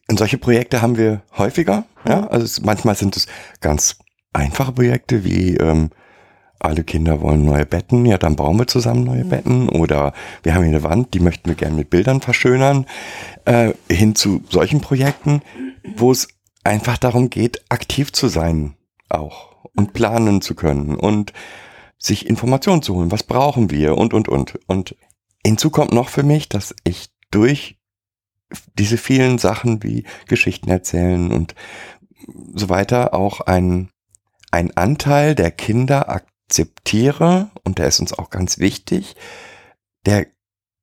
Und 0.10 0.18
solche 0.18 0.38
Projekte 0.38 0.82
haben 0.82 0.97
wir 0.97 1.22
häufiger. 1.38 1.86
Ja, 2.07 2.28
also 2.28 2.45
es, 2.45 2.62
manchmal 2.62 2.95
sind 2.95 3.16
es 3.16 3.28
ganz 3.62 3.97
einfache 4.34 4.72
Projekte 4.72 5.24
wie 5.24 5.55
ähm, 5.57 5.91
alle 6.60 6.84
Kinder 6.84 7.22
wollen 7.22 7.45
neue 7.45 7.66
Betten, 7.66 8.05
ja, 8.05 8.18
dann 8.18 8.36
bauen 8.36 8.57
wir 8.57 8.68
zusammen 8.68 9.03
neue 9.03 9.26
Betten. 9.26 9.70
Oder 9.70 10.14
wir 10.43 10.53
haben 10.53 10.64
hier 10.64 10.76
eine 10.76 10.84
Wand, 10.84 11.14
die 11.14 11.20
möchten 11.20 11.49
wir 11.49 11.55
gerne 11.55 11.76
mit 11.76 11.89
Bildern 11.89 12.22
verschönern. 12.22 12.86
Äh, 13.45 13.74
hin 13.89 14.16
zu 14.16 14.41
solchen 14.49 14.82
Projekten, 14.82 15.41
wo 15.95 16.12
es 16.12 16.28
einfach 16.64 16.97
darum 16.97 17.30
geht, 17.30 17.64
aktiv 17.70 18.12
zu 18.12 18.28
sein 18.28 18.76
auch 19.07 19.66
und 19.76 19.93
planen 19.93 20.41
zu 20.41 20.55
können 20.55 20.95
und 20.95 21.34
sich 21.97 22.28
Informationen 22.28 22.82
zu 22.82 22.95
holen. 22.95 23.12
Was 23.12 23.24
brauchen 23.24 23.72
wir 23.72 23.97
und, 23.97 24.14
und, 24.14 24.28
und. 24.28 24.60
Und 24.68 24.95
hinzu 25.45 25.70
kommt 25.70 25.93
noch 25.93 26.10
für 26.10 26.24
mich, 26.24 26.49
dass 26.49 26.76
ich 26.84 27.10
durch 27.32 27.78
diese 28.78 28.97
vielen 28.97 29.38
Sachen 29.38 29.84
wie 29.84 30.05
Geschichten 30.28 30.70
erzählen 30.70 31.32
und 31.32 31.55
so 32.53 32.70
weiter 32.70 33.14
auch 33.14 33.41
ein, 33.41 33.89
ein 34.51 34.76
Anteil 34.76 35.36
der 35.36 35.51
Kinder 35.51 36.10
akzeptiere, 36.50 37.52
und 37.64 37.78
der 37.78 37.88
ist 37.88 38.00
uns 38.00 38.18
auch 38.18 38.32
ganz 38.32 38.58
wichtig, 38.58 39.16
der, 40.06 40.26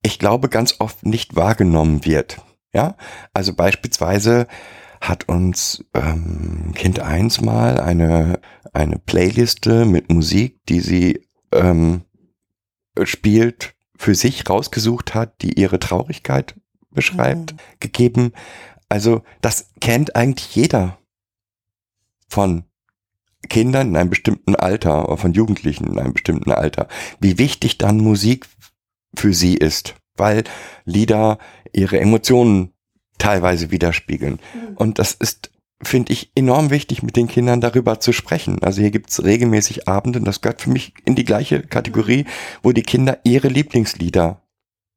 ich 0.03 0.21
glaube, 0.21 0.49
ganz 0.49 0.77
oft 0.79 1.05
nicht 1.05 1.35
wahrgenommen 1.35 2.05
wird. 2.05 2.41
Ja, 2.73 2.97
also 3.35 3.53
beispielsweise 3.53 4.47
hat 5.01 5.29
uns 5.29 5.85
ähm, 5.93 6.73
Kind 6.75 7.01
1 7.01 7.41
mal 7.41 7.81
eine, 7.81 8.41
eine 8.73 8.99
Playliste 8.99 9.87
mit 9.87 10.11
Musik, 10.11 10.61
die 10.69 10.81
sie 10.81 11.27
ähm, 11.53 12.03
spielt, 13.03 13.75
für 13.99 14.15
sich 14.15 14.49
rausgesucht 14.49 15.15
hat, 15.15 15.43
die 15.43 15.59
ihre 15.59 15.81
Traurigkeit 15.81 16.55
beschreibt, 16.91 17.53
Mhm. 17.55 17.57
gegeben. 17.81 18.33
Also 18.89 19.23
das 19.41 19.71
kennt 19.81 20.15
eigentlich 20.15 20.55
jeder 20.55 20.99
von 22.29 22.65
Kindern 23.49 23.89
in 23.89 23.97
einem 23.97 24.11
bestimmten 24.11 24.55
Alter 24.57 25.09
oder 25.09 25.17
von 25.17 25.33
Jugendlichen 25.33 25.87
in 25.87 25.99
einem 25.99 26.13
bestimmten 26.13 26.53
Alter, 26.53 26.89
wie 27.21 27.39
wichtig 27.39 27.79
dann 27.79 27.99
Musik 27.99 28.47
für 29.15 29.33
sie 29.33 29.55
ist, 29.55 29.95
weil 30.17 30.45
Lieder 30.85 31.39
ihre 31.73 32.01
Emotionen 32.01 32.73
teilweise 33.19 33.71
widerspiegeln. 33.71 34.41
Und 34.77 34.99
das 34.99 35.13
ist, 35.13 35.51
finde 35.83 36.13
ich, 36.13 36.31
enorm 36.35 36.71
wichtig, 36.71 37.03
mit 37.03 37.17
den 37.17 37.29
Kindern 37.29 37.61
darüber 37.61 38.01
zu 38.01 38.13
sprechen. 38.13 38.63
Also 38.63 38.81
hier 38.81 38.91
gibt's 38.91 39.23
regelmäßig 39.23 39.89
Abende, 39.89 40.19
und 40.19 40.25
das 40.27 40.41
gehört 40.41 40.61
für 40.61 40.71
mich 40.71 40.95
in 41.05 41.15
die 41.15 41.25
gleiche 41.25 41.63
Kategorie, 41.63 42.27
wo 42.63 42.73
die 42.73 42.83
Kinder 42.83 43.19
ihre 43.25 43.49
Lieblingslieder 43.49 44.43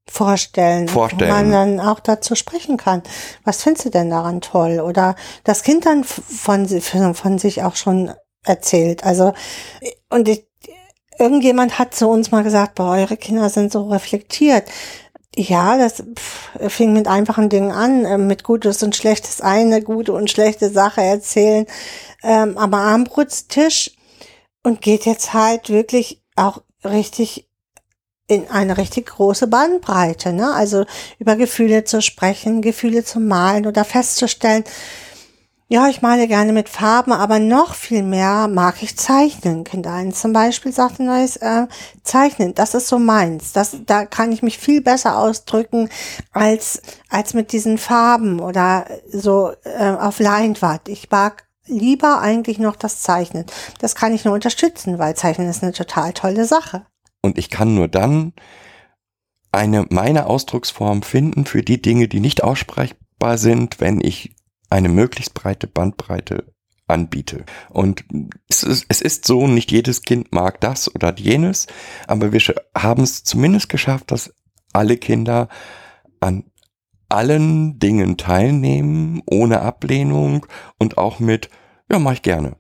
Vorstellen, 0.09 0.87
Vorstellen. 0.87 1.29
wo 1.29 1.35
man 1.35 1.51
dann 1.51 1.79
auch 1.79 1.99
dazu 1.99 2.33
sprechen 2.33 2.77
kann. 2.77 3.03
Was 3.43 3.61
findest 3.61 3.85
du 3.85 3.89
denn 3.91 4.09
daran 4.09 4.41
toll? 4.41 4.79
Oder 4.79 5.15
das 5.43 5.61
Kind 5.61 5.85
dann 5.85 6.03
von 6.03 6.67
von 6.67 7.37
sich 7.37 7.61
auch 7.61 7.75
schon 7.75 8.11
erzählt. 8.43 9.03
Also, 9.03 9.33
und 10.09 10.27
ich, 10.27 10.47
irgendjemand 11.17 11.79
hat 11.79 11.93
zu 11.93 12.07
uns 12.07 12.31
mal 12.31 12.43
gesagt, 12.43 12.75
boah, 12.75 12.91
eure 12.91 13.17
Kinder 13.17 13.49
sind 13.49 13.71
so 13.71 13.87
reflektiert. 13.89 14.65
Ja, 15.35 15.77
das 15.77 16.03
pff, 16.15 16.49
fing 16.69 16.93
mit 16.93 17.07
einfachen 17.07 17.49
Dingen 17.49 17.71
an, 17.71 18.05
äh, 18.05 18.17
mit 18.17 18.43
Gutes 18.43 18.81
und 18.83 18.95
Schlechtes 18.95 19.41
eine 19.41 19.81
gute 19.81 20.13
und 20.13 20.29
schlechte 20.29 20.69
Sache 20.69 21.01
erzählen, 21.01 21.65
ähm, 22.23 22.57
am 22.57 22.73
Armbrutstisch 22.73 23.91
und 24.63 24.81
geht 24.81 25.05
jetzt 25.05 25.33
halt 25.33 25.69
wirklich 25.69 26.23
auch 26.35 26.61
richtig 26.83 27.49
in 28.27 28.47
eine 28.49 28.77
richtig 28.77 29.07
große 29.07 29.47
Bandbreite, 29.47 30.31
ne? 30.33 30.53
Also 30.53 30.85
über 31.17 31.35
Gefühle 31.35 31.83
zu 31.83 32.01
sprechen, 32.01 32.61
Gefühle 32.61 33.03
zu 33.03 33.19
malen 33.19 33.65
oder 33.65 33.83
festzustellen, 33.83 34.63
ja, 35.71 35.87
ich 35.87 36.01
male 36.01 36.27
gerne 36.27 36.51
mit 36.51 36.67
Farben, 36.67 37.11
aber 37.11 37.37
noch 37.37 37.75
viel 37.75 38.01
mehr 38.01 38.47
mag 38.47 38.81
ich 38.81 38.97
zeichnen. 38.97 39.63
Kind 39.63 39.85
1 39.85 40.19
zum 40.19 40.33
Beispiel 40.33 40.73
sagte 40.73 41.03
Neues, 41.03 41.37
äh, 41.37 41.67
zeichnen, 42.03 42.55
das 42.55 42.73
ist 42.73 42.87
so 42.87 42.97
meins. 42.97 43.53
Das, 43.53 43.77
da 43.85 44.05
kann 44.07 44.31
ich 44.31 44.41
mich 44.41 44.57
viel 44.57 44.81
besser 44.81 45.19
ausdrücken 45.19 45.89
als, 46.31 46.81
als 47.09 47.35
mit 47.35 47.51
diesen 47.51 47.77
Farben 47.77 48.39
oder 48.39 48.87
so 49.11 49.51
äh, 49.63 49.91
auf 49.91 50.19
Leinwand. 50.19 50.89
Ich 50.89 51.11
mag 51.11 51.45
lieber 51.67 52.19
eigentlich 52.19 52.57
noch 52.57 52.75
das 52.75 53.03
Zeichnen. 53.03 53.45
Das 53.77 53.93
kann 53.93 54.11
ich 54.15 54.25
nur 54.25 54.33
unterstützen, 54.33 54.97
weil 54.97 55.15
Zeichnen 55.15 55.47
ist 55.47 55.61
eine 55.61 55.71
total 55.71 56.13
tolle 56.13 56.45
Sache. 56.45 56.87
Und 57.21 57.37
ich 57.37 57.51
kann 57.51 57.75
nur 57.75 57.87
dann 57.87 58.33
eine, 59.51 59.85
meine 59.91 60.25
Ausdrucksform 60.25 61.03
finden 61.03 61.45
für 61.45 61.61
die 61.61 61.79
Dinge, 61.79 62.07
die 62.07 62.21
nicht 62.21 62.43
aussprechbar 62.43 63.37
sind, 63.37 63.79
wenn 63.79 64.01
ich 64.01 64.33
eine 64.69 64.89
möglichst 64.89 65.33
breite 65.33 65.67
Bandbreite 65.67 66.53
anbiete. 66.87 67.45
Und 67.69 68.03
es 68.47 68.63
ist, 68.63 68.85
es 68.89 69.01
ist 69.01 69.25
so, 69.25 69.47
nicht 69.47 69.71
jedes 69.71 70.01
Kind 70.01 70.31
mag 70.31 70.59
das 70.61 70.93
oder 70.93 71.15
jenes, 71.17 71.67
aber 72.07 72.31
wir 72.33 72.41
haben 72.75 73.03
es 73.03 73.23
zumindest 73.23 73.69
geschafft, 73.69 74.11
dass 74.11 74.33
alle 74.73 74.97
Kinder 74.97 75.49
an 76.19 76.45
allen 77.07 77.79
Dingen 77.79 78.17
teilnehmen, 78.17 79.21
ohne 79.25 79.61
Ablehnung 79.61 80.45
und 80.77 80.97
auch 80.97 81.19
mit, 81.19 81.49
ja, 81.91 81.97
mach 81.99 82.13
ich 82.13 82.21
gerne. 82.21 82.55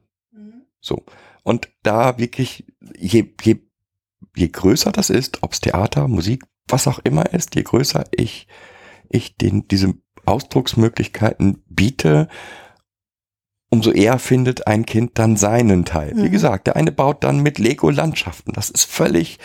So. 0.81 1.03
Und 1.43 1.69
da 1.83 2.17
wirklich, 2.17 2.65
je, 2.97 3.33
je, 3.41 3.57
je 4.35 4.47
größer 4.47 4.91
das 4.91 5.09
ist, 5.09 5.43
ob's 5.43 5.59
Theater, 5.61 6.07
Musik, 6.07 6.43
was 6.67 6.87
auch 6.87 6.99
immer 6.99 7.31
ist, 7.33 7.55
je 7.55 7.63
größer 7.63 8.05
ich, 8.11 8.47
ich 9.09 9.37
den, 9.37 9.67
diese 9.67 9.95
Ausdrucksmöglichkeiten 10.29 11.61
biete, 11.69 12.27
umso 13.69 13.91
eher 13.91 14.17
findet 14.19 14.67
ein 14.67 14.85
Kind 14.85 15.11
dann 15.19 15.37
seinen 15.37 15.85
Teil. 15.85 16.13
Wie 16.15 16.27
Mhm. 16.27 16.31
gesagt, 16.31 16.67
der 16.67 16.75
eine 16.75 16.91
baut 16.91 17.23
dann 17.23 17.39
mit 17.39 17.59
Lego 17.59 17.89
Landschaften. 17.89 18.53
Das 18.53 18.69
ist 18.69 18.85
völlig 18.85 19.37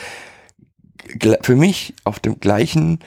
für 1.43 1.57
mich 1.57 1.95
auf 2.05 2.19
dem 2.21 2.41
gleichen 2.41 3.01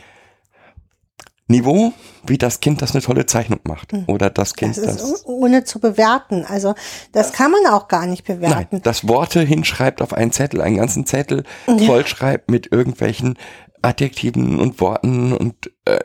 Niveau, 1.50 1.94
wie 2.26 2.38
das 2.38 2.60
Kind, 2.60 2.82
das 2.82 2.92
eine 2.92 3.02
tolle 3.02 3.26
Zeichnung 3.26 3.62
macht. 3.64 3.94
Mhm. 3.94 4.04
Oder 4.08 4.30
das 4.30 4.54
Kind, 4.56 4.76
Das 4.78 4.84
das, 4.86 5.26
ohne 5.26 5.64
zu 5.64 5.80
bewerten. 5.80 6.44
Also 6.46 6.76
das 7.14 7.32
kann 7.32 7.52
man 7.52 7.66
auch 7.74 7.88
gar 7.88 8.06
nicht 8.06 8.28
Nein, 8.28 8.40
bewerten. 8.42 8.82
das 8.84 9.08
Worte 9.08 9.42
hinschreibt 9.42 10.02
auf 10.02 10.14
einen 10.14 10.32
Zettel, 10.34 10.62
einen 10.62 10.76
ganzen 10.76 11.06
Zettel 11.06 11.44
vollschreibt 11.66 12.52
mit 12.52 12.72
irgendwelchen 12.72 13.38
Adjektiven 13.82 14.60
und 14.60 14.80
Worten 14.82 15.34
und 15.34 15.72
äh, 15.86 16.00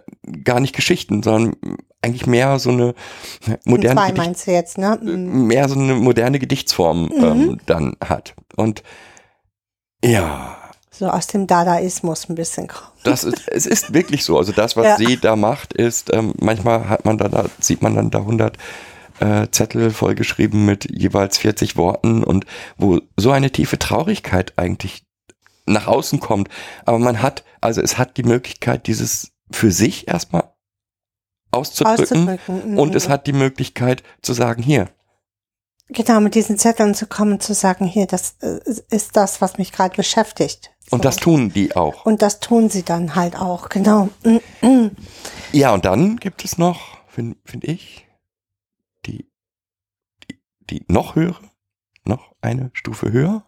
gar 0.45 0.61
nicht 0.61 0.75
Geschichten, 0.75 1.23
sondern 1.23 1.57
eigentlich 2.03 2.27
mehr 2.27 2.59
so 2.59 2.71
eine 2.71 2.95
moderne 3.65 4.01
Zwei 4.01 4.07
Gedicht, 4.11 4.27
meinst 4.27 4.47
du 4.47 4.51
jetzt, 4.53 4.79
ne? 4.79 4.99
Mhm. 5.03 5.47
mehr 5.47 5.69
so 5.69 5.79
eine 5.79 5.95
moderne 5.95 6.39
Gedichtsform 6.39 7.11
ähm, 7.17 7.61
dann 7.67 7.97
hat. 8.05 8.35
Und 8.57 8.83
Ja, 10.05 10.57
so 10.91 11.09
aus 11.09 11.27
dem 11.27 11.47
Dadaismus 11.47 12.29
ein 12.29 12.35
bisschen 12.35 12.69
kommen. 12.69 12.91
das 13.05 13.25
ist, 13.25 13.43
es 13.49 13.67
ist 13.67 13.95
wirklich 13.95 14.25
so. 14.25 14.37
Also 14.39 14.53
das, 14.53 14.77
was 14.77 14.85
Ja. 14.87 14.97
sie 14.97 15.17
da 15.17 15.37
macht, 15.37 15.73
ist, 15.73 16.13
ähm, 16.13 16.35
manchmal 16.41 16.89
hat 16.89 17.05
man 17.05 17.19
da, 17.19 17.29
da 17.29 17.47
sieht 17.61 17.83
man 17.83 17.95
dann 17.95 18.11
da 18.11 18.19
100 18.19 18.59
äh, 19.21 19.47
Zettel 19.51 19.91
vollgeschrieben 19.91 20.65
mit 20.67 20.89
jeweils 20.91 21.39
40 21.39 21.77
Worten 21.77 22.25
und 22.25 22.45
wo 22.77 23.01
so 23.17 23.31
eine 23.31 23.51
tiefe 23.51 23.79
Traurigkeit 23.79 24.53
eigentlich 24.57 25.05
nach 25.67 25.87
außen 25.87 26.19
kommt. 26.19 26.49
Aber 26.85 26.99
man 26.99 27.23
hat, 27.23 27.45
also 27.63 27.81
es 27.81 27.99
hat 27.99 28.17
die 28.17 28.23
Möglichkeit, 28.25 28.87
dieses 28.87 29.33
für 29.51 29.71
sich 29.73 30.09
erstmal 30.09 30.53
auszudrücken. 31.51 32.29
Auszudrücken. 32.29 32.79
Und 32.79 32.91
Mhm. 32.91 32.97
es 32.97 33.09
hat 33.09 33.27
die 33.27 33.33
Möglichkeit 33.33 34.03
zu 34.23 34.33
sagen, 34.33 34.63
hier, 34.63 34.91
Genau, 35.89 36.21
mit 36.21 36.35
diesen 36.35 36.57
Zetteln 36.59 36.95
zu 36.95 37.07
kommen, 37.07 37.39
zu 37.39 37.53
sagen, 37.53 37.85
hier, 37.85 38.07
das 38.07 38.37
äh, 38.41 38.61
ist 38.89 39.15
das, 39.15 39.43
was 39.43 39.59
mich 39.59 39.73
gerade 39.73 39.95
beschäftigt. 39.95 40.71
und 40.91 41.01
So. 41.03 41.03
das 41.03 41.17
tun 41.17 41.53
die 41.53 41.77
auch. 41.77 42.07
Und 42.07 42.23
das 42.23 42.41
tun 42.41 42.71
sie 42.71 42.83
dann 42.83 43.15
halt 43.15 43.37
auch, 43.37 43.69
genau. 43.69 44.09
Ja, 45.53 45.75
und 45.75 45.85
dann 45.85 46.17
gibt 46.17 46.45
es 46.47 46.57
noch, 46.57 46.81
finde 47.09 47.37
find 47.45 47.65
ich, 47.65 48.07
die, 49.05 49.31
die, 50.31 50.41
die 50.71 50.85
noch 50.89 51.15
höhere, 51.15 51.43
noch 52.07 52.35
eine 52.41 52.71
Stufe 52.73 53.13
höher. 53.13 53.45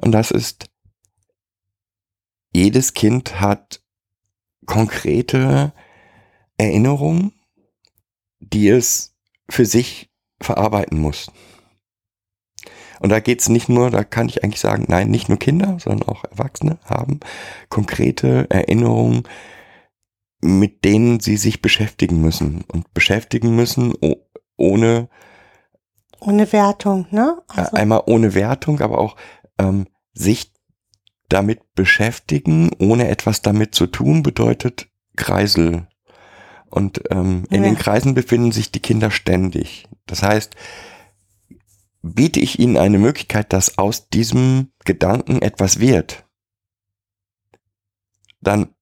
Und 0.00 0.12
das 0.12 0.30
ist, 0.30 0.66
jedes 2.52 2.94
Kind 2.94 3.40
hat 3.40 3.82
konkrete 4.66 5.72
Erinnerungen, 6.56 7.32
die 8.40 8.68
es 8.68 9.14
für 9.48 9.66
sich 9.66 10.10
verarbeiten 10.40 10.98
muss. 10.98 11.30
Und 13.00 13.10
da 13.10 13.18
geht's 13.18 13.48
nicht 13.48 13.68
nur, 13.68 13.90
da 13.90 14.04
kann 14.04 14.28
ich 14.28 14.44
eigentlich 14.44 14.60
sagen, 14.60 14.84
nein, 14.86 15.10
nicht 15.10 15.28
nur 15.28 15.38
Kinder, 15.38 15.78
sondern 15.80 16.08
auch 16.08 16.24
Erwachsene 16.24 16.78
haben 16.84 17.18
konkrete 17.68 18.46
Erinnerungen, 18.48 19.24
mit 20.40 20.84
denen 20.84 21.18
sie 21.18 21.36
sich 21.36 21.62
beschäftigen 21.62 22.20
müssen. 22.20 22.64
Und 22.72 22.94
beschäftigen 22.94 23.56
müssen 23.56 23.92
ohne, 24.56 25.08
Ohne 26.20 26.52
Wertung, 26.52 27.06
ne? 27.10 27.42
äh, 27.56 27.76
einmal 27.76 28.02
ohne 28.06 28.34
Wertung, 28.34 28.80
aber 28.80 28.98
auch 28.98 29.16
ähm, 29.58 29.88
sich 30.14 30.51
damit 31.32 31.74
beschäftigen, 31.74 32.70
ohne 32.78 33.08
etwas 33.08 33.42
damit 33.42 33.74
zu 33.74 33.86
tun, 33.86 34.22
bedeutet 34.22 34.88
Kreisel. 35.16 35.88
Und 36.66 37.02
ähm, 37.10 37.44
in 37.50 37.62
Ja. 37.62 37.68
den 37.70 37.78
Kreisen 37.78 38.14
befinden 38.14 38.52
sich 38.52 38.70
die 38.72 38.80
Kinder 38.80 39.10
ständig. 39.10 39.88
Das 40.06 40.22
heißt, 40.22 40.54
biete 42.02 42.40
ich 42.40 42.58
ihnen 42.58 42.76
eine 42.76 42.98
Möglichkeit, 42.98 43.52
dass 43.52 43.78
aus 43.78 44.08
diesem 44.08 44.72
Gedanken 44.84 45.40
etwas 45.40 45.78
wird, 45.80 46.24
dann 48.40 48.74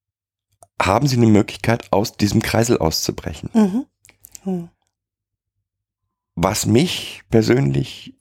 haben 0.81 1.07
sie 1.07 1.17
eine 1.17 1.27
Möglichkeit, 1.27 1.91
aus 1.91 2.17
diesem 2.17 2.41
Kreisel 2.41 2.79
auszubrechen. 2.79 3.49
Mhm. 3.53 3.85
Mhm. 4.43 4.69
Was 6.33 6.65
mich 6.65 7.21
persönlich 7.29 8.15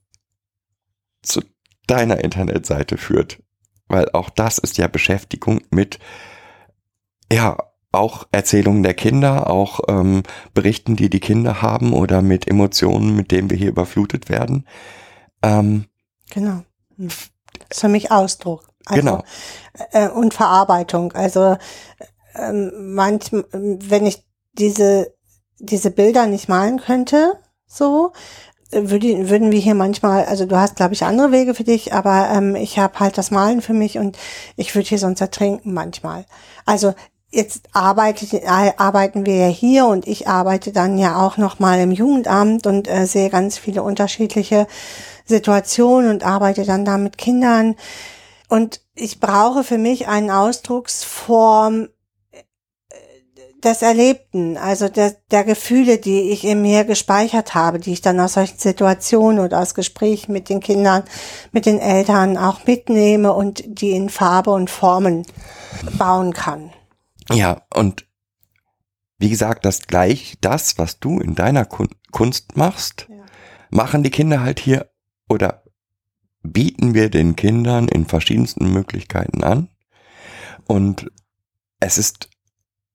zu 1.23 1.43
deiner 1.87 2.23
Internetseite 2.23 2.99
führt, 2.99 3.43
weil 3.91 4.11
auch 4.13 4.31
das 4.31 4.59
ist 4.59 4.79
ja 4.79 4.89
Beschäftigung 4.89 5.63
mit, 5.71 5.99
ja, 7.33 7.57
auch 7.93 8.29
Erzählungen 8.31 8.85
der 8.85 8.95
Kinder, 8.95 9.51
auch 9.51 9.81
ähm, 9.89 10.23
Berichten, 10.55 10.95
die 10.95 11.11
die 11.11 11.19
Kinder 11.19 11.61
haben 11.61 11.93
oder 11.93 12.23
mit 12.23 12.47
Emotionen, 12.47 13.17
mit 13.17 13.33
denen 13.33 13.51
wir 13.51 13.57
hier 13.57 13.71
überflutet 13.71 14.29
werden. 14.29 14.65
Ähm, 15.43 15.87
Genau. 16.31 16.63
Mhm. 16.97 17.09
Das 17.69 17.77
ist 17.77 17.81
für 17.81 17.89
mich 17.89 18.11
Ausdruck. 18.11 18.69
Also, 18.87 19.01
Genau. 19.01 19.25
Äh, 19.93 20.09
und 20.09 20.35
Verarbeitung. 20.35 21.13
Also 21.13 21.57
ähm, 22.35 22.95
manchmal, 22.95 23.45
wenn 23.53 24.07
ich 24.07 24.25
diese, 24.53 25.15
diese 25.59 25.91
Bilder 25.91 26.27
nicht 26.27 26.49
malen 26.49 26.81
könnte, 26.81 27.35
so, 27.67 28.13
äh, 28.13 28.60
würde, 28.71 29.29
würden 29.29 29.51
wir 29.53 29.59
hier 29.59 29.75
manchmal, 29.75 30.25
also 30.27 30.47
du 30.47 30.57
hast, 30.57 30.77
glaube 30.77 30.95
ich, 30.95 31.05
andere 31.05 31.33
Wege 31.33 31.55
für 31.55 31.65
dich, 31.65 31.93
aber 31.93 32.31
ähm, 32.33 32.55
ich 32.55 32.79
habe 32.79 33.01
halt 33.01 33.19
das 33.19 33.31
Malen 33.31 33.63
für 33.63 33.73
mich 33.73 33.99
und 33.99 34.17
ich 34.57 34.75
würde 34.75 34.89
hier 34.89 34.99
sonst 34.99 35.21
ertrinken 35.21 35.73
manchmal. 35.73 36.25
Also 36.67 36.95
jetzt 37.31 37.69
arbeitet, 37.73 38.33
äh, 38.35 38.73
arbeiten 38.77 39.27
wir 39.27 39.37
ja 39.37 39.49
hier 39.49 39.87
und 39.87 40.07
ich 40.07 40.29
arbeite 40.29 40.73
dann 40.73 40.99
ja 40.99 41.25
auch 41.25 41.37
noch 41.37 41.59
mal 41.59 41.81
im 41.81 41.93
Jugendamt 41.93 42.67
und 42.67 42.89
äh, 42.89 43.07
sehe 43.07 43.31
ganz 43.31 43.59
viele 43.59 43.83
unterschiedliche 43.83 44.67
Situationen 45.25 46.11
und 46.11 46.25
arbeite 46.25 46.65
dann 46.65 46.85
da 46.85 46.99
mit 46.99 47.19
Kindern. 47.19 47.77
Und 48.49 48.81
ich 48.95 49.21
brauche 49.21 49.63
für 49.63 49.79
mich 49.79 50.09
eine 50.09 50.39
Ausdrucksform 50.39 51.89
des 53.65 53.83
Erlebten, 53.83 54.57
also 54.57 54.89
der, 54.89 55.17
der 55.31 55.45
Gefühle, 55.45 55.99
die 55.99 56.31
ich 56.31 56.45
in 56.45 56.63
mir 56.63 56.85
gespeichert 56.85 57.55
habe, 57.55 57.79
die 57.79 57.93
ich 57.93 58.01
dann 58.01 58.19
aus 58.21 58.35
solchen 58.35 58.59
Situationen 58.59 59.39
oder 59.39 59.61
aus 59.61 59.75
Gesprächen 59.75 60.33
mit 60.33 60.49
den 60.49 60.61
Kindern, 60.61 61.05
mit 61.53 61.67
den 61.67 61.79
Eltern 61.79 62.37
auch 62.37 62.67
mitnehme 62.67 63.33
und 63.33 63.63
die 63.67 63.91
in 63.91 64.09
Farbe 64.09 64.51
und 64.51 64.71
Formen 64.71 65.25
bauen 65.99 66.33
kann. 66.33 66.73
Ja, 67.31 67.63
und 67.75 68.07
wie 69.19 69.29
gesagt, 69.31 69.65
das 69.65 69.87
gleich, 69.87 70.39
das, 70.41 70.79
was 70.79 70.99
du 70.99 71.21
in 71.21 71.35
deiner 71.35 71.65
Kun 71.65 71.89
Kunst 72.11 72.57
machst, 72.57 73.07
Ja. 73.09 73.25
machen 73.71 74.03
die 74.03 74.11
Kinder 74.11 74.41
halt 74.41 74.59
hier 74.59 74.91
oder 75.29 75.63
bieten 76.43 76.95
wir 76.95 77.11
den 77.11 77.37
Kindern 77.37 77.87
in 77.87 78.07
verschiedensten 78.07 78.73
Möglichkeiten 78.73 79.45
an. 79.45 79.69
Und 80.67 81.11
es 81.79 81.99
ist 81.99 82.30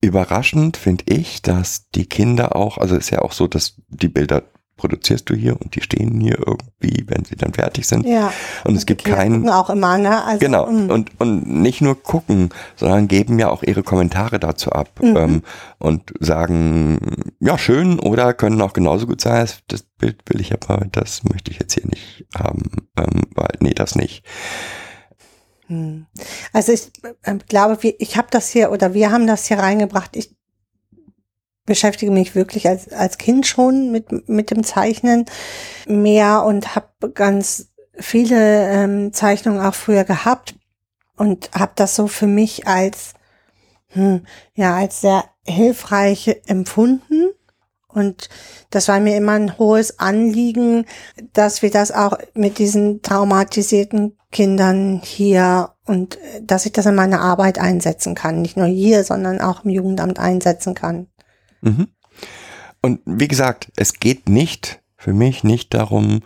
überraschend, 0.05 0.77
finde 0.77 1.03
ich, 1.07 1.41
dass 1.41 1.89
die 1.95 2.05
Kinder 2.07 2.55
auch, 2.55 2.77
also 2.77 2.95
ist 2.95 3.09
ja 3.11 3.19
auch 3.21 3.31
so, 3.33 3.47
dass 3.47 3.75
die 3.87 4.07
Bilder 4.09 4.43
produzierst 4.77 5.29
du 5.29 5.35
hier 5.35 5.53
und 5.61 5.73
die 5.75 5.81
stehen 5.81 6.19
hier 6.19 6.37
irgendwie, 6.37 7.05
wenn 7.07 7.23
sie 7.23 7.37
dann 7.37 7.53
fertig 7.53 7.87
sind. 7.87 8.05
Ja. 8.05 8.33
Und 8.65 8.75
es 8.75 8.85
gibt 8.85 9.05
Kinder 9.05 9.17
keinen, 9.17 9.33
gucken 9.43 9.49
auch 9.49 9.69
immer, 9.69 9.97
ne? 9.97 10.21
Also, 10.25 10.39
Genau, 10.39 10.69
mm. 10.69 10.89
und, 10.91 11.11
und 11.17 11.47
nicht 11.47 11.79
nur 11.79 11.95
gucken, 12.03 12.49
sondern 12.75 13.07
geben 13.07 13.39
ja 13.39 13.49
auch 13.49 13.63
ihre 13.63 13.83
Kommentare 13.83 14.37
dazu 14.37 14.73
ab 14.73 14.89
Mhm. 15.01 15.15
ähm, 15.15 15.41
und 15.79 16.13
sagen, 16.19 16.99
ja, 17.39 17.57
schön 17.57 17.99
oder 17.99 18.33
können 18.33 18.61
auch 18.61 18.73
genauso 18.73 19.07
gut 19.07 19.21
sein, 19.21 19.45
das- 19.45 19.61
das 19.69 19.83
Bild 19.97 20.21
will 20.27 20.41
ich 20.41 20.51
aber, 20.51 20.85
das 20.91 21.23
möchte 21.23 21.51
ich 21.51 21.59
jetzt 21.59 21.73
hier 21.75 21.87
nicht 21.87 22.25
haben, 22.37 22.63
ähm, 22.97 23.21
weil, 23.33 23.55
nee, 23.61 23.73
das 23.73 23.95
nicht. 23.95 24.25
Hm. 25.67 26.05
Also 26.53 26.71
ich 26.71 26.91
äh, 27.23 27.35
glaube, 27.47 27.77
ich 27.81 28.17
habe 28.17 28.27
das 28.31 28.49
hier 28.49 28.71
oder 28.71 28.93
wir 28.93 29.11
haben 29.11 29.27
das 29.27 29.47
hier 29.47 29.59
reingebracht. 29.59 30.15
Ich 30.15 30.35
beschäftige 31.65 32.11
mich 32.11 32.35
wirklich 32.35 32.67
als, 32.67 32.91
als 32.93 33.17
Kind 33.17 33.47
schon 33.47 33.91
mit, 33.91 34.29
mit 34.29 34.51
dem 34.51 34.63
Zeichnen 34.63 35.25
mehr 35.87 36.43
und 36.43 36.75
habe 36.75 37.11
ganz 37.13 37.69
viele 37.97 38.69
ähm, 38.69 39.13
Zeichnungen 39.13 39.65
auch 39.65 39.73
früher 39.73 40.03
gehabt 40.03 40.55
und 41.17 41.49
habe 41.53 41.71
das 41.75 41.95
so 41.95 42.07
für 42.07 42.27
mich 42.27 42.67
als 42.67 43.13
hm, 43.87 44.25
ja 44.53 44.75
als 44.75 45.01
sehr 45.01 45.23
hilfreich 45.45 46.41
empfunden 46.45 47.34
und 47.95 48.29
das 48.69 48.87
war 48.87 48.99
mir 48.99 49.15
immer 49.17 49.33
ein 49.33 49.57
hohes 49.57 49.99
Anliegen, 49.99 50.85
dass 51.33 51.61
wir 51.61 51.71
das 51.71 51.91
auch 51.91 52.17
mit 52.33 52.59
diesen 52.59 53.01
traumatisierten 53.01 54.17
Kindern 54.31 55.01
hier 55.03 55.71
und 55.85 56.17
äh, 56.17 56.41
dass 56.43 56.65
ich 56.65 56.73
das 56.73 56.85
in 56.85 56.95
meiner 56.95 57.21
Arbeit 57.21 57.57
einsetzen 57.57 58.15
kann. 58.15 58.41
Nicht 58.41 58.57
nur 58.57 58.67
hier, 58.67 59.03
sondern 59.03 59.39
auch 59.39 59.63
im 59.63 59.71
Jugendamt 59.71 60.19
einsetzen 60.19 60.75
kann. 60.75 61.07
Mhm. 61.61 61.87
Und 62.81 63.01
wie 63.05 63.27
gesagt, 63.27 63.71
es 63.77 63.93
geht 63.93 64.29
nicht, 64.29 64.81
für 64.97 65.13
mich 65.13 65.43
nicht 65.43 65.73
darum, 65.73 66.21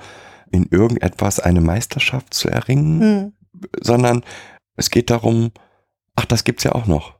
in 0.51 0.65
irgendetwas 0.71 1.39
eine 1.39 1.61
Meisterschaft 1.61 2.33
zu 2.33 2.49
erringen, 2.49 3.01
Hm. 3.01 3.33
sondern 3.81 4.25
es 4.75 4.89
geht 4.89 5.09
darum, 5.09 5.51
ach, 6.15 6.25
das 6.25 6.43
gibt's 6.43 6.63
ja 6.63 6.73
auch 6.73 6.85
noch. 6.85 7.19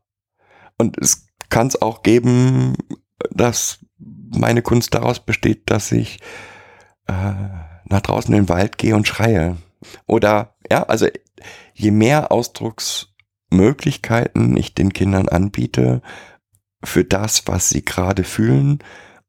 Und 0.78 0.98
es 0.98 1.28
kann 1.50 1.68
es 1.68 1.82
auch 1.82 2.04
geben, 2.04 2.76
dass 3.32 3.80
meine 4.00 4.62
Kunst 4.62 4.94
daraus 4.94 5.20
besteht, 5.20 5.70
dass 5.70 5.92
ich 5.92 6.20
äh, 7.08 7.34
nach 7.86 8.02
draußen 8.02 8.34
in 8.34 8.44
den 8.44 8.50
Wald 8.50 8.78
gehe 8.78 8.96
und 8.96 9.08
schreie. 9.08 9.58
Oder 10.08 10.56
ja, 10.72 10.84
also 10.84 11.08
je 11.74 11.92
mehr 11.92 12.32
Ausdrucksmöglichkeiten 12.32 14.56
ich 14.58 14.74
den 14.76 14.94
Kindern 14.94 15.30
anbiete 15.30 16.02
für 16.84 17.04
das, 17.04 17.48
was 17.48 17.70
sie 17.70 17.84
gerade 17.84 18.24
fühlen, 18.24 18.80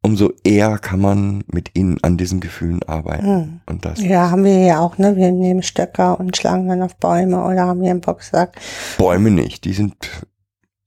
umso 0.03 0.33
eher 0.45 0.79
kann 0.79 1.01
man 1.01 1.45
mit 1.49 1.77
ihnen 1.77 1.99
an 2.03 2.16
diesen 2.16 2.41
Gefühlen 2.41 2.83
arbeiten. 2.85 3.27
Hm. 3.27 3.61
Und 3.66 3.85
das 3.85 4.01
Ja, 4.01 4.31
haben 4.31 4.45
wir 4.45 4.59
ja 4.59 4.81
auch, 4.81 4.99
ne? 4.99 5.16
Wir 5.16 5.31
nehmen 5.31 5.62
Stöcker 5.62 6.18
und 6.18 6.37
schlagen 6.37 6.68
dann 6.68 6.83
auf 6.83 6.97
Bäume 6.97 7.45
oder 7.45 7.66
haben 7.66 7.83
wir 7.83 7.91
einen 7.91 8.01
Boxsack. 8.01 8.59
Bäume 8.99 9.31
nicht, 9.31 9.64
die 9.64 9.73
sind 9.73 9.97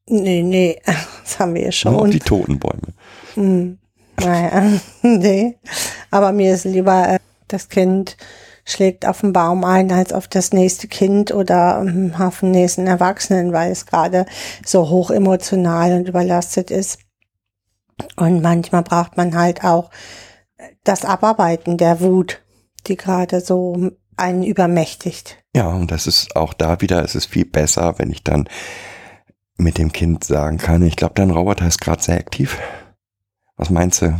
Nee, 0.07 0.43
nee, 0.43 0.81
das 1.23 1.39
haben 1.39 1.55
wir 1.55 1.63
ja 1.63 1.71
schon. 1.71 1.93
nur 1.93 2.07
die 2.07 2.19
toten 2.19 2.59
Bäume. 2.59 2.93
Hm. 3.35 3.77
Naja, 4.19 4.79
nee. 5.01 5.57
Aber 6.11 6.31
mir 6.31 6.53
ist 6.53 6.65
lieber, 6.65 7.09
äh, 7.09 7.19
Das 7.47 7.69
Kind 7.69 8.17
schlägt 8.65 9.05
auf 9.05 9.21
den 9.21 9.33
Baum 9.33 9.65
ein 9.65 9.91
als 9.91 10.13
auf 10.13 10.27
das 10.27 10.53
nächste 10.53 10.87
Kind 10.87 11.33
oder 11.33 11.81
ähm, 11.81 12.13
auf 12.17 12.39
den 12.39 12.51
nächsten 12.51 12.87
Erwachsenen, 12.87 13.51
weil 13.51 13.71
es 13.71 13.85
gerade 13.85 14.25
so 14.65 14.89
hoch 14.89 15.11
emotional 15.11 15.93
und 15.93 16.07
überlastet 16.07 16.71
ist. 16.71 16.99
Und 18.15 18.41
manchmal 18.41 18.83
braucht 18.83 19.17
man 19.17 19.35
halt 19.35 19.63
auch 19.63 19.89
das 20.83 21.05
Abarbeiten 21.05 21.77
der 21.77 21.99
Wut, 21.99 22.41
die 22.87 22.95
gerade 22.95 23.41
so 23.41 23.91
einen 24.17 24.43
übermächtigt. 24.43 25.37
Ja, 25.55 25.67
und 25.67 25.91
das 25.91 26.07
ist 26.07 26.35
auch 26.35 26.53
da 26.53 26.81
wieder, 26.81 27.03
es 27.03 27.15
ist 27.15 27.25
viel 27.25 27.45
besser, 27.45 27.95
wenn 27.97 28.11
ich 28.11 28.23
dann 28.23 28.47
mit 29.57 29.77
dem 29.77 29.91
Kind 29.91 30.23
sagen 30.23 30.57
kann, 30.57 30.81
ich 30.81 30.95
glaube, 30.95 31.13
dein 31.15 31.29
Roboter 31.31 31.67
ist 31.67 31.79
gerade 31.79 32.01
sehr 32.01 32.17
aktiv. 32.17 32.57
Was 33.57 33.69
meinst 33.69 34.01
du? 34.01 34.17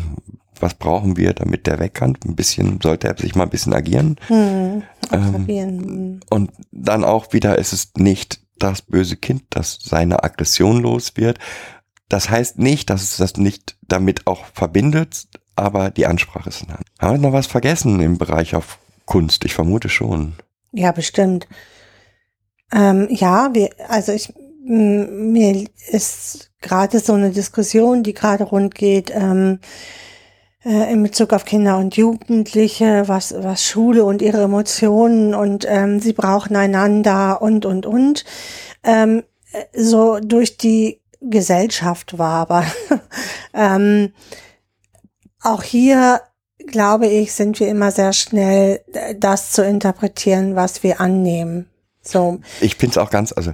Was 0.59 0.75
brauchen 0.75 1.17
wir, 1.17 1.33
damit 1.33 1.67
der 1.67 1.79
weg 1.79 1.95
kann? 1.95 2.17
Ein 2.25 2.35
bisschen, 2.35 2.79
sollte 2.81 3.07
er 3.07 3.17
sich 3.17 3.35
mal 3.35 3.43
ein 3.43 3.49
bisschen 3.49 3.73
agieren. 3.73 4.15
Hm, 4.27 4.83
Ähm, 5.11 5.25
observieren. 5.27 6.19
Und 6.29 6.51
dann 6.71 7.03
auch 7.03 7.33
wieder 7.33 7.57
ist 7.57 7.73
es 7.73 7.91
nicht 7.97 8.39
das 8.59 8.81
böse 8.81 9.17
Kind, 9.17 9.43
das 9.49 9.79
seine 9.81 10.23
Aggression 10.23 10.81
los 10.81 11.13
wird. 11.15 11.39
Das 12.07 12.29
heißt 12.29 12.59
nicht, 12.59 12.89
dass 12.89 13.01
es 13.01 13.17
das 13.17 13.37
nicht 13.37 13.77
damit 13.81 14.27
auch 14.27 14.45
verbindet, 14.53 15.27
aber 15.55 15.89
die 15.89 16.05
Ansprache 16.05 16.49
ist 16.49 16.67
nah. 16.67 16.79
Haben 16.99 17.21
wir 17.21 17.27
noch 17.29 17.33
was 17.33 17.47
vergessen 17.47 17.99
im 17.99 18.17
Bereich 18.17 18.55
auf 18.55 18.77
Kunst? 19.05 19.43
Ich 19.45 19.53
vermute 19.53 19.89
schon. 19.89 20.33
Ja, 20.71 20.91
bestimmt. 20.91 21.47
Ähm, 22.71 23.07
ja, 23.09 23.49
wir, 23.53 23.69
also 23.89 24.11
ich, 24.11 24.33
mir 24.65 25.65
ist 25.89 26.51
gerade 26.61 26.99
so 26.99 27.13
eine 27.13 27.31
Diskussion, 27.31 28.03
die 28.03 28.13
gerade 28.13 28.45
rund 28.45 28.75
geht, 28.75 29.11
ähm, 29.13 29.59
äh, 30.65 30.91
in 30.91 31.03
Bezug 31.03 31.33
auf 31.33 31.45
Kinder 31.45 31.77
und 31.77 31.97
Jugendliche, 31.97 33.03
was, 33.07 33.33
was 33.37 33.65
Schule 33.65 34.05
und 34.05 34.21
ihre 34.21 34.43
Emotionen 34.43 35.35
und 35.35 35.65
ähm, 35.67 35.99
sie 35.99 36.13
brauchen 36.13 36.55
einander 36.55 37.41
und, 37.41 37.65
und, 37.65 37.85
und, 37.85 38.23
ähm, 38.83 39.23
äh, 39.51 39.65
so 39.77 40.19
durch 40.19 40.57
die 40.57 41.01
Gesellschaft 41.19 42.17
war. 42.17 42.41
Aber 42.41 42.65
ähm, 43.53 44.13
auch 45.41 45.63
hier, 45.63 46.21
glaube 46.67 47.07
ich, 47.07 47.33
sind 47.33 47.59
wir 47.59 47.67
immer 47.67 47.91
sehr 47.91 48.13
schnell, 48.13 48.81
äh, 48.93 49.15
das 49.15 49.51
zu 49.51 49.65
interpretieren, 49.65 50.55
was 50.55 50.83
wir 50.83 51.01
annehmen. 51.01 51.69
So, 52.01 52.39
Ich 52.59 52.77
es 52.81 52.97
auch 52.97 53.09
ganz, 53.09 53.31
also 53.31 53.53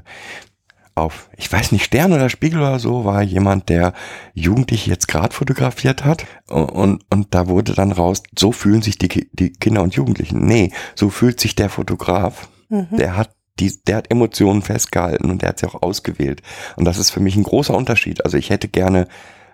auf, 1.01 1.29
ich 1.37 1.51
weiß 1.51 1.71
nicht, 1.71 1.85
Stern 1.85 2.13
oder 2.13 2.29
Spiegel 2.29 2.59
oder 2.59 2.79
so, 2.79 3.05
war 3.05 3.21
jemand, 3.21 3.69
der 3.69 3.93
Jugendliche 4.33 4.89
jetzt 4.89 5.07
gerade 5.07 5.33
fotografiert 5.33 6.05
hat 6.05 6.25
und, 6.47 7.01
und, 7.09 7.27
da 7.33 7.47
wurde 7.47 7.73
dann 7.73 7.91
raus, 7.91 8.23
so 8.37 8.51
fühlen 8.51 8.81
sich 8.81 8.97
die, 8.97 9.29
die 9.33 9.51
Kinder 9.53 9.81
und 9.83 9.95
Jugendlichen. 9.95 10.45
Nee, 10.45 10.71
so 10.95 11.09
fühlt 11.09 11.39
sich 11.39 11.55
der 11.55 11.69
Fotograf. 11.69 12.49
mhm. 12.69 12.87
Der 12.91 13.17
hat 13.17 13.31
die, 13.59 13.73
der 13.85 13.97
hat 13.97 14.09
Emotionen 14.11 14.61
festgehalten 14.61 15.29
und 15.29 15.41
der 15.41 15.49
hat 15.49 15.59
sie 15.59 15.67
auch 15.67 15.81
ausgewählt. 15.81 16.41
Und 16.77 16.85
das 16.85 16.97
ist 16.97 17.09
für 17.09 17.19
mich 17.19 17.35
ein 17.35 17.43
großer 17.43 17.73
Unterschied. 17.75 18.23
Also 18.23 18.37
ich 18.37 18.49
hätte 18.49 18.69
gerne, 18.69 19.05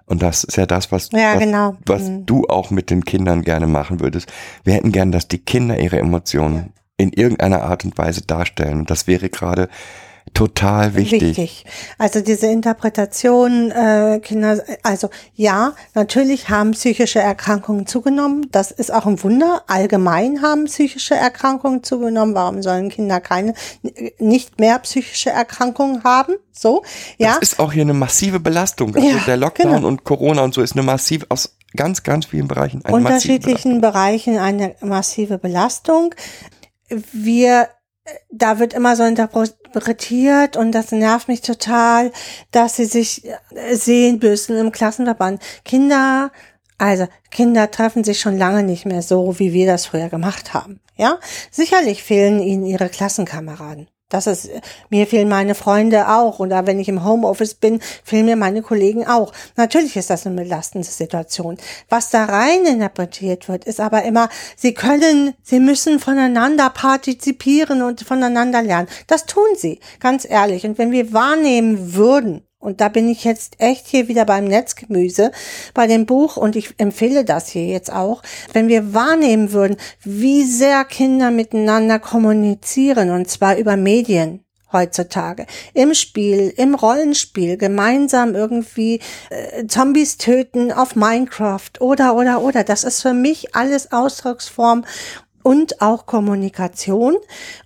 und 0.06 0.22
das 0.22 0.44
ist 0.44 0.58
ja 0.58 0.68
das, 0.68 0.92
was, 0.92 1.10
Ja, 1.12 1.34
was, 1.34 1.40
genau. 1.40 1.78
was 1.88 2.02
Mhm. 2.04 2.26
du 2.28 2.46
auch 2.48 2.70
mit 2.70 2.92
den 2.92 3.04
Kindern 3.04 3.42
gerne 3.42 3.66
machen 3.66 4.02
würdest. 4.02 4.32
Wir 4.64 4.76
hätten 4.76 4.92
gern, 4.92 5.12
dass 5.12 5.28
die 5.28 5.40
Kinder 5.40 5.80
ihre 5.80 5.98
Emotionen 5.98 6.72
in 6.98 7.14
irgendeiner 7.14 7.64
Art 7.64 7.84
und 7.84 7.98
Weise 7.98 8.22
darstellen. 8.22 8.80
Und 8.82 8.92
das 8.92 9.08
wäre 9.08 9.30
gerade 9.30 9.70
total 10.34 10.96
wichtig. 10.96 11.66
Also 11.98 12.22
diese 12.22 12.48
Interpretation, 12.48 13.72
äh, 13.72 14.20
Kinder, 14.22 14.62
also 14.84 15.10
ja, 15.34 15.74
natürlich 15.94 16.50
haben 16.50 16.72
psychische 16.72 17.20
Erkrankungen 17.20 17.88
zugenommen. 17.88 18.48
Das 18.52 18.72
ist 18.72 18.92
auch 18.92 19.06
ein 19.06 19.22
Wunder. 19.24 19.64
Allgemein 19.68 20.42
haben 20.42 20.66
psychische 20.66 21.16
Erkrankungen 21.16 21.84
zugenommen. 21.84 22.36
Warum 22.36 22.62
sollen 22.62 22.90
Kinder 22.90 23.22
keine, 23.22 23.54
nicht 24.20 24.60
mehr 24.60 24.80
psychische 24.80 25.30
Erkrankungen 25.30 26.04
haben? 26.04 26.36
So, 26.52 26.84
ja. 27.18 27.38
Das 27.40 27.52
ist 27.52 27.60
auch 27.60 27.72
hier 27.72 27.84
eine 27.84 27.94
massive 27.94 28.40
Belastung. 28.40 28.96
Also 28.96 29.08
Ja, 29.08 29.18
der 29.26 29.38
Lockdown 29.38 29.76
genau. 29.76 29.88
und 29.88 30.04
Corona 30.04 30.44
und 30.44 30.54
so 30.54 30.62
ist 30.62 30.74
eine 30.74 30.84
massive, 30.84 31.26
aus 31.30 31.56
ganz, 31.76 32.04
ganz 32.04 32.26
vielen 32.28 32.48
Bereichen 32.48 32.84
eine 32.86 32.96
unterschiedlichen 32.96 33.82
Bereichen 33.82 34.38
eine 34.38 34.76
massive 34.82 35.38
Belastung. 35.38 36.16
Wir, 36.90 37.70
da 38.32 38.60
wird 38.60 38.74
immer 38.74 38.96
so 38.96 39.04
interpretiert 39.76 40.58
und 40.58 40.72
das 40.72 40.92
nervt 40.92 41.28
mich 41.28 41.42
total, 41.42 42.12
dass 42.52 42.78
sie 42.78 42.86
sich 42.86 43.26
äh, 43.26 43.76
sehen 43.76 44.20
müssen 44.22 44.58
im 44.58 44.72
Klassenverband. 44.72 45.42
Kinder, 45.64 46.32
also 46.78 47.08
Kinder 47.32 47.70
treffen 47.72 48.04
sich 48.04 48.20
schon 48.20 48.38
lange 48.38 48.64
nicht 48.64 48.86
mehr 48.86 49.02
so, 49.02 49.38
wie 49.40 49.54
wir 49.54 49.68
das 49.68 49.86
früher 49.86 50.10
gemacht 50.10 50.54
haben. 50.54 50.80
Ja, 50.98 51.20
sicherlich 51.52 52.04
fehlen 52.04 52.40
ihnen 52.40 52.66
ihre 52.66 52.90
Klassenkameraden. 52.90 53.90
Das 54.10 54.28
ist, 54.28 54.50
mir 54.92 55.08
fehlen 55.08 55.30
meine 55.30 55.56
Freunde 55.56 56.08
auch. 56.10 56.40
Oder 56.40 56.68
wenn 56.68 56.80
ich 56.80 56.88
im 56.88 57.04
Homeoffice 57.04 57.56
bin, 57.56 57.82
fehlen 58.04 58.28
mir 58.28 58.36
meine 58.36 58.62
Kollegen 58.62 59.08
auch. 59.08 59.34
Natürlich 59.56 59.96
ist 59.98 60.12
das 60.12 60.28
eine 60.28 60.44
belastende 60.44 60.88
Situation. 60.88 61.58
Was 61.90 62.12
da 62.12 62.26
rein 62.26 62.66
interpretiert 62.68 63.50
wird, 63.50 63.66
ist 63.66 63.80
aber 63.80 64.04
immer, 64.04 64.30
sie 64.56 64.76
können, 64.76 65.34
sie 65.42 65.60
müssen 65.60 66.00
voneinander 66.00 66.70
partizipieren 66.70 67.82
und 67.82 68.02
voneinander 68.02 68.62
lernen. 68.62 68.90
Das 69.08 69.26
tun 69.26 69.48
sie, 69.58 69.80
ganz 70.00 70.24
ehrlich. 70.30 70.66
Und 70.66 70.78
wenn 70.78 70.92
wir 70.92 71.12
wahrnehmen 71.12 71.96
würden, 71.96 72.45
und 72.66 72.82
da 72.82 72.90
bin 72.90 73.08
ich 73.08 73.24
jetzt 73.24 73.56
echt 73.60 73.88
hier 73.88 74.08
wieder 74.08 74.26
beim 74.26 74.46
Netzgemüse, 74.46 75.32
bei 75.74 75.88
dem 75.88 76.06
Buch, 76.06 76.36
und 76.36 76.56
ich 76.56 76.74
empfehle 76.78 77.24
das 77.24 77.48
hier 77.48 77.66
jetzt 77.66 77.92
auch, 77.92 78.24
wenn 78.54 78.68
wir 78.68 78.94
wahrnehmen 78.94 79.52
würden, 79.52 79.78
wie 80.04 80.44
sehr 80.44 80.84
Kinder 80.86 81.32
miteinander 81.32 82.00
kommunizieren, 82.00 83.12
und 83.12 83.30
zwar 83.30 83.58
über 83.58 83.78
Medien 83.78 84.46
heutzutage, 84.74 85.46
im 85.74 85.94
Spiel, 85.94 86.54
im 86.58 86.76
Rollenspiel, 86.76 87.58
gemeinsam 87.58 88.36
irgendwie 88.36 89.00
äh, 89.30 89.66
Zombies 89.68 90.18
töten 90.18 90.72
auf 90.72 90.96
Minecraft 90.96 91.80
oder, 91.80 92.16
oder, 92.16 92.42
oder. 92.42 92.64
Das 92.64 92.84
ist 92.84 93.02
für 93.02 93.14
mich 93.14 93.56
alles 93.56 93.92
Ausdrucksform 93.92 94.84
und 95.46 95.80
auch 95.80 96.08
Kommunikation 96.08 97.18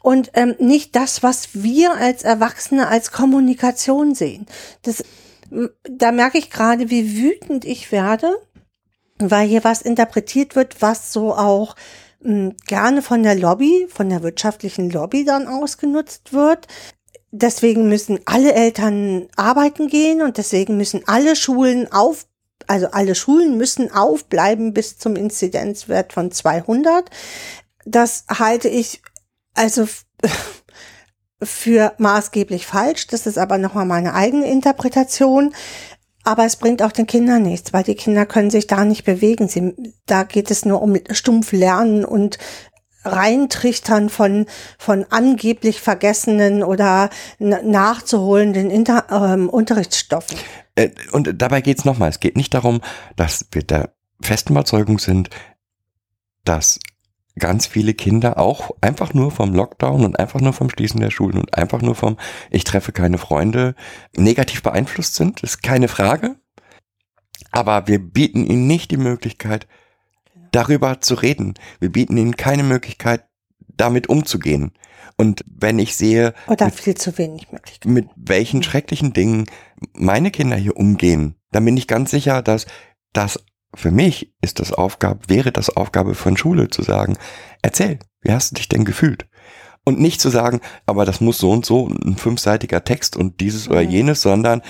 und 0.02 0.32
ähm, 0.34 0.54
nicht 0.60 0.98
das, 0.98 1.24
was 1.24 1.64
wir 1.64 1.94
als 1.94 2.24
Erwachsene 2.24 2.90
als 2.90 3.14
Kommunikation 3.14 4.14
sehen. 4.14 4.48
Das, 4.82 5.02
da 5.90 6.12
merke 6.12 6.40
ich 6.40 6.52
gerade, 6.52 6.90
wie 6.90 7.16
wütend 7.16 7.64
ich 7.64 7.94
werde, 7.94 8.36
weil 9.18 9.48
hier 9.48 9.64
was 9.64 9.82
interpretiert 9.82 10.58
wird, 10.58 10.82
was 10.82 11.14
so 11.14 11.34
auch 11.34 11.78
gerne 12.68 13.02
von 13.02 13.24
der 13.24 13.36
Lobby, 13.36 13.88
von 13.90 14.10
der 14.10 14.24
wirtschaftlichen 14.24 14.90
Lobby 14.90 15.24
dann 15.24 15.48
ausgenutzt 15.48 16.34
wird. 16.34 16.68
Deswegen 17.32 17.88
müssen 17.88 18.20
alle 18.26 18.52
Eltern 18.52 19.30
arbeiten 19.38 19.88
gehen 19.88 20.22
und 20.22 20.38
deswegen 20.38 20.76
müssen 20.76 21.04
alle 21.06 21.38
Schulen 21.38 21.90
auf 21.90 22.26
also 22.68 22.88
alle 22.92 23.16
Schulen 23.16 23.58
müssen 23.58 23.92
aufbleiben 23.92 24.74
bis 24.74 24.98
zum 24.98 25.16
Inzidenzwert 25.16 26.14
von 26.14 26.32
200. 26.32 27.10
Das 27.90 28.26
halte 28.30 28.70
ich 28.70 29.02
also 29.56 29.88
für 31.44 31.94
maßgeblich 31.98 32.66
falsch. 32.66 33.08
Das 33.08 33.26
ist 33.26 33.38
aber 33.38 33.58
nochmal 33.58 33.86
meine 33.86 34.14
eigene 34.14 34.50
Interpretation. 34.50 35.54
Aber 36.24 36.46
es 36.46 36.58
bringt 36.58 36.84
auch 36.84 36.92
den 36.92 37.08
Kindern 37.08 37.44
nichts, 37.44 37.74
weil 37.74 37.84
die 37.84 37.96
Kinder 37.96 38.26
können 38.26 38.52
sich 38.52 38.68
da 38.68 38.84
nicht 38.86 39.06
bewegen. 39.06 39.48
Sie, 39.48 39.74
da 40.06 40.24
geht 40.24 40.52
es 40.52 40.66
nur 40.66 40.82
um 40.82 40.98
stumpf 41.12 41.54
Lernen 41.54 42.06
und 42.06 42.38
Reintrichtern 43.06 44.10
von, 44.10 44.46
von 44.78 45.06
angeblich 45.10 45.80
vergessenen 45.80 46.64
oder 46.64 47.10
nachzuholenden 47.40 48.70
Inter, 48.70 49.06
ähm, 49.10 49.50
Unterrichtsstoffen. 49.50 50.38
Äh, 50.76 50.90
Und 51.12 51.42
dabei 51.42 51.62
geht's 51.62 51.86
nochmal. 51.86 52.10
Es 52.10 52.20
geht 52.20 52.36
nicht 52.36 52.54
darum, 52.54 52.82
dass 53.16 53.46
wir 53.52 53.64
der 53.64 53.94
festen 54.22 54.52
Überzeugung 54.52 55.00
sind, 55.00 55.30
dass 56.44 56.80
ganz 57.40 57.68
viele 57.68 57.94
Kinder 57.94 58.38
auch 58.38 58.72
einfach 58.82 59.14
nur 59.14 59.32
vom 59.32 59.54
Lockdown 59.54 60.06
und 60.06 60.20
einfach 60.20 60.42
nur 60.42 60.54
vom 60.54 60.70
Schließen 60.70 61.00
der 61.00 61.12
Schulen 61.12 61.38
und 61.38 61.58
einfach 61.58 61.82
nur 61.82 61.96
vom 61.96 62.18
Ich 62.52 62.64
treffe 62.64 62.92
keine 62.92 63.18
Freunde 63.18 63.76
negativ 64.16 64.62
beeinflusst 64.62 65.16
sind. 65.16 65.42
Ist 65.42 65.64
keine 65.64 65.88
Frage. 65.88 66.36
Aber 67.52 67.88
wir 67.88 68.00
bieten 68.00 68.46
ihnen 68.46 68.68
nicht 68.68 68.92
die 68.92 68.98
Möglichkeit, 68.98 69.68
darüber 70.52 71.02
zu 71.02 71.16
reden. 71.16 71.56
Wir 71.80 71.92
bieten 71.92 72.18
ihnen 72.18 72.38
keine 72.38 72.64
Möglichkeit, 72.64 73.26
damit 73.76 74.08
umzugehen. 74.08 74.74
Und 75.18 75.44
wenn 75.48 75.80
ich 75.80 75.96
sehe, 75.96 76.34
Oder 76.48 76.72
viel 76.72 76.96
zu 76.96 77.18
wenig 77.18 77.52
Möglichkeiten. 77.52 77.94
mit 77.94 78.08
welchen 78.16 78.64
schrecklichen 78.64 79.14
Dingen 79.14 79.46
meine 79.94 80.32
Kinder 80.32 80.56
hier 80.56 80.78
umgehen, 80.78 81.36
dann 81.52 81.66
bin 81.66 81.76
ich 81.76 81.88
ganz 81.88 82.12
sicher, 82.12 82.42
dass 82.42 82.68
das 83.12 83.40
für 83.74 83.92
mich 83.92 84.34
ist 84.42 84.60
das 84.60 84.72
Aufgabe, 84.74 85.22
wäre 85.28 85.52
das 85.52 85.76
Aufgabe 85.76 86.16
von 86.16 86.38
Schule 86.38 86.70
zu 86.70 86.82
sagen, 86.82 87.18
erzähl, 87.62 88.00
wie 88.22 88.32
hast 88.32 88.52
du 88.52 88.56
dich 88.56 88.70
denn 88.70 88.86
gefühlt? 88.86 89.28
Und 89.86 90.00
nicht 90.00 90.22
zu 90.22 90.30
sagen, 90.30 90.60
aber 90.86 91.06
das 91.06 91.22
muss 91.22 91.38
so 91.38 91.52
und 91.52 91.66
so 91.66 91.88
ein 91.88 92.18
fünfseitiger 92.18 92.84
Text 92.84 93.16
und 93.16 93.40
dieses 93.40 93.70
oder 93.70 93.82
Mhm. 93.84 93.90
jenes, 93.90 94.22
sondern 94.22 94.62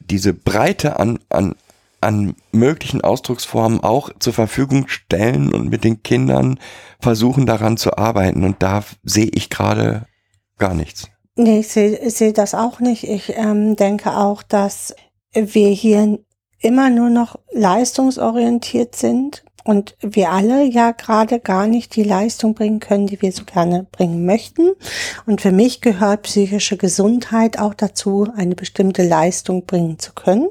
diese 0.00 0.34
Breite 0.34 0.98
an, 0.98 1.18
an, 1.30 1.54
an 2.00 2.34
möglichen 2.52 3.00
Ausdrucksformen 3.00 3.80
auch 3.80 4.10
zur 4.18 4.32
Verfügung 4.32 4.88
stellen 4.88 5.52
und 5.54 5.70
mit 5.70 5.84
den 5.84 6.02
Kindern 6.02 6.58
versuchen 7.00 7.46
daran 7.46 7.76
zu 7.76 7.96
arbeiten. 7.96 8.44
Und 8.44 8.62
da 8.62 8.84
sehe 9.02 9.30
ich 9.32 9.48
gerade 9.50 10.06
gar 10.58 10.74
nichts. 10.74 11.08
Nee, 11.36 11.60
ich 11.60 11.68
sehe 11.68 12.10
seh 12.10 12.32
das 12.32 12.54
auch 12.54 12.80
nicht. 12.80 13.04
Ich 13.04 13.34
ähm, 13.36 13.76
denke 13.76 14.16
auch, 14.16 14.42
dass 14.42 14.94
wir 15.32 15.68
hier 15.70 16.18
immer 16.64 16.90
nur 16.90 17.10
noch 17.10 17.38
leistungsorientiert 17.52 18.96
sind 18.96 19.44
und 19.64 19.96
wir 20.00 20.30
alle 20.30 20.62
ja 20.64 20.92
gerade 20.92 21.40
gar 21.40 21.66
nicht 21.66 21.96
die 21.96 22.02
Leistung 22.02 22.54
bringen 22.54 22.80
können, 22.80 23.06
die 23.06 23.20
wir 23.20 23.32
so 23.32 23.44
gerne 23.44 23.86
bringen 23.90 24.26
möchten. 24.26 24.72
Und 25.26 25.40
für 25.40 25.52
mich 25.52 25.80
gehört 25.80 26.22
psychische 26.22 26.76
Gesundheit 26.76 27.58
auch 27.58 27.74
dazu, 27.74 28.28
eine 28.36 28.54
bestimmte 28.54 29.06
Leistung 29.06 29.64
bringen 29.64 29.98
zu 29.98 30.12
können. 30.12 30.48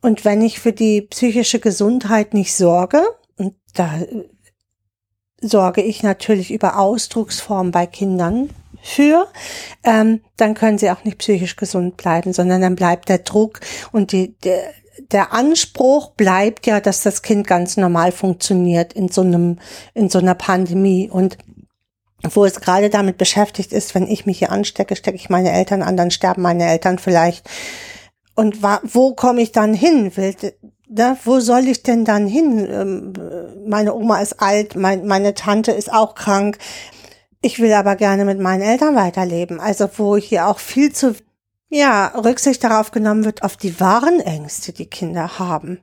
Und 0.00 0.24
wenn 0.24 0.42
ich 0.42 0.58
für 0.58 0.72
die 0.72 1.02
psychische 1.02 1.60
Gesundheit 1.60 2.34
nicht 2.34 2.54
sorge, 2.54 3.02
und 3.36 3.54
da 3.74 4.00
sorge 5.40 5.82
ich 5.82 6.02
natürlich 6.02 6.50
über 6.50 6.78
Ausdrucksformen 6.78 7.72
bei 7.72 7.86
Kindern 7.86 8.50
für, 8.82 9.28
ähm, 9.84 10.22
dann 10.36 10.54
können 10.54 10.78
sie 10.78 10.90
auch 10.90 11.04
nicht 11.04 11.18
psychisch 11.18 11.56
gesund 11.56 11.96
bleiben, 11.96 12.32
sondern 12.32 12.62
dann 12.62 12.74
bleibt 12.74 13.08
der 13.08 13.18
Druck 13.18 13.60
und 13.92 14.12
die, 14.12 14.36
der, 14.38 14.62
der 14.98 15.32
Anspruch 15.32 16.10
bleibt 16.10 16.66
ja, 16.66 16.80
dass 16.80 17.02
das 17.02 17.22
Kind 17.22 17.46
ganz 17.46 17.76
normal 17.76 18.12
funktioniert 18.12 18.92
in 18.92 19.08
so 19.08 19.22
einem, 19.22 19.58
in 19.94 20.08
so 20.08 20.18
einer 20.18 20.34
Pandemie 20.34 21.08
und 21.10 21.38
wo 22.30 22.44
es 22.44 22.60
gerade 22.60 22.88
damit 22.90 23.18
beschäftigt 23.18 23.72
ist, 23.72 23.94
wenn 23.94 24.06
ich 24.06 24.26
mich 24.26 24.38
hier 24.38 24.52
anstecke, 24.52 24.94
stecke 24.94 25.16
ich 25.16 25.28
meine 25.28 25.50
Eltern 25.50 25.82
an, 25.82 25.96
dann 25.96 26.10
sterben 26.10 26.42
meine 26.42 26.68
Eltern 26.68 26.98
vielleicht. 26.98 27.48
Und 28.34 28.62
wo 28.62 29.14
komme 29.14 29.42
ich 29.42 29.52
dann 29.52 29.74
hin? 29.74 30.12
Ne, 30.88 31.16
wo 31.24 31.40
soll 31.40 31.66
ich 31.66 31.82
denn 31.82 32.04
dann 32.04 32.26
hin? 32.26 32.68
Ähm, 32.70 33.12
meine 33.66 33.94
Oma 33.94 34.20
ist 34.20 34.40
alt, 34.40 34.76
mein, 34.76 35.06
meine 35.06 35.34
Tante 35.34 35.72
ist 35.72 35.92
auch 35.92 36.14
krank. 36.14 36.58
Ich 37.40 37.58
will 37.58 37.72
aber 37.72 37.96
gerne 37.96 38.24
mit 38.24 38.38
meinen 38.38 38.62
Eltern 38.62 38.94
weiterleben. 38.94 39.58
Also 39.58 39.88
wo 39.96 40.16
hier 40.16 40.46
auch 40.46 40.58
viel 40.58 40.92
zu 40.92 41.14
ja, 41.72 42.08
Rücksicht 42.08 42.62
darauf 42.62 42.90
genommen 42.90 43.24
wird, 43.24 43.42
auf 43.42 43.56
die 43.56 43.80
wahren 43.80 44.20
Ängste, 44.20 44.72
die 44.72 44.86
Kinder 44.86 45.38
haben. 45.38 45.80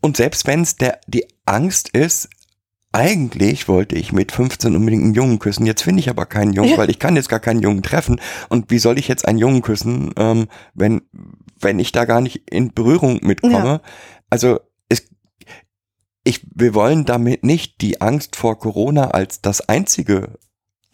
Und 0.00 0.16
selbst 0.16 0.46
wenn 0.46 0.62
es 0.62 0.76
der 0.76 1.00
die 1.06 1.26
Angst 1.46 1.90
ist, 1.90 2.28
eigentlich 2.90 3.68
wollte 3.68 3.94
ich 3.94 4.12
mit 4.12 4.32
15 4.32 4.74
unbedingt 4.74 5.04
einen 5.04 5.14
Jungen 5.14 5.38
küssen. 5.38 5.66
Jetzt 5.66 5.82
finde 5.82 6.00
ich 6.00 6.10
aber 6.10 6.26
keinen 6.26 6.52
Jungen, 6.52 6.76
weil 6.76 6.90
ich 6.90 6.98
kann 6.98 7.16
jetzt 7.16 7.28
gar 7.28 7.40
keinen 7.40 7.60
Jungen 7.60 7.82
treffen. 7.82 8.20
Und 8.48 8.70
wie 8.70 8.78
soll 8.78 8.98
ich 8.98 9.08
jetzt 9.08 9.26
einen 9.26 9.38
Jungen 9.38 9.62
küssen, 9.62 10.12
ähm, 10.16 10.48
wenn 10.74 11.02
wenn 11.60 11.78
ich 11.78 11.92
da 11.92 12.04
gar 12.04 12.20
nicht 12.20 12.50
in 12.50 12.72
Berührung 12.72 13.20
mitkomme? 13.22 13.54
Ja. 13.54 13.80
Also 14.30 14.60
es, 14.88 15.08
ich, 16.24 16.46
wir 16.54 16.74
wollen 16.74 17.04
damit 17.04 17.44
nicht 17.44 17.80
die 17.80 18.00
Angst 18.00 18.36
vor 18.36 18.58
Corona 18.58 19.10
als 19.10 19.40
das 19.40 19.68
einzige 19.68 20.38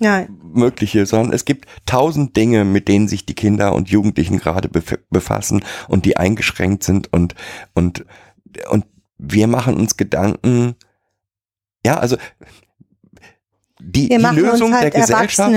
Nein. 0.03 0.40
Mögliche, 0.42 1.05
sondern 1.05 1.34
es 1.34 1.44
gibt 1.44 1.68
tausend 1.84 2.34
Dinge, 2.34 2.64
mit 2.64 2.88
denen 2.88 3.07
sich 3.07 3.26
die 3.26 3.34
Kinder 3.34 3.74
und 3.74 3.90
Jugendlichen 3.90 4.38
gerade 4.38 4.68
befassen 5.11 5.62
und 5.88 6.07
die 6.07 6.16
eingeschränkt 6.16 6.82
sind 6.84 7.12
und, 7.12 7.34
und, 7.74 8.07
und 8.70 8.86
wir 9.18 9.46
machen 9.46 9.76
uns 9.76 9.98
Gedanken, 9.98 10.74
ja, 11.84 11.98
also, 11.98 12.16
die, 13.78 14.09
die 14.09 14.16
Lösung 14.16 14.74
halt 14.74 14.94
der 14.94 15.01
Gesellschaft, 15.01 15.53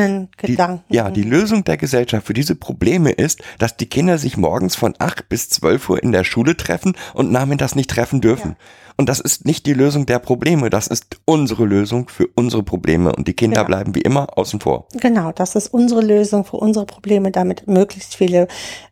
die, 0.46 0.58
ja, 0.90 1.10
die 1.10 1.24
Lösung 1.24 1.64
der 1.64 1.78
Gesellschaft 1.78 2.26
für 2.26 2.34
diese 2.34 2.56
Probleme 2.56 3.12
ist, 3.12 3.42
dass 3.60 3.78
die 3.78 3.88
Kinder 3.88 4.18
sich 4.18 4.38
morgens 4.38 4.76
von 4.76 4.94
acht 5.00 5.28
bis 5.30 5.50
zwölf 5.50 5.90
Uhr 5.90 6.02
in 6.02 6.12
der 6.12 6.24
Schule 6.24 6.56
treffen 6.56 6.96
und 7.14 7.32
nachmittags 7.32 7.76
nicht 7.76 7.90
treffen 7.90 8.22
dürfen. 8.22 8.52
Ja. 8.52 8.58
Und 8.98 9.10
das 9.10 9.20
ist 9.20 9.46
nicht 9.46 9.66
die 9.66 9.74
Lösung 9.74 10.06
der 10.06 10.20
Probleme, 10.20 10.70
das 10.70 10.88
ist 10.88 11.20
unsere 11.26 11.66
Lösung 11.66 12.10
für 12.10 12.28
unsere 12.36 12.64
Probleme. 12.64 13.14
Und 13.16 13.28
die 13.28 13.34
Kinder 13.34 13.64
genau. 13.64 13.68
bleiben 13.68 13.96
wie 13.96 14.02
immer 14.02 14.38
außen 14.38 14.60
vor. 14.60 14.88
Genau, 14.94 15.32
das 15.32 15.56
ist 15.56 15.74
unsere 15.74 16.02
Lösung 16.02 16.46
für 16.46 16.58
unsere 16.58 16.86
Probleme, 16.86 17.32
damit 17.32 17.68
möglichst 17.68 18.16
viele 18.16 18.48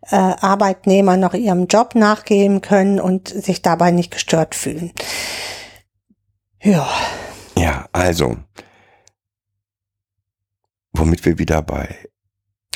äh, 0.09 0.15
Arbeitnehmer 0.15 1.17
noch 1.17 1.33
ihrem 1.33 1.67
Job 1.67 1.95
nachgehen 1.95 2.61
können 2.61 2.99
und 2.99 3.29
sich 3.29 3.61
dabei 3.61 3.91
nicht 3.91 4.11
gestört 4.11 4.55
fühlen. 4.55 4.91
Ja. 6.61 6.87
Ja, 7.57 7.87
also, 7.91 8.37
womit 10.93 11.25
wir 11.25 11.37
wieder 11.37 11.61
bei 11.61 11.95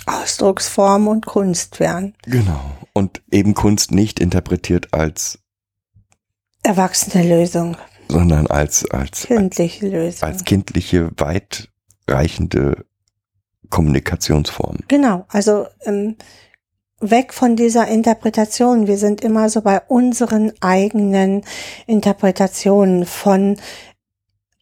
Ausdrucksform 0.06 1.08
und 1.08 1.26
Kunst 1.26 1.80
wären. 1.80 2.14
Genau. 2.24 2.60
Und 2.94 3.22
eben 3.32 3.54
Kunst 3.54 3.92
nicht 3.92 4.20
interpretiert 4.20 4.94
als 4.94 5.40
erwachsene 6.66 7.28
Lösung. 7.28 7.78
Sondern 8.08 8.48
als, 8.48 8.90
als, 8.92 9.24
kindliche 9.24 9.88
Lösung. 9.88 10.30
Als 10.30 10.44
kindliche, 10.44 11.10
weitreichende 11.18 12.86
Kommunikationsform. 13.70 14.78
Genau, 14.88 15.26
also 15.30 15.68
ähm, 15.86 16.18
weg 17.00 17.34
von 17.34 17.56
dieser 17.56 17.88
Interpretation. 17.88 18.88
Wir 18.88 18.98
sind 18.98 19.22
immer 19.22 19.50
so 19.50 19.62
bei 19.62 19.82
unseren 19.88 20.54
eigenen 20.62 21.44
Interpretationen 21.88 23.06
von 23.06 23.58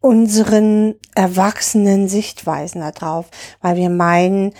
unseren 0.01 0.95
erwachsenen 1.16 2.10
Sichtweisen 2.10 2.82
darauf, 2.82 3.30
weil 3.62 3.78
wir 3.78 3.89
meinen, 3.89 4.54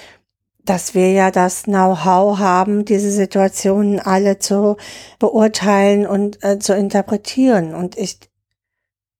dass 0.66 0.94
wir 0.94 1.12
ja 1.12 1.32
das 1.32 1.64
Know-how 1.64 2.40
haben, 2.40 2.86
diese 2.86 3.12
Situationen 3.12 4.00
alle 4.00 4.40
zu 4.40 4.78
beurteilen 5.20 6.08
und 6.08 6.44
äh, 6.44 6.60
zu 6.60 6.74
interpretieren. 6.74 7.76
Und 7.76 7.98
ich, 7.98 8.20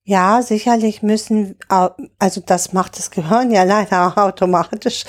ja, 0.06 0.42
sicherlich 0.42 1.02
müssen, 1.04 1.58
also 2.20 2.42
das 2.46 2.74
macht 2.74 2.98
das 2.98 3.12
Gehirn 3.12 3.52
ja 3.52 3.64
leider 3.64 4.18
automatisch, 4.18 5.04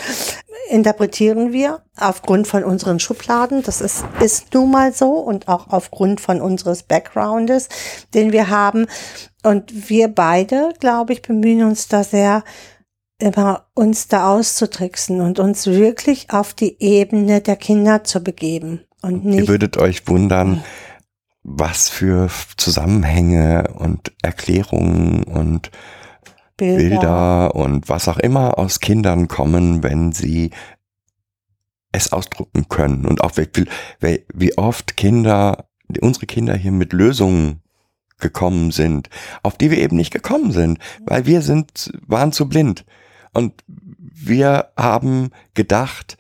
interpretieren 0.70 1.52
wir 1.52 1.82
aufgrund 1.96 2.48
von 2.48 2.64
unseren 2.64 2.98
Schubladen. 2.98 3.62
Das 3.62 3.80
ist, 3.80 4.04
ist 4.20 4.52
nun 4.54 4.70
mal 4.70 4.92
so 4.92 5.12
und 5.12 5.46
auch 5.46 5.68
aufgrund 5.68 6.20
von 6.20 6.40
unseres 6.40 6.82
Backgroundes, 6.82 7.68
den 8.12 8.32
wir 8.32 8.48
haben. 8.48 8.86
Und 9.44 9.88
wir 9.88 10.08
beide, 10.08 10.72
glaube 10.80 11.12
ich, 11.12 11.22
bemühen 11.22 11.64
uns 11.64 11.86
da 11.86 12.02
sehr, 12.02 12.42
immer 13.24 13.66
uns 13.74 14.08
da 14.08 14.28
auszutricksen 14.28 15.20
und 15.20 15.38
uns 15.38 15.66
wirklich 15.66 16.30
auf 16.30 16.54
die 16.54 16.76
Ebene 16.80 17.40
der 17.40 17.56
Kinder 17.56 18.04
zu 18.04 18.22
begeben. 18.22 18.80
Und 19.02 19.24
nicht 19.24 19.40
Ihr 19.40 19.48
würdet 19.48 19.76
euch 19.76 20.06
wundern, 20.06 20.62
was 21.42 21.88
für 21.88 22.30
Zusammenhänge 22.56 23.74
und 23.74 24.12
Erklärungen 24.22 25.24
und 25.24 25.70
Bilder. 26.56 26.78
Bilder 26.78 27.54
und 27.54 27.88
was 27.88 28.08
auch 28.08 28.18
immer 28.18 28.58
aus 28.58 28.80
Kindern 28.80 29.28
kommen, 29.28 29.82
wenn 29.82 30.12
sie 30.12 30.50
es 31.92 32.12
ausdrucken 32.12 32.68
können. 32.68 33.06
Und 33.06 33.22
auch 33.22 33.32
wie, 33.36 34.24
wie 34.32 34.56
oft 34.56 34.96
Kinder, 34.96 35.66
unsere 36.00 36.26
Kinder 36.26 36.54
hier 36.54 36.72
mit 36.72 36.92
Lösungen 36.92 37.60
gekommen 38.18 38.70
sind, 38.70 39.10
auf 39.42 39.58
die 39.58 39.70
wir 39.70 39.78
eben 39.78 39.96
nicht 39.96 40.12
gekommen 40.12 40.52
sind, 40.52 40.78
weil 41.04 41.26
wir 41.26 41.42
sind, 41.42 41.92
waren 42.06 42.32
zu 42.32 42.48
blind. 42.48 42.84
Und 43.34 43.52
wir 43.66 44.70
haben 44.76 45.30
gedacht, 45.54 46.16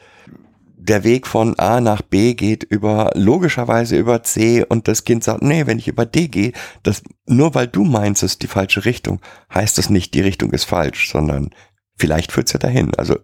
der 0.76 1.02
Weg 1.02 1.26
von 1.26 1.58
A 1.58 1.80
nach 1.80 2.02
B 2.02 2.34
geht 2.34 2.62
über, 2.62 3.10
logischerweise 3.14 3.96
über 3.96 4.22
C 4.22 4.64
und 4.64 4.86
das 4.86 5.04
Kind 5.04 5.24
sagt, 5.24 5.42
nee, 5.42 5.66
wenn 5.66 5.78
ich 5.78 5.88
über 5.88 6.04
D 6.04 6.28
gehe, 6.28 6.52
das, 6.82 7.02
nur 7.26 7.54
weil 7.54 7.68
du 7.68 7.84
meinst, 7.84 8.22
es 8.22 8.32
ist 8.32 8.42
die 8.42 8.48
falsche 8.48 8.84
Richtung, 8.84 9.20
heißt 9.52 9.78
das 9.78 9.88
nicht, 9.88 10.12
die 10.12 10.20
Richtung 10.20 10.50
ist 10.52 10.64
falsch, 10.64 11.10
sondern 11.10 11.50
vielleicht 11.96 12.32
führt's 12.32 12.52
ja 12.52 12.58
dahin. 12.58 12.94
Also, 12.96 13.16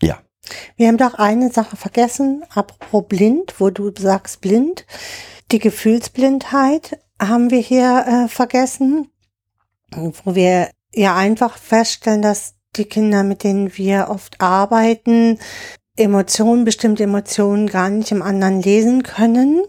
ja. 0.00 0.20
Wir 0.76 0.88
haben 0.88 0.98
doch 0.98 1.14
eine 1.14 1.50
Sache 1.50 1.76
vergessen, 1.76 2.44
apropos 2.54 3.04
blind, 3.08 3.54
wo 3.58 3.70
du 3.70 3.90
sagst 3.96 4.40
blind. 4.40 4.86
Die 5.50 5.58
Gefühlsblindheit 5.58 7.00
haben 7.20 7.50
wir 7.50 7.60
hier 7.60 8.04
äh, 8.06 8.28
vergessen, 8.28 9.08
wo 9.90 10.34
wir 10.34 10.70
ja 10.94 11.16
einfach 11.16 11.58
feststellen, 11.58 12.22
dass 12.22 12.54
die 12.76 12.84
Kinder, 12.86 13.22
mit 13.22 13.44
denen 13.44 13.76
wir 13.76 14.06
oft 14.08 14.40
arbeiten, 14.40 15.38
Emotionen, 15.96 16.64
bestimmte 16.64 17.02
Emotionen 17.02 17.66
gar 17.66 17.90
nicht 17.90 18.12
im 18.12 18.22
anderen 18.22 18.62
lesen 18.62 19.02
können. 19.02 19.62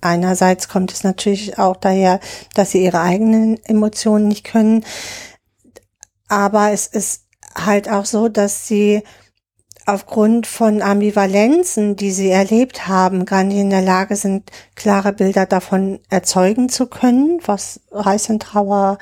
Einerseits 0.00 0.68
kommt 0.68 0.92
es 0.92 1.04
natürlich 1.04 1.58
auch 1.58 1.76
daher, 1.76 2.18
dass 2.54 2.72
sie 2.72 2.84
ihre 2.84 3.00
eigenen 3.00 3.62
Emotionen 3.64 4.28
nicht 4.28 4.44
können. 4.44 4.84
Aber 6.28 6.72
es 6.72 6.88
ist 6.88 7.26
halt 7.54 7.88
auch 7.88 8.06
so, 8.06 8.28
dass 8.28 8.66
sie 8.66 9.02
aufgrund 9.86 10.46
von 10.46 10.82
Ambivalenzen, 10.82 11.96
die 11.96 12.10
sie 12.10 12.30
erlebt 12.30 12.88
haben, 12.88 13.24
gar 13.24 13.44
nicht 13.44 13.58
in 13.58 13.70
der 13.70 13.82
Lage 13.82 14.16
sind, 14.16 14.50
klare 14.74 15.12
Bilder 15.12 15.46
davon 15.46 16.00
erzeugen 16.08 16.68
zu 16.68 16.86
können. 16.86 17.40
Was 17.44 17.80
heißt 17.94 18.28
denn 18.28 18.38
Trauer? 18.40 18.98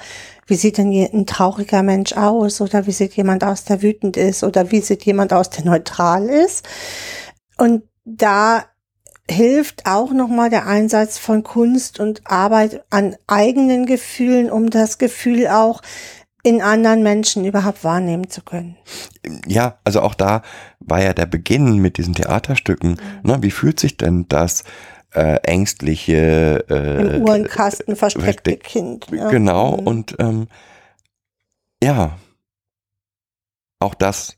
Wie 0.50 0.56
sieht 0.56 0.78
denn 0.78 0.90
ein 0.90 1.26
trauriger 1.26 1.84
Mensch 1.84 2.12
aus? 2.14 2.60
Oder 2.60 2.88
wie 2.88 2.92
sieht 2.92 3.14
jemand 3.14 3.44
aus, 3.44 3.62
der 3.62 3.82
wütend 3.82 4.16
ist? 4.16 4.42
Oder 4.42 4.72
wie 4.72 4.80
sieht 4.80 5.04
jemand 5.04 5.32
aus, 5.32 5.48
der 5.48 5.64
neutral 5.64 6.28
ist? 6.28 6.66
Und 7.56 7.84
da 8.04 8.64
hilft 9.30 9.86
auch 9.86 10.10
nochmal 10.10 10.50
der 10.50 10.66
Einsatz 10.66 11.18
von 11.18 11.44
Kunst 11.44 12.00
und 12.00 12.22
Arbeit 12.24 12.82
an 12.90 13.14
eigenen 13.28 13.86
Gefühlen, 13.86 14.50
um 14.50 14.70
das 14.70 14.98
Gefühl 14.98 15.46
auch 15.46 15.82
in 16.42 16.62
anderen 16.62 17.04
Menschen 17.04 17.44
überhaupt 17.44 17.84
wahrnehmen 17.84 18.28
zu 18.28 18.42
können. 18.42 18.76
Ja, 19.46 19.78
also 19.84 20.00
auch 20.00 20.14
da 20.14 20.42
war 20.80 21.00
ja 21.00 21.14
der 21.14 21.26
Beginn 21.26 21.76
mit 21.76 21.96
diesen 21.96 22.14
Theaterstücken. 22.14 22.90
Mhm. 23.22 23.30
Ne, 23.30 23.38
wie 23.42 23.52
fühlt 23.52 23.78
sich 23.78 23.96
denn 23.96 24.26
das 24.28 24.64
äh, 25.14 25.36
ängstliche 25.42 26.64
äh, 26.68 27.16
Im 27.16 27.22
Uhrenkasten 27.22 27.96
versteckte. 27.96 28.56
Kind. 28.56 29.06
ja. 29.10 29.28
Genau, 29.30 29.76
Mhm. 29.76 29.86
und 29.86 30.16
ähm, 30.18 30.48
ja, 31.82 32.18
auch 33.80 33.94
das 33.94 34.36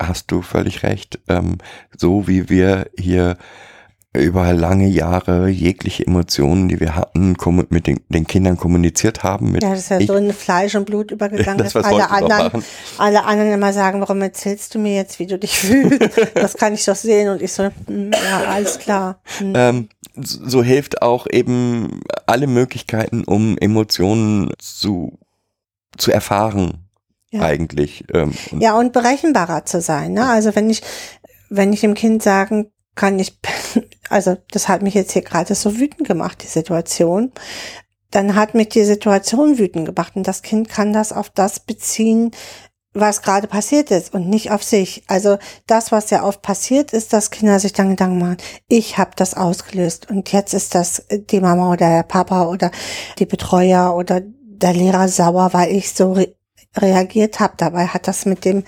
hast 0.00 0.30
du 0.30 0.42
völlig 0.42 0.82
recht. 0.82 1.20
Ähm, 1.28 1.58
so 1.96 2.26
wie 2.28 2.48
wir 2.48 2.90
hier 2.98 3.36
über 4.20 4.52
lange 4.52 4.86
Jahre 4.88 5.48
jegliche 5.48 6.06
Emotionen, 6.06 6.68
die 6.68 6.80
wir 6.80 6.94
hatten, 6.96 7.36
mit 7.70 7.86
den, 7.86 8.00
den 8.08 8.26
Kindern 8.26 8.56
kommuniziert 8.56 9.22
haben. 9.22 9.52
Mit 9.52 9.62
Ja, 9.62 9.70
das 9.70 9.80
ist 9.80 9.90
ja 9.90 9.98
ich, 9.98 10.06
so 10.06 10.14
in 10.14 10.32
Fleisch 10.32 10.74
und 10.74 10.84
Blut 10.86 11.10
übergegangen, 11.10 11.58
das, 11.64 11.72
dass 11.72 11.84
alle 11.84 12.10
anderen, 12.10 12.64
alle 12.98 13.24
anderen 13.24 13.52
immer 13.52 13.72
sagen, 13.72 14.00
warum 14.00 14.20
erzählst 14.22 14.74
du 14.74 14.78
mir 14.78 14.94
jetzt, 14.94 15.18
wie 15.18 15.26
du 15.26 15.38
dich 15.38 15.58
fühlst? 15.58 16.10
Das 16.34 16.54
kann 16.56 16.74
ich 16.74 16.84
doch 16.84 16.96
sehen. 16.96 17.28
Und 17.28 17.42
ich 17.42 17.52
so, 17.52 17.68
hm, 17.86 18.10
ja, 18.12 18.50
alles 18.50 18.78
klar. 18.78 19.20
Hm. 19.38 19.52
Ähm, 19.56 19.88
so 20.14 20.48
so 20.48 20.62
hilft 20.62 21.02
auch 21.02 21.26
eben 21.30 22.00
alle 22.26 22.46
Möglichkeiten, 22.46 23.24
um 23.24 23.56
Emotionen 23.58 24.50
zu, 24.58 25.18
zu 25.96 26.10
erfahren, 26.10 26.88
Ja. 27.30 27.42
eigentlich. 27.42 28.04
Ähm, 28.12 28.32
und 28.50 28.60
Ja, 28.60 28.76
und 28.76 28.92
berechenbarer 28.92 29.64
zu 29.64 29.80
sein. 29.80 30.12
Ne? 30.14 30.28
Also 30.28 30.54
wenn 30.56 30.70
ich, 30.70 30.82
wenn 31.50 31.72
ich 31.72 31.80
dem 31.80 31.94
Kind 31.94 32.22
sagen 32.22 32.70
kann, 32.96 33.18
ich, 33.20 33.40
bin- 33.40 33.84
also 34.08 34.36
das 34.50 34.68
hat 34.68 34.82
mich 34.82 34.94
jetzt 34.94 35.12
hier 35.12 35.22
gerade 35.22 35.54
so 35.54 35.78
wütend 35.78 36.06
gemacht, 36.06 36.42
die 36.42 36.48
Situation, 36.48 37.32
dann 38.10 38.34
hat 38.34 38.54
mich 38.54 38.70
die 38.70 38.84
Situation 38.84 39.58
wütend 39.58 39.86
gemacht 39.86 40.16
und 40.16 40.26
das 40.26 40.42
Kind 40.42 40.68
kann 40.68 40.92
das 40.92 41.12
auf 41.12 41.30
das 41.30 41.60
beziehen, 41.60 42.30
was 42.94 43.22
gerade 43.22 43.46
passiert 43.46 43.90
ist 43.90 44.14
und 44.14 44.28
nicht 44.28 44.50
auf 44.50 44.62
sich. 44.62 45.04
Also 45.06 45.38
das, 45.66 45.92
was 45.92 46.10
ja 46.10 46.24
oft 46.24 46.42
passiert 46.42 46.92
ist, 46.92 47.12
dass 47.12 47.30
Kinder 47.30 47.60
sich 47.60 47.72
dann 47.72 47.90
Gedanken 47.90 48.18
machen, 48.18 48.38
ich 48.66 48.98
habe 48.98 49.10
das 49.16 49.34
ausgelöst 49.34 50.10
und 50.10 50.32
jetzt 50.32 50.54
ist 50.54 50.74
das 50.74 51.04
die 51.10 51.40
Mama 51.40 51.70
oder 51.70 51.88
der 51.88 52.02
Papa 52.02 52.46
oder 52.46 52.70
die 53.18 53.26
Betreuer 53.26 53.94
oder 53.94 54.22
der 54.22 54.72
Lehrer 54.72 55.08
sauer, 55.08 55.50
weil 55.52 55.74
ich 55.74 55.92
so 55.92 56.12
re 56.12 56.34
reagiert 56.76 57.40
habe. 57.40 57.54
Dabei 57.56 57.86
hat 57.86 58.06
das 58.06 58.26
mit 58.26 58.44
dem 58.44 58.62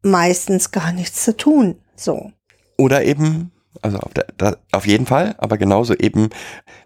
meistens 0.00 0.70
gar 0.70 0.92
nichts 0.92 1.24
zu 1.24 1.36
tun. 1.36 1.76
So. 1.96 2.30
Oder 2.78 3.04
eben, 3.04 3.50
also 3.82 3.98
auf, 3.98 4.12
der, 4.14 4.26
da, 4.36 4.56
auf 4.72 4.86
jeden 4.86 5.06
Fall, 5.06 5.34
aber 5.38 5.58
genauso 5.58 5.94
eben, 5.94 6.30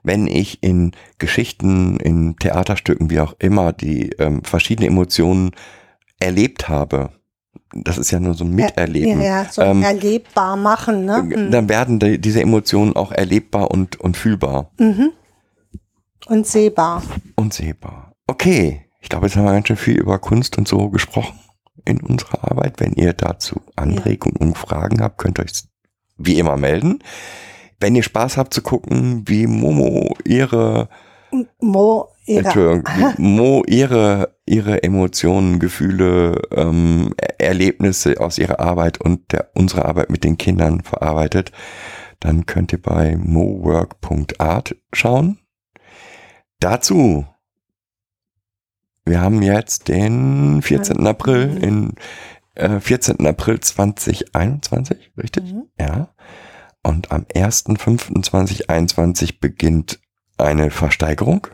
wenn 0.03 0.26
ich 0.26 0.62
in 0.62 0.93
Geschichten, 1.18 1.99
in 1.99 2.36
Theaterstücken, 2.36 3.11
wie 3.11 3.20
auch 3.20 3.34
immer, 3.38 3.72
die 3.72 4.11
ähm, 4.18 4.43
verschiedene 4.45 4.88
Emotionen 4.88 5.51
erlebt 6.18 6.68
habe. 6.68 7.11
Das 7.72 7.99
ist 7.99 8.11
ja 8.11 8.20
nur 8.20 8.34
so 8.34 8.45
ein 8.45 8.55
Miterleben. 8.55 9.20
Ja, 9.20 9.43
ja, 9.43 9.47
so 9.51 9.62
Ähm, 9.62 9.82
erlebbar 9.82 10.57
machen, 10.57 11.05
ne? 11.05 11.22
Mhm. 11.22 11.51
Dann 11.51 11.68
werden 11.68 11.99
die, 11.99 12.20
diese 12.20 12.41
Emotionen 12.43 12.95
auch 12.97 13.12
erlebbar 13.12 13.70
und, 13.70 13.99
und 14.01 14.16
fühlbar 14.16 14.70
Mhm. 14.78 15.12
Und 16.26 16.47
sehbar. 16.47 17.03
und 17.36 17.55
sehbar. 17.55 18.12
Okay, 18.26 18.86
ich 19.01 19.09
glaube, 19.09 19.26
jetzt 19.26 19.36
haben 19.36 19.45
wir 19.45 19.53
ganz 19.53 19.66
schön 19.68 19.76
viel 19.76 19.99
über 19.99 20.18
Kunst 20.18 20.59
und 20.59 20.68
so 20.68 20.91
gesprochen 20.91 21.38
in 21.86 22.01
unserer 22.01 22.51
Arbeit. 22.51 22.74
Wenn 22.78 22.93
ihr 22.93 23.14
dazu 23.14 23.61
Anregungen 23.74 24.36
und 24.36 24.59
Fragen 24.59 25.01
habt, 25.01 25.18
könnt 25.18 25.38
ihr 25.38 25.45
euch 25.45 25.53
wie 26.20 26.38
immer 26.38 26.56
melden. 26.56 27.00
Wenn 27.80 27.94
ihr 27.96 28.02
Spaß 28.02 28.36
habt 28.36 28.52
zu 28.52 28.62
gucken, 28.62 29.22
wie 29.26 29.46
Momo 29.46 30.14
ihre, 30.24 30.88
Mo, 31.60 32.08
ihre, 32.26 32.44
Entschuldigung, 32.44 33.14
Mo 33.18 33.62
ihre, 33.66 34.36
ihre 34.46 34.82
Emotionen, 34.82 35.58
Gefühle, 35.58 36.42
ähm, 36.54 37.14
Er- 37.16 37.40
Erlebnisse 37.40 38.20
aus 38.20 38.38
ihrer 38.38 38.60
Arbeit 38.60 39.00
und 39.00 39.32
der, 39.32 39.50
unsere 39.54 39.84
Arbeit 39.86 40.10
mit 40.10 40.24
den 40.24 40.36
Kindern 40.36 40.82
verarbeitet, 40.82 41.52
dann 42.20 42.44
könnt 42.44 42.72
ihr 42.72 42.82
bei 42.82 43.16
mowork.art 43.16 44.76
schauen. 44.92 45.38
Dazu, 46.58 47.24
wir 49.06 49.22
haben 49.22 49.40
jetzt 49.40 49.88
den 49.88 50.60
14. 50.60 51.06
April 51.06 51.58
in 51.62 51.94
äh, 52.55 52.80
14. 52.80 53.26
April 53.26 53.61
2021, 53.61 55.12
richtig? 55.16 55.53
Mhm. 55.53 55.68
Ja. 55.78 56.09
Und 56.82 57.12
am 57.12 57.24
1.5.2021 57.24 59.40
beginnt 59.40 60.01
eine 60.38 60.70
Versteigerung 60.70 61.46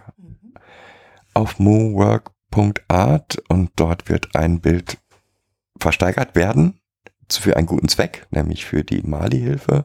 auf 1.34 1.58
mowork.art 1.58 3.42
und 3.48 3.72
dort 3.76 4.08
wird 4.08 4.36
ein 4.36 4.60
Bild 4.60 4.98
versteigert 5.78 6.34
werden 6.34 6.80
für 7.30 7.56
einen 7.56 7.66
guten 7.66 7.88
Zweck, 7.88 8.26
nämlich 8.30 8.64
für 8.64 8.84
die 8.84 9.02
Mali-Hilfe. 9.02 9.84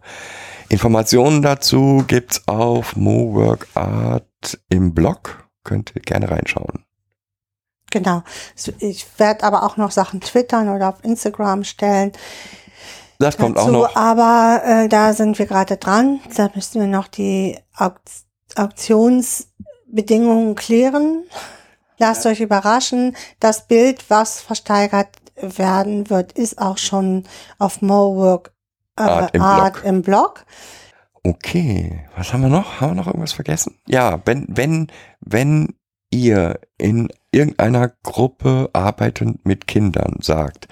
Informationen 0.69 1.41
dazu 1.41 2.03
gibt's 2.07 2.47
auf 2.47 2.95
moworkart 2.95 4.59
im 4.69 4.93
Blog. 4.93 5.49
Könnt 5.63 5.93
ihr 5.95 6.01
gerne 6.01 6.29
reinschauen. 6.29 6.85
Genau. 7.91 8.23
Ich 8.79 9.05
werde 9.17 9.43
aber 9.43 9.63
auch 9.63 9.77
noch 9.77 9.91
Sachen 9.91 10.21
twittern 10.21 10.69
oder 10.69 10.89
auf 10.89 11.03
Instagram 11.03 11.63
stellen. 11.63 12.11
Das 13.19 13.37
kommt 13.37 13.57
auch 13.57 13.67
dazu, 13.67 13.77
noch. 13.77 13.95
Aber 13.95 14.63
äh, 14.65 14.89
da 14.89 15.13
sind 15.13 15.37
wir 15.37 15.45
gerade 15.45 15.77
dran. 15.77 16.19
Da 16.35 16.49
müssen 16.55 16.81
wir 16.81 16.87
noch 16.87 17.07
die 17.07 17.59
Auk 17.77 17.99
Auktionsbedingungen 18.55 20.55
klären. 20.55 21.23
Lasst 21.99 22.25
euch 22.25 22.41
überraschen. 22.41 23.15
Das 23.39 23.67
Bild, 23.67 24.09
was 24.09 24.41
versteigert 24.41 25.09
werden 25.35 26.09
wird, 26.09 26.33
ist 26.33 26.59
auch 26.59 26.77
schon 26.77 27.23
auf 27.59 27.81
Mowork 27.81 28.51
äh, 28.97 29.03
Art 29.03 29.35
im 29.35 29.41
Art 29.41 29.75
Blog. 29.75 29.85
im 29.85 30.01
Blog. 30.01 30.45
Okay, 31.23 32.03
was 32.17 32.33
haben 32.33 32.41
wir 32.41 32.49
noch? 32.49 32.81
Haben 32.81 32.91
wir 32.91 32.95
noch 32.95 33.07
irgendwas 33.07 33.33
vergessen? 33.33 33.77
Ja, 33.87 34.19
wenn, 34.25 34.47
wenn, 34.49 34.87
wenn 35.19 35.75
ihr 36.11 36.59
in 36.77 37.09
irgendeiner 37.31 37.89
Gruppe 38.03 38.69
arbeitend 38.73 39.45
mit 39.45 39.67
Kindern 39.67 40.17
sagt, 40.21 40.67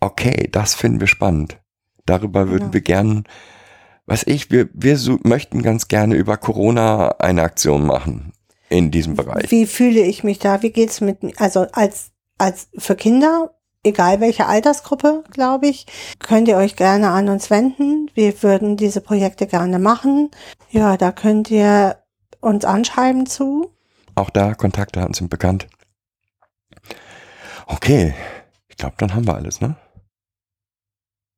okay, 0.00 0.48
das 0.50 0.74
finden 0.74 1.00
wir 1.00 1.06
spannend. 1.08 1.58
Darüber 2.06 2.48
würden 2.48 2.70
Genau. 2.70 2.74
wir 2.74 2.80
gern, 2.80 3.24
was 4.06 4.22
ich, 4.22 4.50
wir, 4.50 4.68
wir 4.72 4.96
so, 4.96 5.18
möchten 5.24 5.62
ganz 5.62 5.88
gerne 5.88 6.14
über 6.14 6.36
Corona 6.36 7.08
eine 7.18 7.42
Aktion 7.42 7.84
machen 7.84 8.32
in 8.68 8.90
diesem 8.90 9.16
Bereich. 9.16 9.50
Wie 9.50 9.66
fühle 9.66 10.00
ich 10.00 10.22
mich 10.22 10.38
da? 10.38 10.62
Wie 10.62 10.70
geht's 10.70 11.00
mit? 11.00 11.18
Also 11.40 11.66
als, 11.72 12.12
als 12.38 12.68
für 12.78 12.94
Kinder, 12.94 13.50
egal 13.82 14.20
welche 14.20 14.46
Altersgruppe, 14.46 15.24
glaube 15.32 15.66
ich, 15.66 15.86
könnt 16.20 16.46
ihr 16.46 16.56
euch 16.56 16.76
gerne 16.76 17.08
an 17.10 17.28
uns 17.28 17.50
wenden. 17.50 18.10
Wir 18.14 18.40
würden 18.42 18.76
diese 18.76 19.00
Projekte 19.00 19.46
gerne 19.48 19.80
machen. 19.80 20.30
Ja, 20.70 20.96
da 20.96 21.10
könnt 21.10 21.50
ihr 21.50 21.96
uns 22.40 22.64
anschreiben 22.64 23.26
zu. 23.26 23.72
Auch 24.16 24.30
da 24.30 24.54
Kontaktdaten 24.54 25.14
sind 25.14 25.30
bekannt. 25.30 25.68
Okay, 27.66 28.14
ich 28.68 28.76
glaube, 28.76 28.94
dann 28.98 29.14
haben 29.14 29.26
wir 29.26 29.34
alles, 29.34 29.60
ne? 29.60 29.76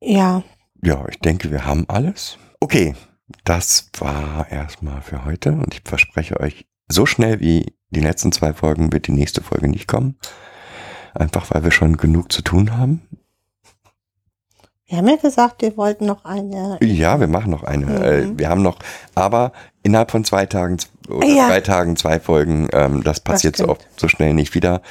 Ja, 0.01 0.43
Ja, 0.83 1.07
ich 1.09 1.19
denke, 1.19 1.51
wir 1.51 1.65
haben 1.67 1.85
alles. 1.89 2.39
Okay, 2.61 2.95
das 3.45 3.91
war 3.99 4.49
erstmal 4.51 5.03
für 5.03 5.25
heute 5.25 5.53
und 5.53 5.75
ich 5.75 5.83
verspreche 5.85 6.39
euch, 6.41 6.67
so 6.89 7.05
schnell 7.05 7.41
wie 7.41 7.75
die 7.91 8.01
letzten 8.01 8.33
zwei 8.33 8.53
Folgen 8.55 8.93
wird 8.93 9.09
die 9.09 9.13
nächste 9.13 9.43
Folge 9.43 9.69
nicht 9.69 9.89
kommen. 9.89 10.17
Einfach 11.15 11.53
weil 11.53 11.65
wir 11.65 11.73
schon 11.73 11.97
genug 11.97 12.31
zu 12.33 12.43
tun 12.43 12.77
haben. 12.77 13.03
wir 14.87 14.99
haben 14.99 15.09
ja 15.09 15.17
gesagt, 15.17 15.63
wir 15.63 15.77
wollten 15.77 16.07
noch 16.07 16.25
eine. 16.25 16.79
Ja, 16.81 17.19
wir 17.19 17.27
machen 17.27 17.51
noch 17.51 17.65
eine. 17.65 17.87
Mhm. 17.87 18.03
Äh, 18.03 18.39
wir 18.39 18.49
haben 18.49 18.63
noch, 18.63 18.79
aber 19.15 19.53
innerhalb 19.83 20.11
von 20.13 20.25
zwei 20.25 20.47
Tagen 20.47 20.79
oder 21.09 21.27
Ja. 21.27 21.49
drei 21.49 21.61
Tagen 21.61 21.97
zwei 21.97 22.21
Folgen, 22.21 22.69
ähm, 22.73 23.03
das 23.03 23.21
passiert 23.21 23.57
so 23.57 23.69
oft, 23.69 23.87
so 23.97 24.09
schnell 24.09 24.35
nicht 24.35 24.55
wieder. 24.55 24.83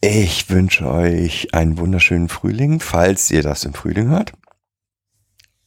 Ich 0.00 0.50
wünsche 0.50 0.86
euch 0.86 1.48
einen 1.54 1.78
wunderschönen 1.78 2.28
Frühling, 2.28 2.80
falls 2.80 3.30
ihr 3.30 3.42
das 3.42 3.64
im 3.64 3.72
Frühling 3.74 4.08
hört. 4.08 4.32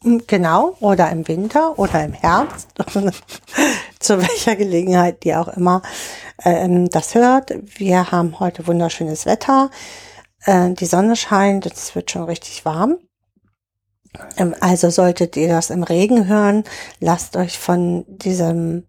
Genau, 0.03 0.77
oder 0.79 1.09
im 1.09 1.27
Winter 1.27 1.79
oder 1.79 2.03
im 2.05 2.13
Herbst, 2.13 2.69
zu 3.99 4.19
welcher 4.21 4.55
Gelegenheit 4.55 5.23
die 5.23 5.33
auch 5.33 5.47
immer 5.47 5.81
ähm, 6.45 6.87
das 6.89 7.15
hört. 7.15 7.51
Wir 7.77 8.11
haben 8.11 8.39
heute 8.39 8.67
wunderschönes 8.67 9.25
Wetter, 9.25 9.71
äh, 10.45 10.69
die 10.71 10.85
Sonne 10.85 11.15
scheint, 11.15 11.65
es 11.65 11.95
wird 11.95 12.11
schon 12.11 12.23
richtig 12.23 12.63
warm. 12.63 12.97
Ähm, 14.37 14.53
also 14.59 14.91
solltet 14.91 15.35
ihr 15.35 15.49
das 15.49 15.71
im 15.71 15.81
Regen 15.81 16.27
hören, 16.27 16.63
lasst 16.99 17.35
euch 17.35 17.57
von 17.57 18.05
diesem 18.07 18.83